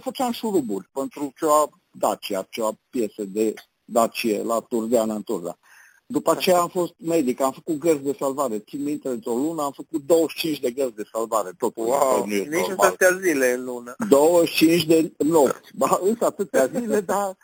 făceam 0.01 0.33
șuruburi 0.33 0.89
pentru 0.93 1.33
ceva 1.37 1.69
Dacia, 1.91 2.43
ceva 2.43 2.73
piese 2.91 3.25
de 3.25 3.55
Dacie 3.93 4.43
la 4.43 4.61
Turdeana 4.61 5.15
în 5.15 5.23
Turda. 5.23 5.59
După 6.07 6.31
aceea 6.31 6.61
am 6.61 6.69
fost 6.69 6.95
medic, 6.97 7.41
am 7.41 7.53
făcut 7.53 7.79
gărzi 7.79 8.03
de 8.03 8.17
salvare. 8.19 8.59
Țin 8.59 8.83
minte, 8.83 9.09
într-o 9.09 9.33
lună 9.33 9.63
am 9.63 9.73
făcut 9.73 10.03
25 10.07 10.61
de 10.61 10.71
gărzi 10.71 10.95
de 10.95 11.09
salvare. 11.13 11.51
Tot 11.59 11.77
wow, 11.77 12.25
nici 12.25 12.47
nu 12.47 12.75
atâtea 12.77 13.19
zile 13.23 13.53
în 13.53 13.65
lună. 13.65 13.95
25 14.09 14.85
de 14.85 15.13
nopți. 15.19 15.71
Ba, 15.75 16.01
însă 16.03 16.25
atâtea 16.25 16.67
zile, 16.67 17.01
dar 17.13 17.37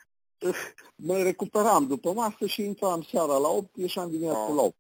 mă 0.97 1.17
recuperam 1.23 1.87
după 1.87 2.13
masă 2.13 2.47
și 2.47 2.63
intram 2.63 3.07
seara 3.11 3.37
la 3.37 3.49
8, 3.49 3.77
ieșeam 3.77 4.11
dimineața 4.11 4.39
wow. 4.39 4.57
la 4.57 4.63
8. 4.63 4.77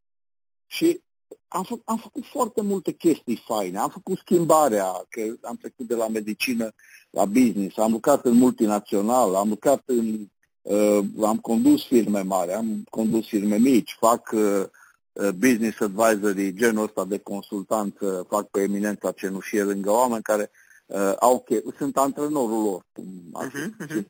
Și 0.66 1.00
am, 1.48 1.62
fă, 1.62 1.74
am 1.84 1.96
făcut 1.96 2.24
foarte 2.24 2.62
multe 2.62 2.92
chestii 2.92 3.42
faine. 3.46 3.78
Am 3.78 3.88
făcut 3.88 4.18
schimbarea, 4.18 5.06
că 5.08 5.20
am 5.42 5.56
trecut 5.56 5.86
de 5.86 5.94
la 5.94 6.08
medicină 6.08 6.72
la 7.10 7.24
business, 7.24 7.76
am 7.76 7.90
lucrat 7.90 8.24
în 8.24 8.34
multinațional, 8.34 9.34
am 9.34 9.48
lucrat 9.48 9.82
în... 9.84 10.30
Uh, 10.66 11.04
am 11.22 11.38
condus 11.38 11.84
firme 11.84 12.20
mari, 12.20 12.52
am 12.52 12.84
condus 12.90 13.28
firme 13.28 13.58
mici, 13.58 13.96
fac 13.98 14.30
uh, 14.32 14.64
uh 15.12 15.28
business 15.30 15.80
advisory, 15.80 16.54
genul 16.54 16.84
ăsta 16.84 17.04
de 17.04 17.18
consultanță, 17.18 18.26
fac 18.28 18.48
pe 18.48 18.60
eminența 18.60 19.12
cenușie 19.12 19.62
lângă 19.62 19.90
oameni 19.90 20.22
care 20.22 20.50
uh, 20.86 21.12
au, 21.18 21.44
sunt 21.76 21.96
antrenorul 21.96 22.62
lor. 22.62 22.82
Uh-huh, 22.82 23.86
uh-huh. 23.86 24.04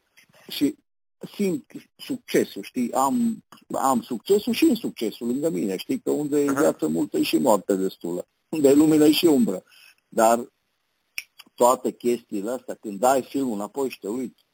Și, 0.48 0.56
și 0.56 0.76
simt 1.34 1.72
succesul, 1.96 2.62
știi, 2.62 2.92
am, 2.92 3.44
am 3.72 4.02
succesul 4.02 4.52
și 4.52 4.74
succesul 4.74 5.26
lângă 5.26 5.50
mine, 5.50 5.76
știi, 5.76 5.98
că 5.98 6.10
unde 6.10 6.40
e 6.40 6.52
viață 6.52 6.88
multă 6.88 7.16
e 7.16 7.22
și 7.22 7.38
moarte 7.38 7.74
destulă, 7.74 8.26
unde 8.48 8.68
e 8.68 8.74
lumină 8.74 9.04
e 9.04 9.12
și 9.12 9.26
umbră. 9.26 9.62
Dar 10.08 10.52
toate 11.54 11.90
chestiile 11.90 12.50
astea, 12.50 12.74
când 12.74 12.98
dai 12.98 13.22
filmul 13.22 13.54
înapoi 13.54 13.88
și 13.88 13.98
te 13.98 14.08
uiți, 14.08 14.46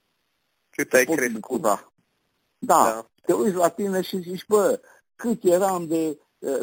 cât 0.71 0.93
ai 0.93 1.05
crescut. 1.05 1.61
Da. 1.61 1.92
Da, 2.65 2.85
da, 2.85 3.07
te 3.27 3.33
uiți 3.33 3.57
la 3.57 3.69
tine 3.69 4.03
și 4.03 4.21
zici, 4.21 4.47
bă, 4.49 4.81
cât 5.17 5.45
eram 5.45 5.87
de, 5.87 6.19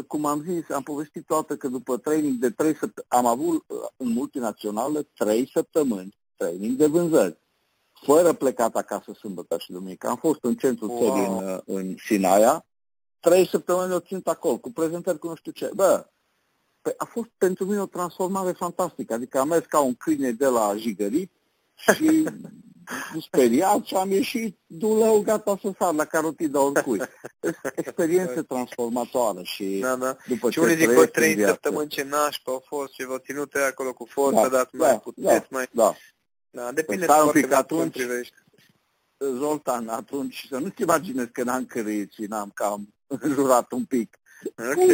cum 0.07 0.25
am 0.25 0.41
zis, 0.41 0.69
am 0.69 0.83
povestit 0.83 1.25
toată 1.25 1.55
că 1.55 1.67
după 1.67 1.97
training 1.97 2.39
de 2.39 2.49
trei 2.49 2.75
săptămâni, 2.75 3.07
am 3.07 3.25
avut 3.25 3.65
în 3.97 4.11
multinațională 4.11 5.07
trei 5.17 5.49
săptămâni 5.53 6.17
training 6.37 6.77
de 6.77 6.85
vânzări 6.85 7.37
fără 8.05 8.33
plecat 8.33 8.75
acasă 8.75 9.13
sâmbătă 9.13 9.57
și 9.57 9.71
duminică. 9.71 10.07
Am 10.07 10.15
fost 10.15 10.43
în 10.43 10.55
centrul 10.55 10.89
wow. 10.89 10.99
țării 10.99 11.25
în, 11.25 11.61
în 11.65 11.95
Sinaia, 12.05 12.65
trei 13.19 13.47
săptămâni 13.47 13.93
o 13.93 13.99
ținut 13.99 14.27
acolo, 14.27 14.57
cu 14.57 14.71
prezentări 14.71 15.19
cu 15.19 15.27
nu 15.27 15.35
știu 15.35 15.51
ce. 15.51 15.71
Bă, 15.75 16.07
a 16.97 17.05
fost 17.05 17.29
pentru 17.37 17.65
mine 17.65 17.79
o 17.79 17.85
transformare 17.85 18.51
fantastică. 18.51 19.13
Adică 19.13 19.39
am 19.39 19.47
mers 19.47 19.65
ca 19.65 19.79
un 19.79 19.95
câine 19.95 20.31
de 20.31 20.45
la 20.45 20.75
jigărit 20.77 21.31
și 21.75 22.23
speriat 23.21 23.85
și 23.85 23.95
am 23.95 24.11
ieșit 24.11 24.57
duleu 24.65 25.21
gata 25.21 25.57
să 25.61 25.71
sar 25.79 25.93
la 25.93 26.05
carotida 26.05 26.61
oricui. 26.61 27.01
Experiență 27.75 28.41
transformatoare 28.41 29.43
și 29.43 29.77
da, 29.81 29.95
da. 29.95 30.17
după 30.27 30.49
și 30.49 30.59
unii 30.59 30.75
zic 30.75 30.93
că 30.93 31.05
trei 31.05 31.45
săptămâni 31.45 31.89
ce 31.89 32.03
nașpa 32.03 32.51
au 32.51 32.63
fost 32.67 32.93
și 32.93 33.05
v-au 33.05 33.17
ținut 33.17 33.53
acolo 33.53 33.93
cu 33.93 34.07
forță, 34.09 34.41
da, 34.41 34.47
dar 34.47 34.69
da, 34.71 34.85
mai 34.85 34.99
puteți, 34.99 35.25
da, 35.25 35.45
mai... 35.49 35.67
Da. 35.71 35.93
Da, 36.51 36.71
depinde 36.71 37.03
Stai 37.03 37.21
un 37.21 37.31
pic 37.31 37.51
atunci, 37.51 37.97
Zoltan, 39.17 39.87
atunci 39.87 40.45
să 40.49 40.57
nu-ți 40.57 40.81
imaginezi 40.81 41.31
că 41.31 41.43
n-am 41.43 41.65
cărit 41.65 42.11
și 42.11 42.21
n-am 42.21 42.51
cam 42.53 42.93
jurat 43.35 43.71
un 43.71 43.85
pic. 43.85 44.19
Ok. 44.57 44.89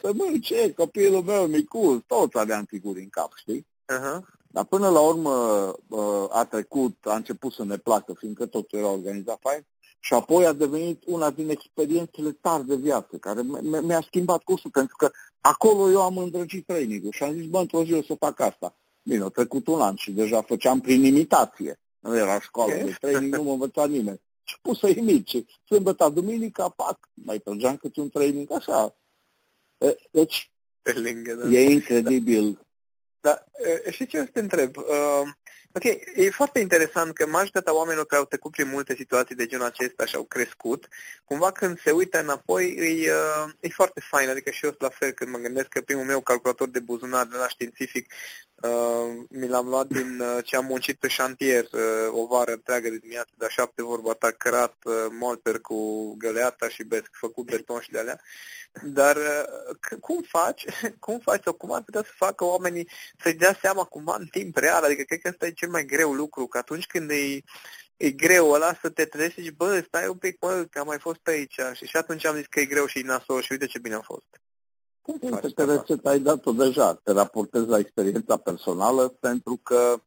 Să 0.00 0.12
mă, 0.14 0.24
ce, 0.42 0.72
copilul 0.74 1.22
meu 1.22 1.46
micuț, 1.46 2.02
toți 2.06 2.38
aveam 2.38 2.64
figuri 2.64 3.00
în 3.00 3.08
cap, 3.08 3.32
știi? 3.36 3.66
Uh-huh. 3.92 4.37
Dar 4.58 4.66
până 4.66 4.88
la 4.88 5.00
urmă 5.00 5.30
a 6.30 6.44
trecut, 6.44 6.96
a 7.04 7.14
început 7.14 7.52
să 7.52 7.64
ne 7.64 7.76
placă, 7.76 8.12
fiindcă 8.12 8.46
totul 8.46 8.78
era 8.78 8.88
organizat 8.88 9.38
fain, 9.40 9.66
și 10.00 10.14
apoi 10.14 10.46
a 10.46 10.52
devenit 10.52 11.02
una 11.06 11.30
din 11.30 11.48
experiențele 11.48 12.32
tari 12.32 12.66
de 12.66 12.76
viață, 12.76 13.16
care 13.16 13.40
mi-a 13.82 14.00
schimbat 14.00 14.42
cursul, 14.42 14.70
pentru 14.70 14.96
că 14.96 15.10
acolo 15.40 15.90
eu 15.90 16.02
am 16.02 16.18
îndrăgit 16.18 16.66
training 16.66 17.12
și 17.12 17.22
am 17.22 17.32
zis, 17.32 17.46
bă, 17.46 17.58
într-o 17.58 17.84
zi 17.84 17.92
o 17.92 18.02
să 18.02 18.14
fac 18.14 18.40
asta. 18.40 18.76
Bine, 19.02 19.24
a 19.24 19.28
trecut 19.28 19.66
un 19.66 19.80
an 19.80 19.94
și 19.96 20.10
deja 20.10 20.42
făceam 20.42 20.80
prin 20.80 21.04
imitație. 21.04 21.80
Nu 21.98 22.16
era 22.16 22.40
școală 22.40 22.74
de 22.74 22.96
training, 23.00 23.34
nu 23.34 23.42
mă 23.42 23.52
învăța 23.52 23.86
nimeni. 23.86 24.20
Și 24.44 24.60
pus 24.60 24.78
să 24.78 24.88
imici. 24.88 25.44
Sâmbătă, 25.66 26.08
duminica, 26.08 26.68
pac, 26.68 26.98
mai 27.14 27.38
trăgeam 27.38 27.76
câte 27.76 28.00
un 28.00 28.08
training, 28.08 28.52
așa. 28.52 28.96
Deci, 30.10 30.50
Pe 30.82 30.92
lângă, 30.92 31.34
da. 31.34 31.48
e 31.48 31.70
incredibil. 31.70 32.58
Da, 33.20 33.44
și 33.90 34.06
ce 34.06 34.18
să 34.18 34.24
te 34.32 34.40
întreb? 34.40 34.76
Uh, 34.76 35.28
Ok, 35.72 35.84
e 36.14 36.30
foarte 36.30 36.58
interesant 36.58 37.14
că 37.14 37.26
majoritatea 37.26 37.74
oamenilor 37.74 38.06
care 38.06 38.20
au 38.20 38.26
trecut 38.26 38.50
prin 38.50 38.68
multe 38.68 38.94
situații 38.94 39.34
de 39.34 39.46
genul 39.46 39.66
acesta 39.66 40.04
și 40.04 40.14
au 40.14 40.24
crescut, 40.24 40.88
cumva 41.24 41.52
când 41.52 41.80
se 41.80 41.90
uită 41.90 42.20
înapoi, 42.20 42.74
e, 42.76 43.12
uh, 43.12 43.52
e 43.60 43.68
foarte 43.68 44.00
fain, 44.00 44.28
adică 44.28 44.50
și 44.50 44.64
eu 44.64 44.70
sunt 44.70 44.82
la 44.82 44.88
fel 44.88 45.10
când 45.10 45.30
mă 45.30 45.38
gândesc 45.38 45.68
că 45.68 45.80
primul 45.80 46.04
meu 46.04 46.20
calculator 46.20 46.68
de 46.68 46.80
buzunar 46.80 47.26
de 47.26 47.36
la 47.36 47.48
științific 47.48 48.12
uh, 48.62 49.24
mi 49.30 49.48
l-am 49.48 49.68
luat 49.68 49.86
din 49.86 50.20
uh, 50.20 50.38
ce 50.44 50.56
am 50.56 50.64
muncit 50.64 50.98
pe 50.98 51.08
șantier 51.08 51.64
uh, 51.72 52.08
o 52.10 52.26
vară 52.26 52.52
întreagă 52.52 52.88
de 52.88 52.98
dimineață, 52.98 53.30
de 53.38 53.46
șapte 53.48 53.82
vorba 53.82 54.12
ta, 54.12 54.30
cărat, 54.30 54.76
uh, 54.84 55.06
molper 55.10 55.60
cu 55.60 56.14
găleata 56.16 56.68
și 56.68 56.82
besc, 56.82 57.08
făcut 57.12 57.46
beton 57.46 57.80
și 57.80 57.90
de 57.90 57.98
alea. 57.98 58.20
Dar 58.82 59.16
uh, 59.16 59.98
cum 60.00 60.22
faci, 60.22 60.64
cum 61.04 61.18
faci 61.18 61.42
sau 61.42 61.52
cum 61.52 61.72
ar 61.72 61.82
putea 61.82 62.02
să 62.02 62.10
facă 62.14 62.44
oamenii 62.44 62.88
să-i 63.18 63.34
dea 63.34 63.58
seama 63.60 63.84
cumva 63.84 64.16
în 64.18 64.26
timp 64.26 64.56
real, 64.56 64.84
adică 64.84 65.02
cred 65.02 65.20
că 65.20 65.28
ăsta 65.28 65.46
e 65.46 65.50
cel 65.50 65.68
mai 65.68 65.84
greu 65.84 66.12
lucru, 66.12 66.46
că 66.46 66.58
atunci 66.58 66.86
când 66.86 67.10
e, 67.10 67.40
e 67.96 68.10
greu 68.10 68.50
ăla 68.50 68.74
să 68.82 68.90
te 68.90 69.04
trezești 69.04 69.34
și 69.34 69.46
zici, 69.46 69.56
bă, 69.56 69.84
stai 69.86 70.08
un 70.08 70.18
pic, 70.18 70.38
bă, 70.38 70.66
că 70.70 70.78
am 70.78 70.86
mai 70.86 70.98
fost 70.98 71.18
pe 71.18 71.30
aici. 71.30 71.58
Și, 71.74 71.86
și 71.86 71.96
atunci 71.96 72.26
am 72.26 72.36
zis 72.36 72.46
că 72.46 72.60
e 72.60 72.64
greu 72.64 72.86
și 72.86 73.02
nasol 73.02 73.42
și 73.42 73.52
uite 73.52 73.66
ce 73.66 73.78
bine 73.78 73.94
a 73.94 74.00
fost. 74.00 74.40
Cum 75.08 75.28
faci? 75.28 75.52
Pe 75.52 75.64
rețeta 75.64 76.10
ai 76.10 76.20
dat-o 76.20 76.52
deja. 76.52 76.94
Te 76.94 77.12
raportezi 77.12 77.68
la 77.68 77.78
experiența 77.78 78.36
personală 78.36 79.08
pentru 79.08 79.60
că 79.62 80.00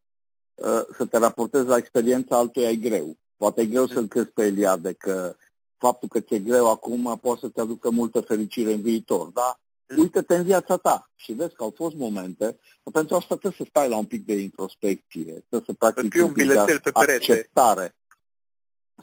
uh, 0.53 0.81
să 0.97 1.05
te 1.05 1.17
raportezi 1.17 1.67
la 1.67 1.77
experiența 1.77 2.37
altuia 2.37 2.69
e 2.69 2.75
greu. 2.75 3.17
Poate 3.37 3.61
e 3.61 3.65
greu 3.65 3.87
să-l 3.87 4.07
crezi 4.07 4.27
pe 4.27 4.45
Eliade 4.45 4.93
că 4.93 5.35
faptul 5.77 6.07
că 6.07 6.19
ți-e 6.19 6.39
greu 6.39 6.69
acum 6.69 7.19
poate 7.21 7.39
să 7.39 7.47
te 7.47 7.61
aducă 7.61 7.89
multă 7.89 8.21
fericire 8.21 8.73
în 8.73 8.81
viitor, 8.81 9.27
da? 9.27 9.59
Uită-te 9.97 10.35
în 10.35 10.43
viața 10.43 10.77
ta 10.77 11.09
și 11.15 11.33
vezi 11.33 11.55
că 11.55 11.63
au 11.63 11.73
fost 11.75 11.95
momente, 11.95 12.59
pentru 12.91 13.15
asta 13.15 13.35
trebuie 13.35 13.53
să 13.57 13.65
stai 13.69 13.89
la 13.89 13.97
un 13.97 14.05
pic 14.05 14.25
de 14.25 14.33
introspecție, 14.33 15.23
trebuie 15.23 15.63
să 15.65 15.73
practici 15.73 16.15
un 16.15 16.31
pic 16.31 16.47
de 16.47 16.57
acceptare. 16.93 17.95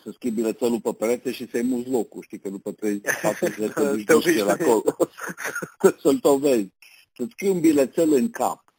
Să 0.03 0.11
schimbi 0.15 0.41
bilețelul 0.41 0.81
pe 0.81 0.93
perete 0.93 1.33
și 1.33 1.49
să-i 1.51 1.63
muzi 1.63 1.91
locul, 1.91 2.23
știi 2.23 2.39
că 2.39 2.49
după 2.49 2.73
3 2.73 3.01
4 3.23 3.47
zile 3.47 3.69
te 3.69 4.13
duci 4.13 4.37
la 4.37 4.53
acolo. 4.53 4.97
Să-l 6.03 6.19
tovezi. 6.19 6.69
Să-ți 7.17 7.31
scrii 7.31 7.51
un 7.51 7.61
bilețel 7.61 8.13
în 8.13 8.31
cap 8.31 8.75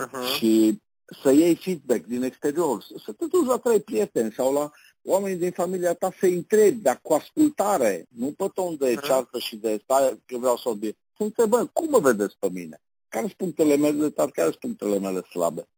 uh-huh. 0.00 0.36
și 0.36 0.80
să 1.22 1.30
iei 1.30 1.54
feedback 1.54 2.04
din 2.04 2.22
exterior, 2.22 2.82
să 3.04 3.12
te 3.12 3.26
duci 3.26 3.46
la 3.46 3.58
trei 3.58 3.80
prieteni 3.80 4.32
sau 4.32 4.52
la 4.52 4.70
oamenii 5.02 5.38
din 5.38 5.50
familia 5.50 5.94
ta 5.94 6.12
să-i 6.18 6.34
întrebi, 6.34 6.82
dar 6.82 6.98
cu 7.02 7.12
ascultare, 7.12 8.06
nu 8.08 8.32
pe 8.32 8.50
ton 8.54 8.76
de 8.76 8.94
ceartă 8.94 9.38
și 9.38 9.56
de 9.56 9.80
stai 9.82 10.22
că 10.26 10.38
vreau 10.38 10.56
să 10.56 10.68
obiect. 10.68 10.98
Să 11.16 11.22
întrebăm, 11.22 11.70
cum 11.72 11.88
mă 11.90 11.98
vedeți 11.98 12.36
pe 12.38 12.48
mine? 12.52 12.80
Care 13.08 13.24
sunt 13.24 13.36
punctele 13.36 13.76
mele 13.76 14.10
tari, 14.10 14.32
care 14.32 14.48
sunt 14.48 14.60
punctele 14.60 14.98
mele 14.98 15.22
slabe? 15.22 15.68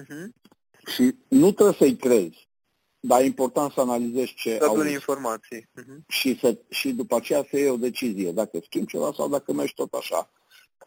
Uh-huh. 0.00 0.26
Și 0.94 1.14
nu 1.28 1.52
trebuie 1.52 1.74
să-i 1.78 1.96
crezi, 1.96 2.48
dar 3.06 3.20
e 3.20 3.24
important 3.24 3.72
să 3.72 3.80
analizezi 3.80 4.34
ce 4.34 4.56
să 4.58 4.64
au 4.64 4.84
informații. 4.84 5.60
Uh-huh. 5.60 6.06
Și, 6.08 6.38
să, 6.38 6.58
și 6.68 6.92
după 6.92 7.16
aceea 7.16 7.46
să 7.50 7.56
iei 7.56 7.68
o 7.68 7.76
decizie, 7.76 8.32
dacă 8.32 8.58
schimbi 8.64 8.90
ceva 8.90 9.12
sau 9.16 9.28
dacă 9.28 9.52
mergi 9.52 9.74
tot 9.74 9.92
așa. 9.92 10.30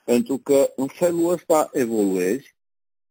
Pentru 0.03 0.38
că 0.38 0.72
în 0.76 0.88
felul 0.88 1.30
ăsta 1.30 1.70
evoluezi 1.74 2.55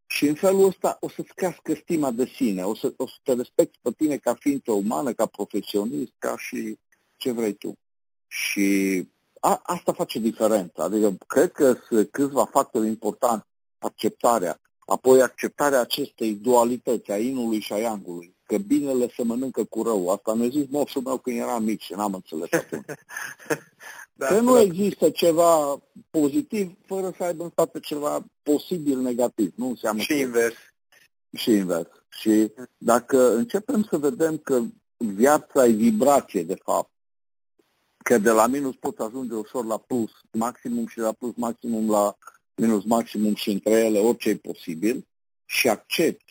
și 0.07 0.27
în 0.27 0.35
felul 0.35 0.67
ăsta 0.67 0.97
o 1.01 1.09
să-ți 1.09 1.35
crească 1.35 1.75
stima 1.75 2.11
de 2.11 2.27
sine, 2.35 2.65
o 2.65 2.75
să, 2.75 2.93
o 2.97 3.07
să 3.07 3.15
te 3.23 3.33
respecti 3.33 3.79
pe 3.83 3.91
tine 3.97 4.17
ca 4.17 4.35
ființă 4.35 4.73
umană, 4.73 5.13
ca 5.13 5.27
profesionist, 5.27 6.13
ca 6.19 6.37
și 6.39 6.79
ce 7.17 7.33
vrei 7.33 7.53
tu. 7.53 7.79
Și 8.27 9.09
a, 9.41 9.61
asta 9.63 9.93
face 9.93 10.19
diferența. 10.19 10.83
Adică 10.83 11.17
cred 11.27 11.53
că 11.53 11.77
sunt 11.89 12.11
câțiva 12.11 12.45
factori 12.45 12.87
importanti. 12.87 13.47
Acceptarea, 13.79 14.61
apoi 14.79 15.23
acceptarea 15.23 15.81
acestei 15.81 16.35
dualități 16.35 17.11
a 17.11 17.19
inului 17.19 17.61
și 17.61 17.73
a 17.73 17.79
yangului, 17.79 18.36
că 18.47 18.59
binele 18.59 19.09
se 19.17 19.23
mănâncă 19.23 19.65
cu 19.65 19.83
rău. 19.83 20.09
Asta 20.11 20.35
mi-a 20.35 20.49
zis 20.49 20.67
moșul 20.69 21.03
meu 21.03 21.19
când 21.19 21.39
eram 21.39 21.65
mic 21.65 21.81
și 21.81 21.93
n-am 21.93 22.15
înțeles 22.15 22.53
atunci. 22.53 22.85
da, 24.19 24.27
că 24.27 24.41
nu 24.41 24.59
există 24.59 25.11
ceva 25.11 25.83
pozitiv 26.11 26.73
fără 26.87 27.15
să 27.17 27.25
aibă 27.25 27.43
în 27.43 27.51
spate 27.51 27.81
ceva 27.81 28.25
posibil 28.43 28.99
negativ. 28.99 29.53
Nu 29.57 29.69
înseamnă 29.69 30.03
și 30.03 30.09
că... 30.09 30.15
invers. 30.15 30.55
Și 31.37 31.51
invers. 31.51 31.89
Și 32.09 32.53
dacă 32.79 33.35
începem 33.35 33.87
să 33.91 33.99
vedem 33.99 34.37
că 34.37 34.63
viața 34.97 35.67
e 35.67 35.71
vibrație, 35.71 36.43
de 36.43 36.57
fapt, 36.65 36.91
că 38.03 38.19
de 38.19 38.31
la 38.31 38.47
minus 38.47 38.75
poți 38.77 39.01
ajunge 39.01 39.35
ușor 39.35 39.65
la 39.65 39.79
plus 39.79 40.11
maximum 40.33 40.87
și 40.87 40.97
de 40.97 41.03
la 41.03 41.13
plus 41.13 41.35
maximum 41.37 41.91
la 41.91 42.17
minus 42.55 42.85
maximum 42.85 43.35
și 43.35 43.51
între 43.51 43.73
ele 43.73 43.99
orice 43.99 44.29
e 44.29 44.37
posibil 44.37 45.07
și 45.45 45.69
accepti, 45.69 46.26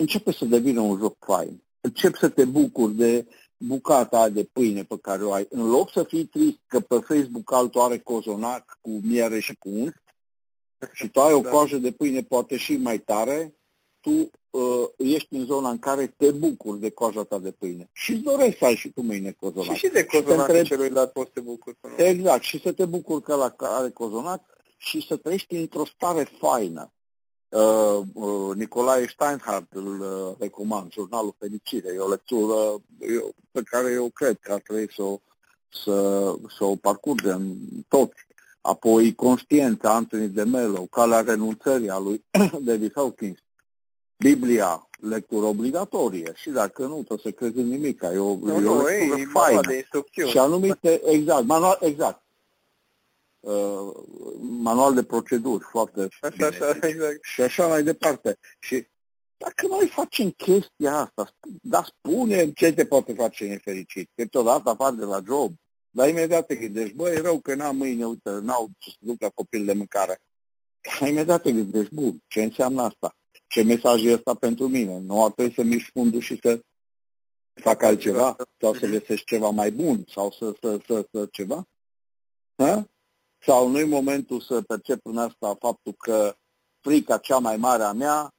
începe 0.00 0.32
să 0.32 0.44
devină 0.44 0.80
un 0.80 0.98
joc 0.98 1.16
fain. 1.24 1.62
Începi 1.80 2.18
să 2.18 2.28
te 2.28 2.44
bucuri 2.44 2.94
de 2.94 3.26
bucata 3.56 4.28
de 4.28 4.44
pâine 4.52 4.82
pe 4.82 4.98
care 5.02 5.24
o 5.24 5.32
ai. 5.32 5.46
În 5.50 5.70
loc 5.70 5.90
să 5.90 6.02
fii 6.02 6.24
trist 6.24 6.58
că 6.66 6.80
pe 6.80 6.94
Facebook 6.94 7.52
altul 7.52 7.80
are 7.80 7.98
cozonac 7.98 8.78
cu 8.80 8.90
miere 9.02 9.40
și 9.40 9.54
cu 9.54 9.68
unt 9.68 10.02
și 10.92 11.08
tu 11.08 11.20
ai 11.20 11.32
o 11.32 11.40
da. 11.40 11.50
coajă 11.50 11.76
de 11.76 11.90
pâine 11.90 12.22
poate 12.22 12.56
și 12.56 12.76
mai 12.76 12.98
tare, 12.98 13.54
tu 14.00 14.30
uh, 14.50 14.88
ești 14.96 15.34
în 15.34 15.44
zona 15.44 15.70
în 15.70 15.78
care 15.78 16.06
te 16.06 16.30
bucuri 16.30 16.80
de 16.80 16.90
coaja 16.90 17.22
ta 17.22 17.38
de 17.38 17.50
pâine. 17.50 17.90
Și 17.92 18.12
îți 18.12 18.22
dorești 18.22 18.58
să 18.58 18.64
ai 18.64 18.74
și 18.74 18.88
tu 18.88 19.00
mâine 19.00 19.30
cozonac. 19.40 19.74
Și, 19.74 19.86
și 19.86 19.92
de 19.92 20.04
cozonac 20.04 20.56
și 20.56 20.62
celuilalt 20.62 21.12
poți 21.12 21.26
să 21.26 21.32
te 21.34 21.40
bucuri. 21.40 21.76
Exact. 21.96 22.42
Și 22.42 22.60
să 22.60 22.72
te 22.72 22.84
bucuri 22.84 23.22
că 23.22 23.34
la 23.34 23.54
are 23.58 23.90
cozonac 23.90 24.42
și 24.76 25.06
să 25.06 25.16
trăiești 25.16 25.54
într-o 25.54 25.84
stare 25.84 26.28
faină. 26.38 26.92
Uh, 27.50 28.00
uh, 28.12 28.54
Nicolae 28.54 29.06
Steinhardt 29.06 29.72
îl 29.72 30.00
uh, 30.00 30.36
recomand, 30.38 30.92
Jurnalul 30.92 31.34
Fericire. 31.38 31.92
E 31.94 31.98
o 31.98 32.08
lectură 32.08 32.54
eu, 32.98 33.34
pe 33.50 33.62
care 33.62 33.92
eu 33.92 34.08
cred 34.08 34.38
că 34.40 34.52
ar 34.52 34.60
trebui 34.60 34.92
să 34.94 35.02
o, 35.02 35.20
să, 35.68 35.94
să 36.56 36.64
o 36.64 36.76
parcurgem 36.76 37.56
toți. 37.88 38.26
Apoi 38.60 39.14
Conștiența, 39.14 39.94
Anthony 39.94 40.28
de 40.28 40.42
Mello, 40.42 40.86
Calea 40.90 41.20
renunțării 41.20 41.90
a 41.90 41.98
lui 41.98 42.24
David 42.66 42.92
Hawkins, 42.94 43.38
Biblia, 44.16 44.88
lectură 45.00 45.46
obligatorie 45.46 46.32
și 46.34 46.50
dacă 46.50 46.82
nu, 46.82 46.94
trebuie 46.94 47.18
să 47.22 47.30
crezi 47.30 47.58
în 47.58 47.68
nimic. 47.68 48.02
E 48.02 48.18
o, 48.18 48.36
nu, 48.42 48.60
e 48.60 48.66
o 48.66 48.82
lectură 48.82 49.20
e, 49.20 49.24
faină. 49.32 49.60
De 49.60 49.86
și 50.26 50.38
anumite, 50.38 51.00
exact, 51.04 51.44
manual, 51.44 51.78
exact, 51.80 52.22
uh, 53.40 53.94
manual 54.40 54.94
de 54.94 55.02
proceduri 55.02 55.64
foarte 55.70 56.00
așa, 56.00 56.28
bine. 56.28 56.46
Așa, 56.46 56.78
exact. 56.80 57.18
Și 57.22 57.40
așa 57.40 57.66
mai 57.66 57.82
departe. 57.82 58.38
Și 58.60 58.86
dacă 59.36 59.66
noi 59.66 59.88
facem 59.88 60.30
chestia 60.30 60.96
asta, 60.96 61.30
dar 61.62 61.84
spune 61.84 62.52
ce 62.52 62.72
te 62.72 62.86
poate 62.86 63.12
face 63.12 63.44
nefericit. 63.46 64.10
Câteodată 64.14 64.70
apar 64.70 64.92
de 64.92 65.04
la 65.04 65.20
job, 65.26 65.52
dar 65.90 66.08
imediat 66.08 66.46
te 66.46 66.54
gândești, 66.54 66.94
băi, 66.94 67.14
e 67.14 67.20
rău 67.20 67.40
că 67.40 67.54
n-am 67.54 67.76
mâine, 67.76 68.06
uite, 68.06 68.30
n-au 68.30 68.68
ce 68.78 68.90
să 68.90 68.96
duc 69.00 69.20
la 69.20 69.28
copil 69.28 69.64
de 69.64 69.72
mâncare. 69.72 70.20
Imediat 71.08 71.42
te 71.42 71.52
gândești, 71.52 71.94
bun, 71.94 72.22
ce 72.28 72.42
înseamnă 72.42 72.82
asta? 72.82 73.16
Ce 73.46 73.62
mesaj 73.62 74.04
e 74.04 74.12
ăsta 74.12 74.34
pentru 74.34 74.68
mine? 74.68 74.98
Nu 74.98 75.24
ar 75.24 75.30
trebui 75.30 75.54
să 75.54 75.62
mișc 75.62 75.90
fundul 75.92 76.20
și 76.20 76.38
să 76.42 76.60
fac 77.54 77.82
altceva? 77.82 78.36
Sau 78.60 78.74
să 78.74 78.86
găsesc 78.86 79.24
ceva 79.24 79.48
mai 79.50 79.70
bun? 79.70 80.04
Sau 80.08 80.30
să, 80.30 80.54
să, 80.60 80.78
să, 80.86 81.08
să 81.12 81.28
ceva? 81.30 81.68
Ha? 82.56 82.88
Sau 83.46 83.68
nu-i 83.68 83.84
momentul 83.84 84.40
să 84.40 84.62
percep 84.62 85.06
în 85.06 85.18
asta 85.18 85.56
faptul 85.58 85.94
că 85.98 86.36
frica 86.80 87.18
cea 87.18 87.38
mai 87.38 87.56
mare 87.56 87.82
a 87.82 87.92
mea 87.92 88.34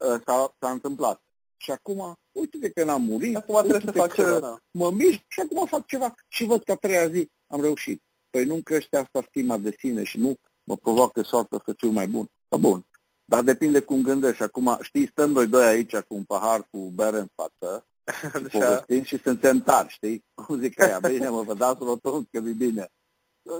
ă, 0.00 0.20
s-a, 0.26 0.54
s-a 0.60 0.70
întâmplat. 0.70 1.22
Și 1.56 1.70
acum, 1.70 2.18
uite 2.32 2.70
că 2.70 2.84
n-am 2.84 3.02
murit, 3.02 3.36
acum 3.36 3.58
trebuie 3.58 3.80
să 3.80 3.92
fac 3.92 4.14
ceva. 4.14 4.38
Da. 4.38 4.58
Mă 4.70 4.90
mișc 4.90 5.20
și 5.28 5.40
acum 5.40 5.66
fac 5.66 5.86
ceva. 5.86 6.14
Și 6.28 6.44
văd 6.44 6.62
că 6.62 6.72
a 6.72 6.76
treia 6.76 7.08
zi 7.08 7.30
am 7.46 7.60
reușit. 7.60 8.02
Păi 8.30 8.44
nu 8.44 8.60
crește 8.62 8.96
asta 8.96 9.24
stima 9.28 9.56
de 9.56 9.76
sine 9.78 10.04
și 10.04 10.18
nu 10.18 10.36
mă 10.64 10.76
provoacă 10.76 11.22
soartă 11.22 11.62
să 11.64 11.74
fiu 11.76 11.90
mai 11.90 12.06
bun. 12.06 12.30
Da, 12.48 12.56
bun. 12.56 12.86
Dar 13.24 13.42
depinde 13.42 13.80
cum 13.80 14.02
gândești. 14.02 14.42
Acum, 14.42 14.78
știi, 14.80 15.08
stăm 15.08 15.30
noi 15.30 15.46
doi 15.46 15.64
aici 15.64 15.96
cu 15.96 16.14
un 16.14 16.24
pahar 16.24 16.68
cu 16.70 16.78
bere 16.78 17.18
în 17.18 17.28
față 17.34 17.86
și 18.50 18.58
povestim 18.58 19.02
și 19.02 19.18
suntem 19.18 19.60
tari, 19.60 19.88
știi? 19.88 20.24
Cum 20.34 20.60
zic 20.60 20.80
aia, 20.80 20.98
bine, 20.98 21.28
mă, 21.28 21.42
vă 21.42 21.54
dați 21.54 21.82
rotund 21.82 22.26
că 22.30 22.36
e 22.46 22.52
bine 22.52 22.90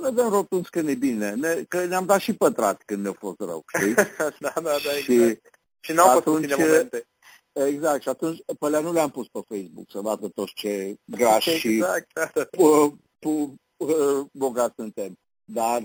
ne 0.02 0.10
dăm 0.10 0.28
rotund 0.28 0.68
când 0.68 0.88
e 0.88 0.94
bine, 0.94 1.34
ne, 1.34 1.62
că 1.68 1.84
ne-am 1.84 2.06
dat 2.06 2.20
și 2.20 2.32
pătrat 2.32 2.82
când 2.84 3.02
ne-a 3.02 3.12
fost 3.12 3.38
rău, 3.38 3.64
știi? 3.66 3.94
da, 4.44 4.52
da, 4.54 4.60
da, 4.62 4.78
și, 5.02 5.12
exact. 5.12 5.60
Și 5.80 5.92
n-au 5.92 6.08
fost 6.08 6.24
puține 6.24 6.54
momente. 6.58 7.06
Exact, 7.52 8.02
și 8.02 8.08
atunci 8.08 8.38
pe 8.58 8.66
alea 8.66 8.80
nu 8.80 8.92
le-am 8.92 9.10
pus 9.10 9.28
pe 9.28 9.40
Facebook 9.48 9.90
să 9.90 10.00
vadă 10.00 10.28
toți 10.28 10.52
ce 10.54 10.94
grași 11.04 11.50
exact, 11.50 11.58
și 11.58 11.78
da, 12.12 12.30
da. 12.34 12.44
Pu, 12.44 12.98
pu, 13.18 13.54
pu, 13.76 13.86
bogați 14.32 14.74
suntem. 14.74 15.18
Dar, 15.44 15.82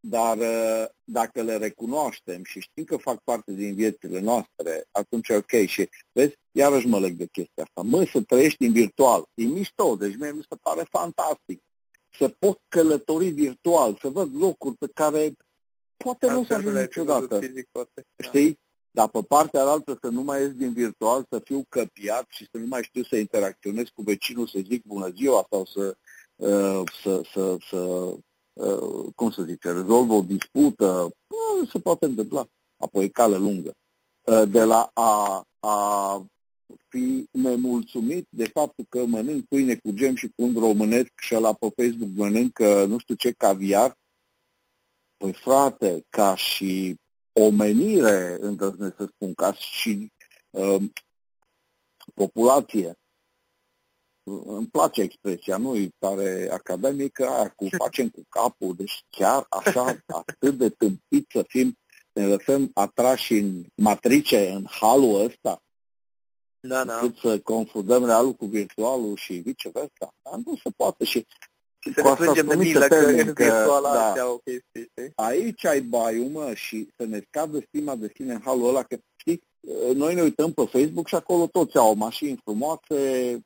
dar 0.00 0.38
dacă 1.04 1.42
le 1.42 1.56
recunoaștem 1.56 2.44
și 2.44 2.60
știm 2.60 2.84
că 2.84 2.96
fac 2.96 3.20
parte 3.24 3.52
din 3.52 3.74
viețile 3.74 4.20
noastre, 4.20 4.84
atunci 4.90 5.28
e 5.28 5.36
ok. 5.36 5.66
Și 5.66 5.88
vezi, 6.12 6.34
iarăși 6.52 6.86
mă 6.86 6.98
leg 6.98 7.16
de 7.16 7.26
chestia 7.26 7.62
asta. 7.62 7.88
Măi, 7.88 8.08
să 8.08 8.20
trăiești 8.20 8.64
în 8.64 8.72
virtual, 8.72 9.24
e 9.34 9.44
mișto, 9.44 9.96
deci 9.96 10.16
mie 10.16 10.32
mi 10.32 10.46
se 10.48 10.56
pare 10.62 10.86
fantastic 10.90 11.62
să 12.18 12.28
pot 12.28 12.60
călători 12.68 13.28
virtual, 13.28 13.98
să 14.00 14.08
văd 14.08 14.36
locuri 14.36 14.76
pe 14.76 14.86
care 14.94 15.36
poate 15.96 16.30
nu 16.30 16.44
să 16.44 16.54
ajung 16.54 16.76
niciodată. 16.76 17.40
Fizic, 17.40 17.68
poate. 17.72 18.06
Da. 18.16 18.28
Știi? 18.28 18.58
Dar 18.90 19.08
pe 19.08 19.22
partea 19.22 19.64
altă 19.64 19.98
să 20.00 20.08
nu 20.08 20.22
mai 20.22 20.40
ies 20.40 20.52
din 20.52 20.72
virtual, 20.72 21.26
să 21.30 21.40
fiu 21.44 21.64
căpiat 21.68 22.26
și 22.28 22.48
să 22.50 22.58
nu 22.58 22.66
mai 22.66 22.82
știu 22.82 23.02
să 23.02 23.16
interacționez 23.16 23.86
cu 23.94 24.02
vecinul, 24.02 24.46
să 24.46 24.58
zic 24.62 24.84
bună 24.84 25.08
ziua 25.08 25.46
sau 25.50 25.64
să, 25.64 25.96
uh, 26.36 26.82
să, 27.02 27.20
să, 27.32 27.56
să 27.70 27.76
uh, 28.52 29.12
cum 29.14 29.30
să 29.30 29.42
zice, 29.42 29.70
rezolv 29.70 30.10
o 30.10 30.20
dispută, 30.20 31.14
uh, 31.26 31.68
se 31.72 31.78
poate 31.78 32.04
întâmpla. 32.04 32.46
Apoi 32.76 33.10
cale 33.10 33.36
lungă. 33.36 33.74
Uh, 34.22 34.42
de 34.48 34.64
la 34.64 34.90
a, 34.92 35.46
a 35.60 36.26
fi 36.88 37.28
nemulțumit 37.30 38.26
de 38.30 38.44
faptul 38.44 38.84
că 38.88 39.04
mănânc 39.04 39.44
pâine 39.48 39.74
cu 39.74 39.90
gem 39.90 40.14
și 40.14 40.26
cu 40.26 40.42
un 40.42 40.54
românesc 40.58 41.10
și 41.20 41.32
la 41.32 41.52
pe 41.52 41.66
Facebook 41.76 42.10
mănâncă 42.14 42.84
nu 42.84 42.98
știu 42.98 43.14
ce 43.14 43.32
caviar. 43.32 43.98
Păi 45.16 45.32
frate, 45.32 46.04
ca 46.08 46.34
și 46.34 46.96
omenire, 47.32 48.36
îndrăznesc 48.40 48.96
să 48.96 49.08
spun, 49.14 49.34
ca 49.34 49.52
și 49.52 50.12
um, 50.50 50.92
populație, 52.14 52.98
îmi 54.46 54.66
place 54.66 55.00
expresia, 55.00 55.56
nu 55.56 55.76
e 55.76 55.90
tare 55.98 56.48
academică, 56.52 57.28
aia 57.28 57.48
cu 57.48 57.68
facem 57.76 58.08
cu 58.08 58.22
capul, 58.28 58.74
deci 58.74 59.04
chiar 59.10 59.46
așa, 59.48 59.84
atât 60.20 60.58
de 60.58 60.68
tâmpit 60.68 61.26
să 61.28 61.44
fim, 61.48 61.78
ne 62.12 62.26
lăsăm 62.26 62.70
atrași 62.74 63.32
în 63.32 63.64
matrice, 63.74 64.50
în 64.50 64.66
halul 64.70 65.24
ăsta, 65.24 65.63
da, 66.68 66.84
da. 66.84 66.98
cât 67.00 67.16
să 67.16 67.38
confundăm 67.38 68.04
realul 68.04 68.32
cu 68.32 68.46
virtualul 68.46 69.16
și 69.16 69.32
viceversa. 69.32 70.14
Dar 70.22 70.40
nu 70.44 70.56
se 70.62 70.70
poate 70.76 71.04
și 71.04 71.26
și 71.84 71.92
să 71.92 72.02
ne 72.02 72.14
plângem 72.14 72.46
de 72.46 72.54
milă 72.54 72.86
că 72.86 72.94
în 72.94 73.16
virtual 73.16 73.82
da, 73.82 74.26
o 74.26 74.36
chestie, 74.36 74.90
știi? 74.90 75.12
Aici 75.14 75.64
ai 75.64 75.80
baiul, 75.80 76.28
mă, 76.28 76.54
și 76.54 76.88
să 76.96 77.04
ne 77.04 77.22
scadă 77.28 77.58
stima 77.68 77.94
de 77.94 78.12
sine 78.14 78.32
în 78.32 78.40
halul 78.44 78.68
ăla, 78.68 78.82
că, 78.82 78.96
știi, 79.16 79.42
noi 79.94 80.14
ne 80.14 80.22
uităm 80.22 80.52
pe 80.52 80.64
Facebook 80.64 81.08
și 81.08 81.14
acolo 81.14 81.46
toți 81.46 81.76
au 81.76 81.94
mașini 81.94 82.40
frumoase, 82.44 83.40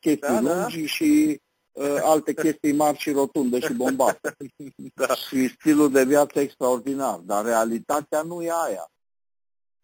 chestii 0.00 0.28
da, 0.28 0.40
da. 0.40 0.40
lungi 0.40 0.80
da. 0.80 0.86
și 0.86 1.40
uh, 1.72 1.96
alte 2.02 2.34
chestii 2.34 2.72
mari 2.72 2.98
și 2.98 3.10
rotunde 3.10 3.60
și 3.60 3.72
bombate. 3.72 4.36
da. 4.94 5.14
Și 5.14 5.48
stilul 5.58 5.90
de 5.90 6.04
viață 6.04 6.40
extraordinar, 6.40 7.18
dar 7.18 7.44
realitatea 7.44 8.22
nu 8.22 8.42
e 8.42 8.50
aia. 8.66 8.90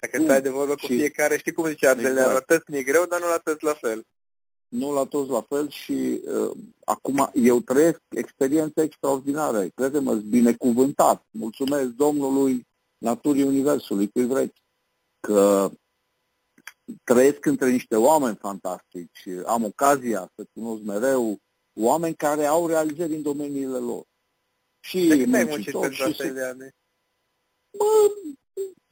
Dacă 0.00 0.22
stai 0.22 0.42
de 0.42 0.48
vorbă 0.48 0.74
cu 0.74 0.86
și... 0.86 0.96
fiecare, 0.96 1.36
știi 1.36 1.52
cum 1.52 1.66
zicea 1.66 1.90
Ardele, 1.90 2.08
exact. 2.08 2.32
la 2.32 2.40
tăți 2.40 2.76
e 2.76 2.82
greu, 2.82 3.04
dar 3.04 3.20
nu 3.20 3.26
la 3.26 3.38
tăți 3.38 3.64
la 3.64 3.74
fel. 3.74 4.06
Nu 4.68 4.92
la 4.92 5.04
toți 5.04 5.30
la 5.30 5.40
fel 5.40 5.70
și 5.70 6.20
uh, 6.24 6.50
acum 6.84 7.30
eu 7.34 7.60
trăiesc 7.60 8.00
experiențe 8.08 8.82
extraordinare. 8.82 9.70
Crede-mă, 9.74 10.14
binecuvântat. 10.14 11.26
Mulțumesc 11.30 11.88
Domnului, 11.88 12.66
naturii 12.98 13.42
Universului, 13.42 14.10
cui 14.10 14.26
vreți, 14.26 14.62
că 15.20 15.70
trăiesc 17.04 17.44
între 17.44 17.70
niște 17.70 17.96
oameni 17.96 18.36
fantastici, 18.36 19.26
am 19.46 19.64
ocazia 19.64 20.30
să 20.34 20.44
cunosc 20.52 20.82
mereu 20.82 21.38
oameni 21.72 22.14
care 22.14 22.44
au 22.44 22.66
realizări 22.66 23.14
în 23.14 23.22
domeniile 23.22 23.78
lor. 23.78 24.04
Și 24.80 25.06
de 25.06 25.24
cât 25.24 25.34
ai 25.34 25.44
muncit 25.44 25.78
pentru 25.80 26.04
asta 26.04 26.24
de 26.24 26.44
ani? 26.44 26.74
Bă, 27.78 27.84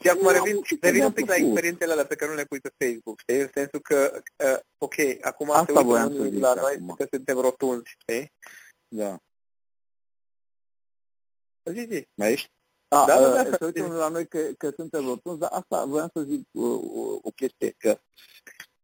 și 0.01 0.09
acum 0.09 0.29
revin, 0.29 0.63
revin 0.81 1.05
un 1.05 1.13
pic 1.13 1.29
la 1.29 1.35
experiențele 1.35 1.93
alea 1.93 2.07
pe 2.07 2.15
care 2.15 2.31
nu 2.31 2.37
le 2.37 2.45
pui 2.45 2.61
pe 2.61 2.73
Facebook, 2.85 3.19
știi? 3.21 3.41
În 3.41 3.51
sensul 3.55 3.81
că, 3.81 4.23
uh, 4.45 4.59
ok, 4.79 4.95
acum 5.21 5.51
Asta 5.51 5.81
se 5.81 6.21
uită 6.21 6.39
la 6.39 6.55
noi 6.55 6.75
acum. 6.75 6.95
că 6.99 7.07
suntem 7.11 7.39
rotunzi, 7.39 7.97
știi? 7.99 8.33
Da. 8.89 9.19
Zi, 11.73 11.87
zi. 11.91 12.09
Mai 12.15 12.33
ești? 12.33 12.51
Da, 12.89 13.05
da, 13.07 13.21
da, 13.21 13.43
da, 13.43 13.57
se 13.57 13.65
uită 13.65 13.87
la 13.87 14.09
noi 14.09 14.29
că, 14.29 14.39
că 14.59 14.73
suntem 14.77 15.05
rotunzi, 15.07 15.39
dar 15.39 15.51
asta 15.53 15.85
voiam 15.85 16.11
să 16.15 16.23
zic 16.23 16.49
uh, 16.51 17.19
o 17.23 17.31
chestie, 17.31 17.75
că 17.79 17.99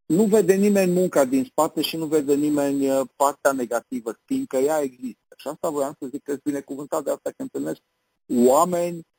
nu 0.07 0.25
vede 0.25 0.55
nimeni 0.55 0.93
munca 0.93 1.25
din 1.25 1.45
spate 1.45 1.81
și 1.81 1.97
nu 1.97 2.07
vede 2.07 2.35
nimeni 2.35 2.91
uh, 2.91 3.09
partea 3.17 3.53
negativă, 3.53 4.19
fiindcă 4.25 4.57
ea 4.57 4.81
există. 4.81 5.35
Și 5.37 5.49
asta 5.49 5.69
voiam 5.69 5.97
să 5.99 6.07
zic 6.07 6.23
că 6.23 6.31
sunt 6.31 6.43
binecuvântat 6.43 7.05
de 7.05 7.11
asta 7.11 7.31
că 7.31 7.43
întâlnesc 7.43 7.81
oameni 8.47 8.97
uh, 8.97 9.12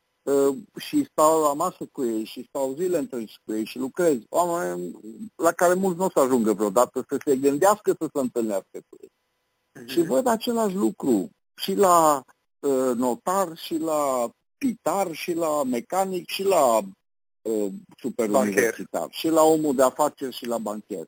și 0.80 1.08
stau 1.12 1.42
la 1.42 1.54
masă 1.54 1.86
cu 1.92 2.06
ei 2.06 2.24
și 2.24 2.46
stau 2.48 2.74
zile 2.74 2.98
întregi 2.98 3.40
cu 3.46 3.54
ei 3.54 3.66
și 3.66 3.78
lucrez. 3.78 4.18
Oameni 4.30 5.00
la 5.36 5.52
care 5.52 5.74
mulți 5.74 5.98
nu 5.98 6.06
o 6.06 6.10
să 6.10 6.20
ajungă 6.20 6.54
vreodată 6.54 7.06
să 7.10 7.18
se 7.26 7.36
gândească 7.36 7.96
să 8.00 8.10
se 8.14 8.20
întâlnească 8.20 8.80
cu 8.90 8.98
ei. 9.02 9.12
Mm-hmm. 9.12 9.88
Și 9.88 10.02
văd 10.02 10.28
același 10.28 10.76
lucru 10.76 11.30
și 11.56 11.74
la 11.74 12.24
uh, 12.60 12.92
notar 12.96 13.58
și 13.58 13.78
la 13.78 14.30
pitar 14.58 15.12
și 15.12 15.34
la 15.34 15.64
mecanic 15.64 16.30
și 16.30 16.44
la 16.44 16.82
uh, 17.42 17.72
superuniversitar 17.98 19.08
și 19.10 19.28
la 19.28 19.42
omul 19.42 19.76
de 19.76 19.84
afaceri 19.84 20.36
și 20.36 20.46
la 20.46 20.58
bancher. 20.58 21.06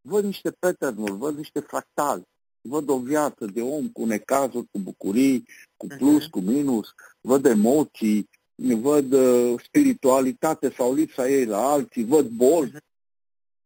Văd 0.00 0.24
niște 0.24 0.50
pattern 0.50 1.16
văd 1.16 1.36
niște 1.36 1.60
fractali, 1.60 2.26
văd 2.60 2.88
o 2.88 2.98
viață 2.98 3.44
de 3.46 3.62
om 3.62 3.88
cu 3.88 4.04
necazuri, 4.04 4.66
cu 4.70 4.78
bucurii, 4.78 5.48
cu 5.76 5.86
mhm. 5.86 5.96
plus, 5.96 6.26
uh-huh. 6.26 6.30
cu 6.30 6.40
minus, 6.40 6.88
văd 7.20 7.46
emoții, 7.46 8.28
văd 8.58 9.12
uh, 9.12 9.60
spiritualitate 9.64 10.72
sau 10.76 10.94
lipsa 10.94 11.28
ei 11.28 11.44
la 11.44 11.70
alții, 11.70 12.04
văd 12.04 12.26
boli, 12.26 12.70
uh-huh. 12.70 12.80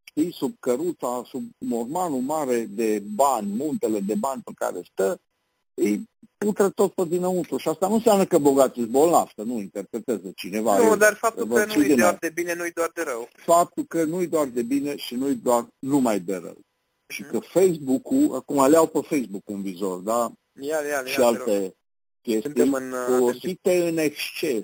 știi, 0.03 0.33
sub 0.33 0.55
căruța, 0.59 1.23
sub 1.27 1.43
mormanul 1.57 2.21
mare 2.21 2.67
de 2.69 3.03
bani, 3.15 3.51
muntele 3.55 3.99
de 3.99 4.15
bani 4.15 4.41
pe 4.41 4.51
care 4.55 4.81
stă, 4.91 5.19
îi 5.73 6.09
putră 6.37 6.69
tot 6.69 6.93
pe 6.93 7.05
dinăuntru. 7.05 7.57
Și 7.57 7.67
asta 7.67 7.87
nu 7.87 7.93
înseamnă 7.93 8.25
că 8.25 8.37
bogații 8.37 8.81
sunt 8.81 8.91
bolnavi, 8.91 9.33
să 9.35 9.43
nu 9.43 9.59
interpreteze 9.59 10.31
cineva. 10.35 10.77
Nu, 10.77 10.95
dar 10.95 11.13
faptul 11.13 11.47
că 11.47 11.65
nu-i 11.65 11.95
doar 11.95 12.17
de 12.19 12.29
bine, 12.29 12.53
nu-i 12.53 12.71
doar 12.71 12.91
de 12.93 13.01
rău. 13.01 13.29
Faptul 13.35 13.83
că 13.83 14.03
nu-i 14.03 14.27
doar 14.27 14.47
de 14.47 14.61
bine 14.61 14.95
și 14.95 15.15
nu-i 15.15 15.35
doar 15.35 15.67
numai 15.79 16.19
de 16.19 16.35
rău. 16.35 16.57
Și 17.07 17.21
mhm. 17.21 17.31
că 17.31 17.39
Facebook-ul, 17.39 18.35
acum 18.35 18.69
le 18.69 18.77
au 18.77 18.87
pe 18.87 18.99
Facebook 19.01 19.43
în 19.45 19.61
vizor, 19.61 19.99
da? 19.99 20.31
Ia, 20.61 20.77
ia, 20.89 21.05
și 21.05 21.19
alte 21.19 21.75
chestii 22.21 22.61
în, 22.61 22.91
uh, 22.91 23.05
folosite 23.07 23.87
în 23.87 23.97
exces. 23.97 24.63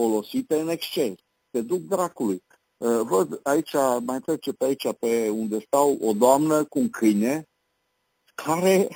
Folosite 0.00 0.60
în 0.60 0.68
exces. 0.68 1.14
Te 1.50 1.60
duc 1.60 1.80
dracului. 1.80 2.42
Uh, 2.76 3.00
văd 3.02 3.40
aici, 3.42 3.72
mai 4.00 4.20
trece 4.20 4.52
pe 4.52 4.64
aici, 4.64 4.86
pe 4.98 5.28
unde 5.28 5.60
stau, 5.60 5.98
o 6.00 6.12
doamnă 6.12 6.64
cu 6.64 6.78
un 6.78 6.90
câine 6.90 7.48
care 8.34 8.88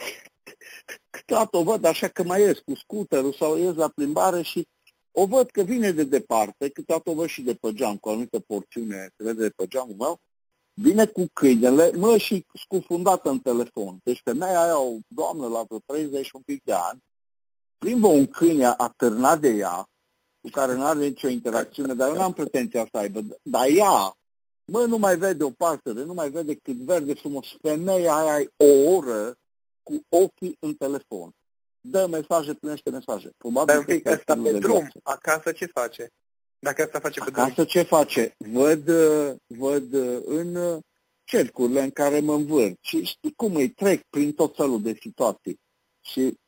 câteodată 1.14 1.56
o 1.56 1.62
văd 1.62 1.84
așa 1.84 2.08
că 2.08 2.22
mai 2.22 2.40
ies 2.40 2.58
cu 2.58 2.74
scuterul 2.74 3.32
sau 3.32 3.58
ies 3.58 3.74
la 3.74 3.88
plimbare 3.88 4.42
și 4.42 4.66
o 5.12 5.26
văd 5.26 5.50
că 5.50 5.62
vine 5.62 5.90
de 5.90 6.04
departe, 6.04 6.68
câteodată 6.68 7.10
o 7.10 7.14
văd 7.14 7.28
și 7.28 7.42
de 7.42 7.54
pe 7.54 7.72
geam, 7.72 7.96
cu 7.96 8.08
o 8.08 8.10
anumită 8.10 8.38
porțiune, 8.38 9.10
se 9.16 9.24
vede 9.24 9.42
de 9.42 9.52
pe 9.56 9.66
geamul 9.66 9.94
meu, 9.98 10.18
vine 10.74 11.06
cu 11.06 11.28
câinele, 11.32 11.90
mă, 11.96 12.16
și 12.16 12.46
scufundată 12.54 13.30
în 13.30 13.38
telefon. 13.38 13.98
Deci 14.02 14.20
femeia 14.24 14.62
aia, 14.62 14.80
o 14.80 14.96
doamnă 15.08 15.46
la 15.46 15.62
vreo 15.62 15.78
30 15.86 16.30
un 16.32 16.40
pic 16.40 16.62
de 16.64 16.72
ani, 16.72 17.02
plimbă 17.78 18.06
un 18.06 18.26
câine 18.26 18.66
atârnat 18.66 19.40
de 19.40 19.48
ea, 19.48 19.88
cu 20.40 20.48
care 20.50 20.74
nu 20.74 20.84
are 20.84 21.06
nicio 21.06 21.28
interacțiune, 21.28 21.94
dar 21.94 22.08
eu 22.08 22.14
nu 22.14 22.22
am 22.22 22.32
pretenția 22.32 22.88
să 22.92 22.98
aibă. 22.98 23.20
Dar 23.42 23.66
ea, 23.68 24.16
mă, 24.64 24.84
nu 24.84 24.96
mai 24.96 25.16
vede 25.16 25.44
o 25.44 25.50
pasăre, 25.50 26.04
nu 26.04 26.14
mai 26.14 26.30
vede 26.30 26.54
cât 26.54 26.76
verde 26.76 27.14
frumos. 27.14 27.46
Femeia 27.62 28.14
aia 28.14 28.46
o 28.56 28.94
oră 28.94 29.36
cu 29.82 30.00
ochii 30.08 30.56
în 30.60 30.74
telefon. 30.74 31.34
Dă 31.80 32.06
mesaje, 32.10 32.54
primește 32.54 32.90
mesaje. 32.90 33.30
Probabil 33.36 33.74
Dar 33.74 33.96
că 33.96 34.08
asta 34.10 34.34
pe 34.42 34.58
drum. 34.58 34.78
Viață. 34.78 35.00
Acasă 35.02 35.52
ce 35.52 35.66
face? 35.66 36.10
Dacă 36.58 36.82
asta 36.82 36.98
face 36.98 37.20
pe 37.20 37.30
Acasă 37.30 37.52
drum. 37.52 37.64
ce 37.64 37.82
face? 37.82 38.34
Văd, 38.38 38.90
văd 39.46 39.92
în 40.24 40.80
cercurile 41.24 41.82
în 41.82 41.90
care 41.90 42.20
mă 42.20 42.34
învârt 42.34 42.78
și 42.80 43.04
știi 43.04 43.32
cum 43.36 43.54
îi 43.54 43.68
trec 43.70 44.02
prin 44.10 44.32
tot 44.32 44.56
felul 44.56 44.82
de 44.82 44.98
situații. 45.00 45.60
Și 46.00 46.38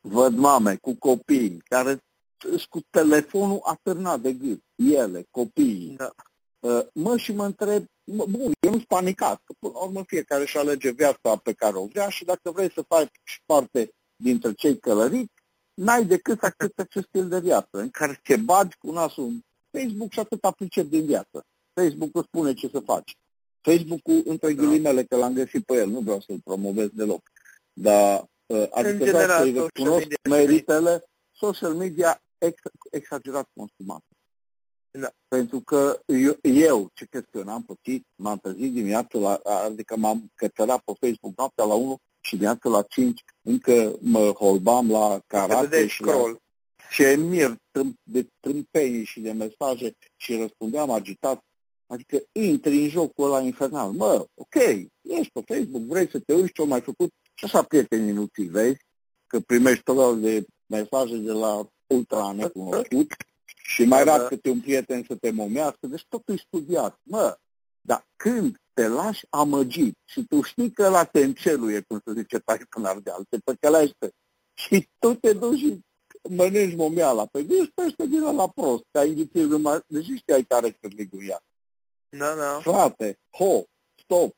văd 0.00 0.36
mame 0.36 0.76
cu 0.76 0.94
copii 0.94 1.62
care 1.64 2.02
sunt 2.38 2.64
cu 2.64 2.80
telefonul 2.90 3.60
atârnat 3.62 4.20
de 4.20 4.32
gât. 4.32 4.62
Ele, 4.74 5.26
copiii. 5.30 5.94
Da. 5.96 6.12
Uh, 6.60 6.86
mă 6.92 7.16
și 7.16 7.32
mă 7.32 7.44
întreb, 7.44 7.84
mă, 8.04 8.24
bun, 8.28 8.52
eu 8.60 8.70
nu 8.70 8.76
sunt 8.76 8.84
panicat, 8.86 9.42
că 9.44 9.54
până 9.58 9.72
la 9.76 9.84
urmă 9.84 10.04
fiecare 10.06 10.42
își 10.42 10.58
alege 10.58 10.90
viața 10.90 11.36
pe 11.36 11.52
care 11.52 11.76
o 11.76 11.86
vrea 11.86 12.08
și 12.08 12.24
dacă 12.24 12.50
vrei 12.50 12.70
să 12.72 12.84
faci 12.88 13.42
parte 13.46 13.90
dintre 14.16 14.52
cei 14.52 14.78
călăriți, 14.78 15.32
n-ai 15.74 16.04
decât 16.04 16.38
să 16.38 16.46
accepti 16.46 16.80
acest 16.80 17.06
stil 17.06 17.28
de 17.28 17.40
viață, 17.40 17.68
în 17.70 17.90
care 17.90 18.20
te 18.22 18.36
bagi 18.36 18.76
cu 18.78 18.92
nasul 18.92 19.24
în 19.24 19.40
Facebook 19.70 20.12
și 20.12 20.18
atât 20.18 20.40
pricep 20.56 20.86
din 20.86 21.04
viață. 21.04 21.46
Facebook-ul 21.72 22.22
spune 22.22 22.54
ce 22.54 22.68
să 22.68 22.80
faci. 22.80 23.16
Facebook-ul, 23.60 24.22
între 24.24 24.52
da. 24.52 24.62
ghilimele, 24.62 25.04
că 25.04 25.16
l-am 25.16 25.32
găsit 25.32 25.64
pe 25.64 25.74
el, 25.74 25.88
nu 25.88 26.00
vreau 26.00 26.20
să-l 26.20 26.40
promovez 26.44 26.88
deloc, 26.92 27.30
dar 27.72 28.28
uh, 28.46 28.66
adică 28.70 29.04
general, 29.04 29.54
să 29.54 29.66
cunosc 29.74 30.06
meritele, 30.28 31.04
social 31.32 31.74
media 31.74 32.22
ex, 32.38 32.60
exagerat 32.90 33.48
consumat. 33.56 34.02
Da. 34.90 35.10
Pentru 35.28 35.60
că 35.60 36.00
eu, 36.06 36.36
eu 36.42 36.90
ce 36.94 37.04
crezi 37.04 37.26
că 37.30 37.38
eu 37.38 37.44
n-am 37.44 37.62
pățit, 37.62 38.06
m-am 38.14 38.38
trezit 38.38 38.72
dimineața, 38.72 39.18
la, 39.18 39.40
adică 39.44 39.96
m-am 39.96 40.32
cățărat 40.34 40.80
pe 40.80 40.92
Facebook 41.00 41.36
noaptea 41.36 41.64
la 41.64 41.74
1 41.74 41.98
și 42.20 42.34
dimineața 42.34 42.68
la 42.68 42.82
5 42.82 43.24
încă 43.42 43.96
mă 44.00 44.30
holbam 44.30 44.90
la 44.90 45.20
karate 45.26 45.86
și 45.86 46.02
scroll. 46.02 46.30
la 46.30 46.38
ce 46.90 47.16
mir 47.16 47.56
de 48.02 48.28
trâmpenii 48.40 49.04
și 49.04 49.20
de 49.20 49.32
mesaje 49.32 49.96
și 50.16 50.36
răspundeam 50.36 50.90
agitat. 50.90 51.42
Adică 51.86 52.22
intri 52.32 52.82
în 52.82 52.88
jocul 52.88 53.24
ăla 53.24 53.40
infernal. 53.40 53.90
Mă, 53.90 54.26
ok, 54.34 54.54
ești 55.02 55.32
pe 55.32 55.54
Facebook, 55.54 55.82
vrei 55.82 56.10
să 56.10 56.18
te 56.18 56.34
uiți 56.34 56.52
ce 56.52 56.64
mai 56.64 56.80
făcut 56.80 57.12
și 57.34 57.44
așa 57.44 57.62
prieteni 57.62 58.08
inutili, 58.08 58.48
vezi? 58.48 58.78
Că 59.26 59.40
primești 59.40 59.82
tot 59.82 60.20
de 60.20 60.44
mesaje 60.66 61.16
de 61.16 61.32
la 61.32 61.68
ultra 61.88 62.32
necunoscut 62.32 63.12
și 63.62 63.84
mai 63.84 64.04
rar 64.04 64.26
câte 64.26 64.50
un 64.50 64.60
prieten 64.60 65.04
să 65.06 65.14
te 65.14 65.30
momească, 65.30 65.86
deci 65.86 66.04
totul 66.08 66.34
e 66.34 66.44
studiat. 66.46 67.00
Mă, 67.02 67.38
dar 67.80 68.06
când 68.16 68.56
te 68.72 68.86
lași 68.86 69.26
amăgit 69.30 69.98
și 70.04 70.24
tu 70.24 70.42
știi 70.42 70.72
că 70.72 70.88
la 70.88 71.04
te 71.04 71.20
înceluie, 71.24 71.80
cum 71.80 72.00
se 72.04 72.12
zice 72.12 72.38
tai 72.38 72.58
în 72.76 72.84
ardeal, 72.84 73.24
te 73.28 73.38
păcălește 73.38 74.12
și 74.54 74.88
tu 74.98 75.14
te 75.14 75.32
duci 75.32 75.58
și 75.58 75.80
mănânci 76.28 76.76
momeala, 76.76 77.26
pe 77.26 77.44
păi 77.44 77.58
ești 77.58 77.72
peste 77.74 78.06
din 78.06 78.20
la 78.20 78.48
prost, 78.48 78.84
ca 78.90 79.04
indiții 79.04 79.42
numai, 79.42 79.80
deci 79.86 80.04
știai 80.16 80.44
care 80.44 80.70
cârliguia. 80.70 81.42
Da, 82.08 82.34
da. 82.34 82.60
Frate, 82.60 83.18
ho, 83.30 83.62
stop. 83.94 84.36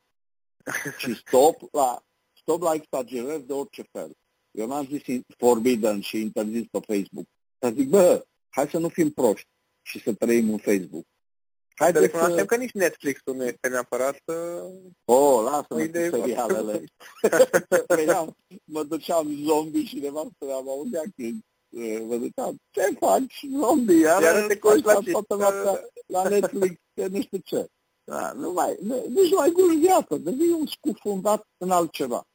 și 1.01 1.15
stop 1.15 1.73
la, 1.73 2.03
stop 2.33 2.61
la 2.61 2.73
exagerări 2.73 3.47
de 3.47 3.53
orice 3.53 3.83
fel. 3.91 4.11
Eu 4.51 4.67
n-am 4.67 4.85
zis 4.85 5.21
forbidden 5.37 6.01
și 6.01 6.19
interzis 6.19 6.65
pe 6.71 6.79
Facebook. 6.79 7.27
Dar 7.61 7.73
zic, 7.73 7.89
bă, 7.89 8.25
hai 8.49 8.67
să 8.67 8.77
nu 8.77 8.89
fim 8.89 9.09
proști 9.09 9.47
și 9.81 10.01
să 10.01 10.13
trăim 10.13 10.49
în 10.49 10.57
Facebook. 10.57 11.05
Hai 11.75 11.91
să 11.91 11.99
recunoaștem 11.99 12.45
că 12.45 12.55
nici 12.55 12.71
Netflix-ul 12.71 13.35
nu 13.35 13.45
este 13.45 13.67
neapărat 13.67 14.21
uh... 14.25 14.91
Oh, 15.05 15.43
lasă-mă 15.43 15.85
cu 15.85 15.91
serialele. 15.93 16.83
mă 18.73 18.83
duceam 18.83 19.43
zombie 19.45 19.83
și 19.83 19.99
nevastă 19.99 20.53
am 20.55 20.69
auzea 20.69 21.01
când 21.15 21.43
uh, 21.69 22.01
mă 22.07 22.15
duceam, 22.15 22.61
ce 22.69 22.95
faci 22.99 23.45
zombie? 23.59 23.99
Iar, 23.99 24.21
Iar 24.21 24.45
te 24.47 24.59
coși 24.59 24.83
la 24.83 24.99
toată 25.11 25.35
noaptea 25.35 25.85
la 26.05 26.29
Netflix, 26.29 26.81
că 26.93 27.07
nu 27.07 27.21
știu 27.21 27.37
ce. 27.37 27.67
Da, 28.03 28.31
nu 28.31 28.51
mai, 28.51 28.77
nu, 28.81 29.05
nici 29.07 29.29
nu 29.29 29.37
mai 29.37 29.51
guri 29.51 29.75
viață, 29.75 30.17
devii 30.17 30.51
un 30.51 30.65
scufundat 30.65 31.47
în 31.57 31.71
altceva, 31.71 32.27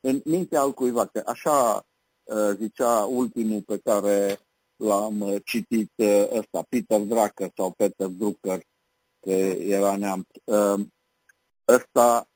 în 0.00 0.20
mintea 0.24 0.60
altcuiva, 0.60 1.06
că 1.06 1.22
așa 1.26 1.86
uh, 2.22 2.50
zicea 2.56 3.04
ultimul 3.04 3.62
pe 3.62 3.78
care 3.78 4.38
l-am 4.76 5.20
uh, 5.20 5.42
citit 5.44 5.92
uh, 5.96 6.26
ăsta, 6.30 6.64
Peter 6.68 7.00
Drucker 7.00 7.50
sau 7.56 7.70
Peter 7.70 8.06
Drucker, 8.06 8.60
că 9.20 9.30
era 9.30 9.96
neamț. 9.96 10.26
Uh, 10.44 10.86
ăsta, 11.68 12.28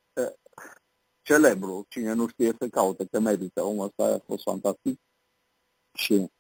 celebru, 1.23 1.87
cine 1.89 2.13
nu 2.13 2.29
știe 2.29 2.57
să 2.59 2.69
caute, 2.69 3.05
că 3.11 3.21
merită, 3.21 3.63
omul 3.63 3.85
ăsta 3.85 4.15
a 4.15 4.23
fost 4.27 4.43
fantastic 4.43 5.01
și 5.95 6.31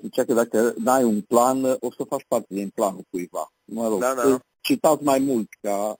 zicea 0.00 0.24
că 0.24 0.32
dacă 0.32 0.74
n-ai 0.78 1.04
un 1.04 1.20
plan, 1.20 1.64
o 1.64 1.92
să 1.96 2.04
faci 2.08 2.24
parte 2.28 2.54
din 2.54 2.68
planul 2.68 3.04
cuiva. 3.10 3.52
Mă 3.64 3.88
rog, 3.88 4.00
da, 4.00 4.14
da. 4.14 4.40
citat 4.60 5.00
mai 5.00 5.18
mult, 5.18 5.48
ca 5.60 5.96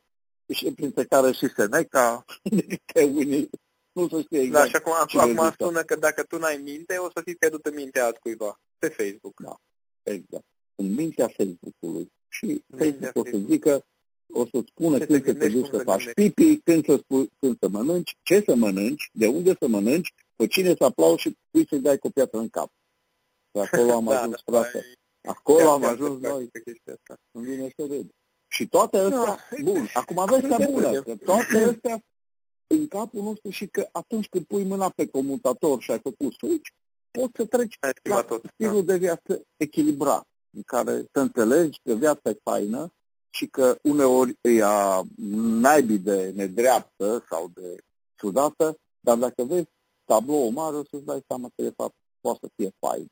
și 0.49 0.73
printre 0.73 1.05
care 1.05 1.33
și 1.33 1.49
Seneca, 1.57 2.25
că 2.93 3.03
unii 3.03 3.51
nu 3.93 4.09
se 4.09 4.23
știe 4.23 4.41
exact. 4.41 4.65
Da, 4.65 4.69
și 4.71 4.77
acum, 4.77 4.93
acum 5.23 5.51
spune 5.53 5.83
că 5.83 5.97
dacă 5.97 6.23
tu 6.23 6.39
n-ai 6.39 6.61
minte, 6.65 6.97
o 6.97 7.11
să 7.15 7.21
fii 7.25 7.37
pierdut 7.37 7.67
în 7.67 7.75
mintea 7.75 8.05
altcuiva, 8.05 8.61
pe 8.89 9.03
Facebook. 9.03 9.41
Da, 9.41 9.61
exact. 10.03 10.45
În 10.75 10.95
mintea 10.95 11.29
Facebook-ului. 11.29 12.13
Și 12.29 12.65
Facebook 12.77 13.27
o 13.27 13.31
să 13.31 13.37
zică, 13.49 13.87
o 14.33 14.47
să 14.47 14.63
spună 14.67 14.99
ce 14.99 15.07
când 15.07 15.25
să 15.25 15.35
te 15.35 15.49
duci 15.49 15.69
să 15.71 15.79
faci 15.79 16.13
pipi, 16.13 16.57
când 16.57 16.85
să, 16.85 16.97
spui, 16.97 17.31
când 17.39 17.57
să 17.61 17.69
mănânci, 17.69 18.17
ce 18.23 18.43
să 18.47 18.55
mănânci, 18.55 19.11
de 19.13 19.27
unde 19.27 19.57
să 19.61 19.67
mănânci, 19.69 20.15
pe 20.37 20.47
cine 20.47 20.75
să 20.79 20.85
aplauzi 20.85 21.21
și 21.21 21.37
cui 21.51 21.67
să-i 21.69 21.81
dai 21.81 21.99
cu 21.99 22.11
piatră 22.11 22.39
în 22.39 22.49
cap. 22.49 22.71
Și 23.51 23.61
acolo 23.61 23.93
am 23.93 24.05
da, 24.11 24.19
ajuns, 24.21 24.43
da, 24.45 24.53
frate. 24.53 24.85
Acolo 25.23 25.71
am 25.71 25.85
ajuns 25.85 26.21
noi. 26.21 26.51
Îmi 27.31 27.45
vine 27.45 27.73
să 27.77 27.87
râd. 27.87 28.11
Și 28.49 28.69
toate 28.69 28.99
astea, 28.99 29.19
no, 29.19 29.37
bun, 29.63 29.89
acum 29.93 30.19
aveți 30.19 30.47
ca 30.47 30.57
bună, 30.71 31.03
că 31.03 31.17
toate 31.17 31.59
astea 31.59 32.03
în 32.67 32.89
capul 32.89 33.23
nostru 33.23 33.51
și 33.51 33.67
că 33.67 33.89
atunci 33.93 34.29
când 34.29 34.45
pui 34.45 34.65
mâna 34.65 34.89
pe 34.89 35.07
comutator 35.07 35.83
și 35.83 35.91
ai 35.91 35.99
făcut 35.99 36.33
switch, 36.33 36.71
poți 37.19 37.33
să 37.37 37.45
treci 37.45 37.79
la 38.03 38.27
stilul 38.53 38.85
da. 38.85 38.93
de 38.93 38.99
viață 38.99 39.43
echilibrat, 39.57 40.27
în 40.51 40.63
care 40.63 41.05
să 41.13 41.21
înțelegi 41.21 41.81
că 41.85 41.95
viața 41.95 42.31
e 42.31 42.41
faină 42.43 42.93
și 43.31 43.47
că 43.47 43.77
uneori 43.83 44.39
e 44.41 44.63
a 44.63 45.03
naibii 45.61 45.99
de 45.99 46.33
nedreaptă 46.35 47.25
sau 47.31 47.51
de 47.55 47.77
ciudată, 48.17 48.77
dar 49.01 49.17
dacă 49.17 49.45
vezi 49.45 49.69
tablou 50.05 50.49
mare, 50.49 50.77
o 50.77 50.85
să-ți 50.85 51.05
dai 51.05 51.25
seama 51.27 51.49
că 51.57 51.63
de 51.63 51.73
fapt 51.77 51.95
poate 52.21 52.39
să 52.41 52.49
fie 52.57 52.71
fain. 52.79 53.07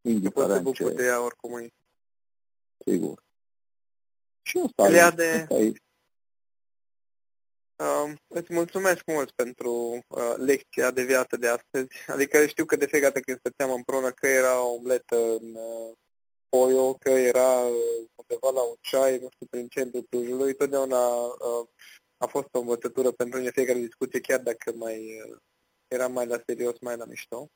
Indiferent 0.00 0.64
poți 0.64 0.76
să 0.76 0.88
ce... 0.88 0.94
de 0.94 1.04
ea 1.04 1.24
oricum 1.24 1.58
e. 1.58 1.68
Sigur. 2.86 3.22
Și 4.42 4.60
asta 4.64 4.88
e. 4.88 5.10
De... 5.10 5.40
Asta 5.42 5.54
e. 5.54 5.72
Uh, 7.78 8.12
îți 8.26 8.52
mulțumesc 8.52 9.02
mult 9.06 9.30
pentru 9.30 10.04
uh, 10.08 10.34
lecția 10.36 10.90
de 10.90 11.02
viață 11.04 11.36
de 11.36 11.48
astăzi. 11.48 11.88
Adică 12.06 12.46
știu 12.46 12.64
că 12.64 12.76
de 12.76 12.86
fiecare 12.86 13.12
dată 13.12 13.20
când 13.20 13.38
stăteam 13.38 13.70
împreună 13.72 14.10
că 14.10 14.26
era 14.26 14.62
o 14.62 14.72
omletă 14.72 15.16
în 15.16 15.54
uh, 15.54 15.96
Poio, 16.48 16.94
că 16.94 17.10
era 17.10 17.58
uh, 17.58 18.08
undeva 18.14 18.50
la 18.50 18.62
un 18.62 18.76
ceai, 18.80 19.18
nu 19.18 19.28
știu, 19.30 19.46
prin 19.50 19.68
centrul 19.68 20.06
Clujului, 20.10 20.54
totdeauna 20.54 21.06
uh, 21.24 21.66
a 22.16 22.26
fost 22.26 22.48
o 22.52 22.58
învățătură 22.58 23.10
pentru 23.10 23.38
mine 23.38 23.50
fiecare 23.50 23.78
discuție, 23.78 24.20
chiar 24.20 24.40
dacă 24.40 24.72
mai 24.74 25.22
uh, 25.28 25.36
era 25.88 26.08
mai 26.08 26.26
la 26.26 26.40
serios, 26.46 26.78
mai 26.80 26.96
la 26.96 27.04
mișto. 27.04 27.48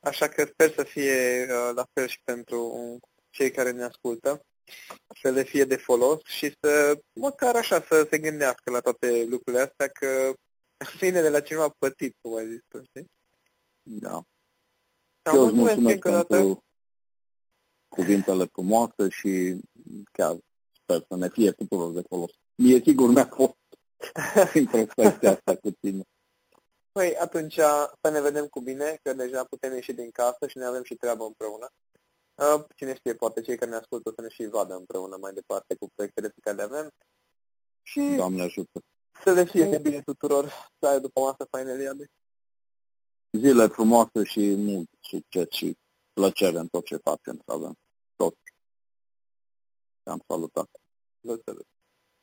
Așa 0.00 0.28
că 0.28 0.44
sper 0.44 0.72
să 0.72 0.82
fie 0.82 1.42
uh, 1.42 1.70
la 1.74 1.86
fel 1.92 2.06
și 2.06 2.20
pentru 2.24 2.98
cei 3.30 3.50
care 3.50 3.70
ne 3.70 3.84
ascultă, 3.84 4.44
să 5.20 5.30
le 5.30 5.42
fie 5.42 5.64
de 5.64 5.76
folos 5.76 6.20
și 6.24 6.56
să, 6.60 6.98
măcar 7.12 7.56
așa, 7.56 7.80
să 7.80 8.06
se 8.10 8.18
gândească 8.18 8.70
la 8.70 8.80
toate 8.80 9.24
lucrurile 9.28 9.62
astea, 9.62 9.88
că 9.88 10.32
vine 11.00 11.20
de 11.20 11.28
la 11.28 11.40
cineva 11.40 11.74
pătit, 11.78 12.16
cum 12.20 12.36
ai 12.36 12.48
zis 12.48 12.60
tu, 12.68 12.82
știi? 12.82 13.10
Da. 13.82 14.22
Eu 15.32 15.44
îți 15.44 15.54
mulțumesc 15.54 15.98
pentru 15.98 16.64
cuvintele 17.88 18.44
frumoase 18.52 19.08
și 19.08 19.60
chiar 20.12 20.36
sper 20.72 21.04
să 21.08 21.16
ne 21.16 21.28
fie 21.28 21.52
tuturor 21.52 21.92
de 21.92 22.02
folos. 22.08 22.30
Mie 22.54 22.80
sigur 22.80 23.08
mi-a 23.08 23.26
fost 23.26 23.56
introspecția 24.54 25.30
asta 25.30 25.56
cu 25.56 25.70
tine. 25.70 26.02
Păi 26.92 27.16
atunci 27.16 27.54
să 28.02 28.10
ne 28.12 28.20
vedem 28.20 28.46
cu 28.46 28.60
bine, 28.60 28.98
că 29.02 29.12
deja 29.12 29.44
putem 29.44 29.74
ieși 29.74 29.92
din 29.92 30.10
casă 30.10 30.46
și 30.46 30.58
ne 30.58 30.64
avem 30.64 30.82
și 30.82 30.94
treabă 30.94 31.24
împreună. 31.24 31.68
Cine 32.74 32.94
știe, 32.94 33.14
poate 33.14 33.40
cei 33.40 33.56
care 33.56 33.70
ne 33.70 33.76
ascultă 33.76 34.12
să 34.14 34.20
ne 34.20 34.28
și 34.28 34.46
vadă 34.46 34.74
împreună 34.74 35.16
mai 35.20 35.32
departe 35.32 35.74
cu 35.74 35.88
proiectele 35.94 36.28
pe 36.28 36.40
care 36.40 36.56
le 36.56 36.62
avem. 36.62 36.90
Și 37.82 38.00
Doamne 38.16 38.42
ajută! 38.42 38.80
Să 39.22 39.32
le 39.32 39.44
fie 39.44 39.64
de 39.64 39.78
bine 39.78 40.02
tuturor, 40.02 40.70
să 40.78 40.86
ai 40.86 41.00
după 41.00 41.20
masă 41.20 41.46
faine 41.50 41.70
Eliade. 41.70 42.10
Zile 43.30 43.66
frumoase 43.66 44.24
și 44.24 44.54
mult 44.54 44.88
succes 45.00 45.46
și 45.50 45.76
plăcere 46.12 46.58
în 46.58 46.68
tot 46.68 46.84
ce 46.84 46.96
facem 46.96 47.42
să 47.46 47.52
avem. 47.52 47.76
Tot. 48.16 48.36
Am 50.02 50.22
salutat. 50.28 50.80
Vă 51.20 51.40
salut. 51.44 51.66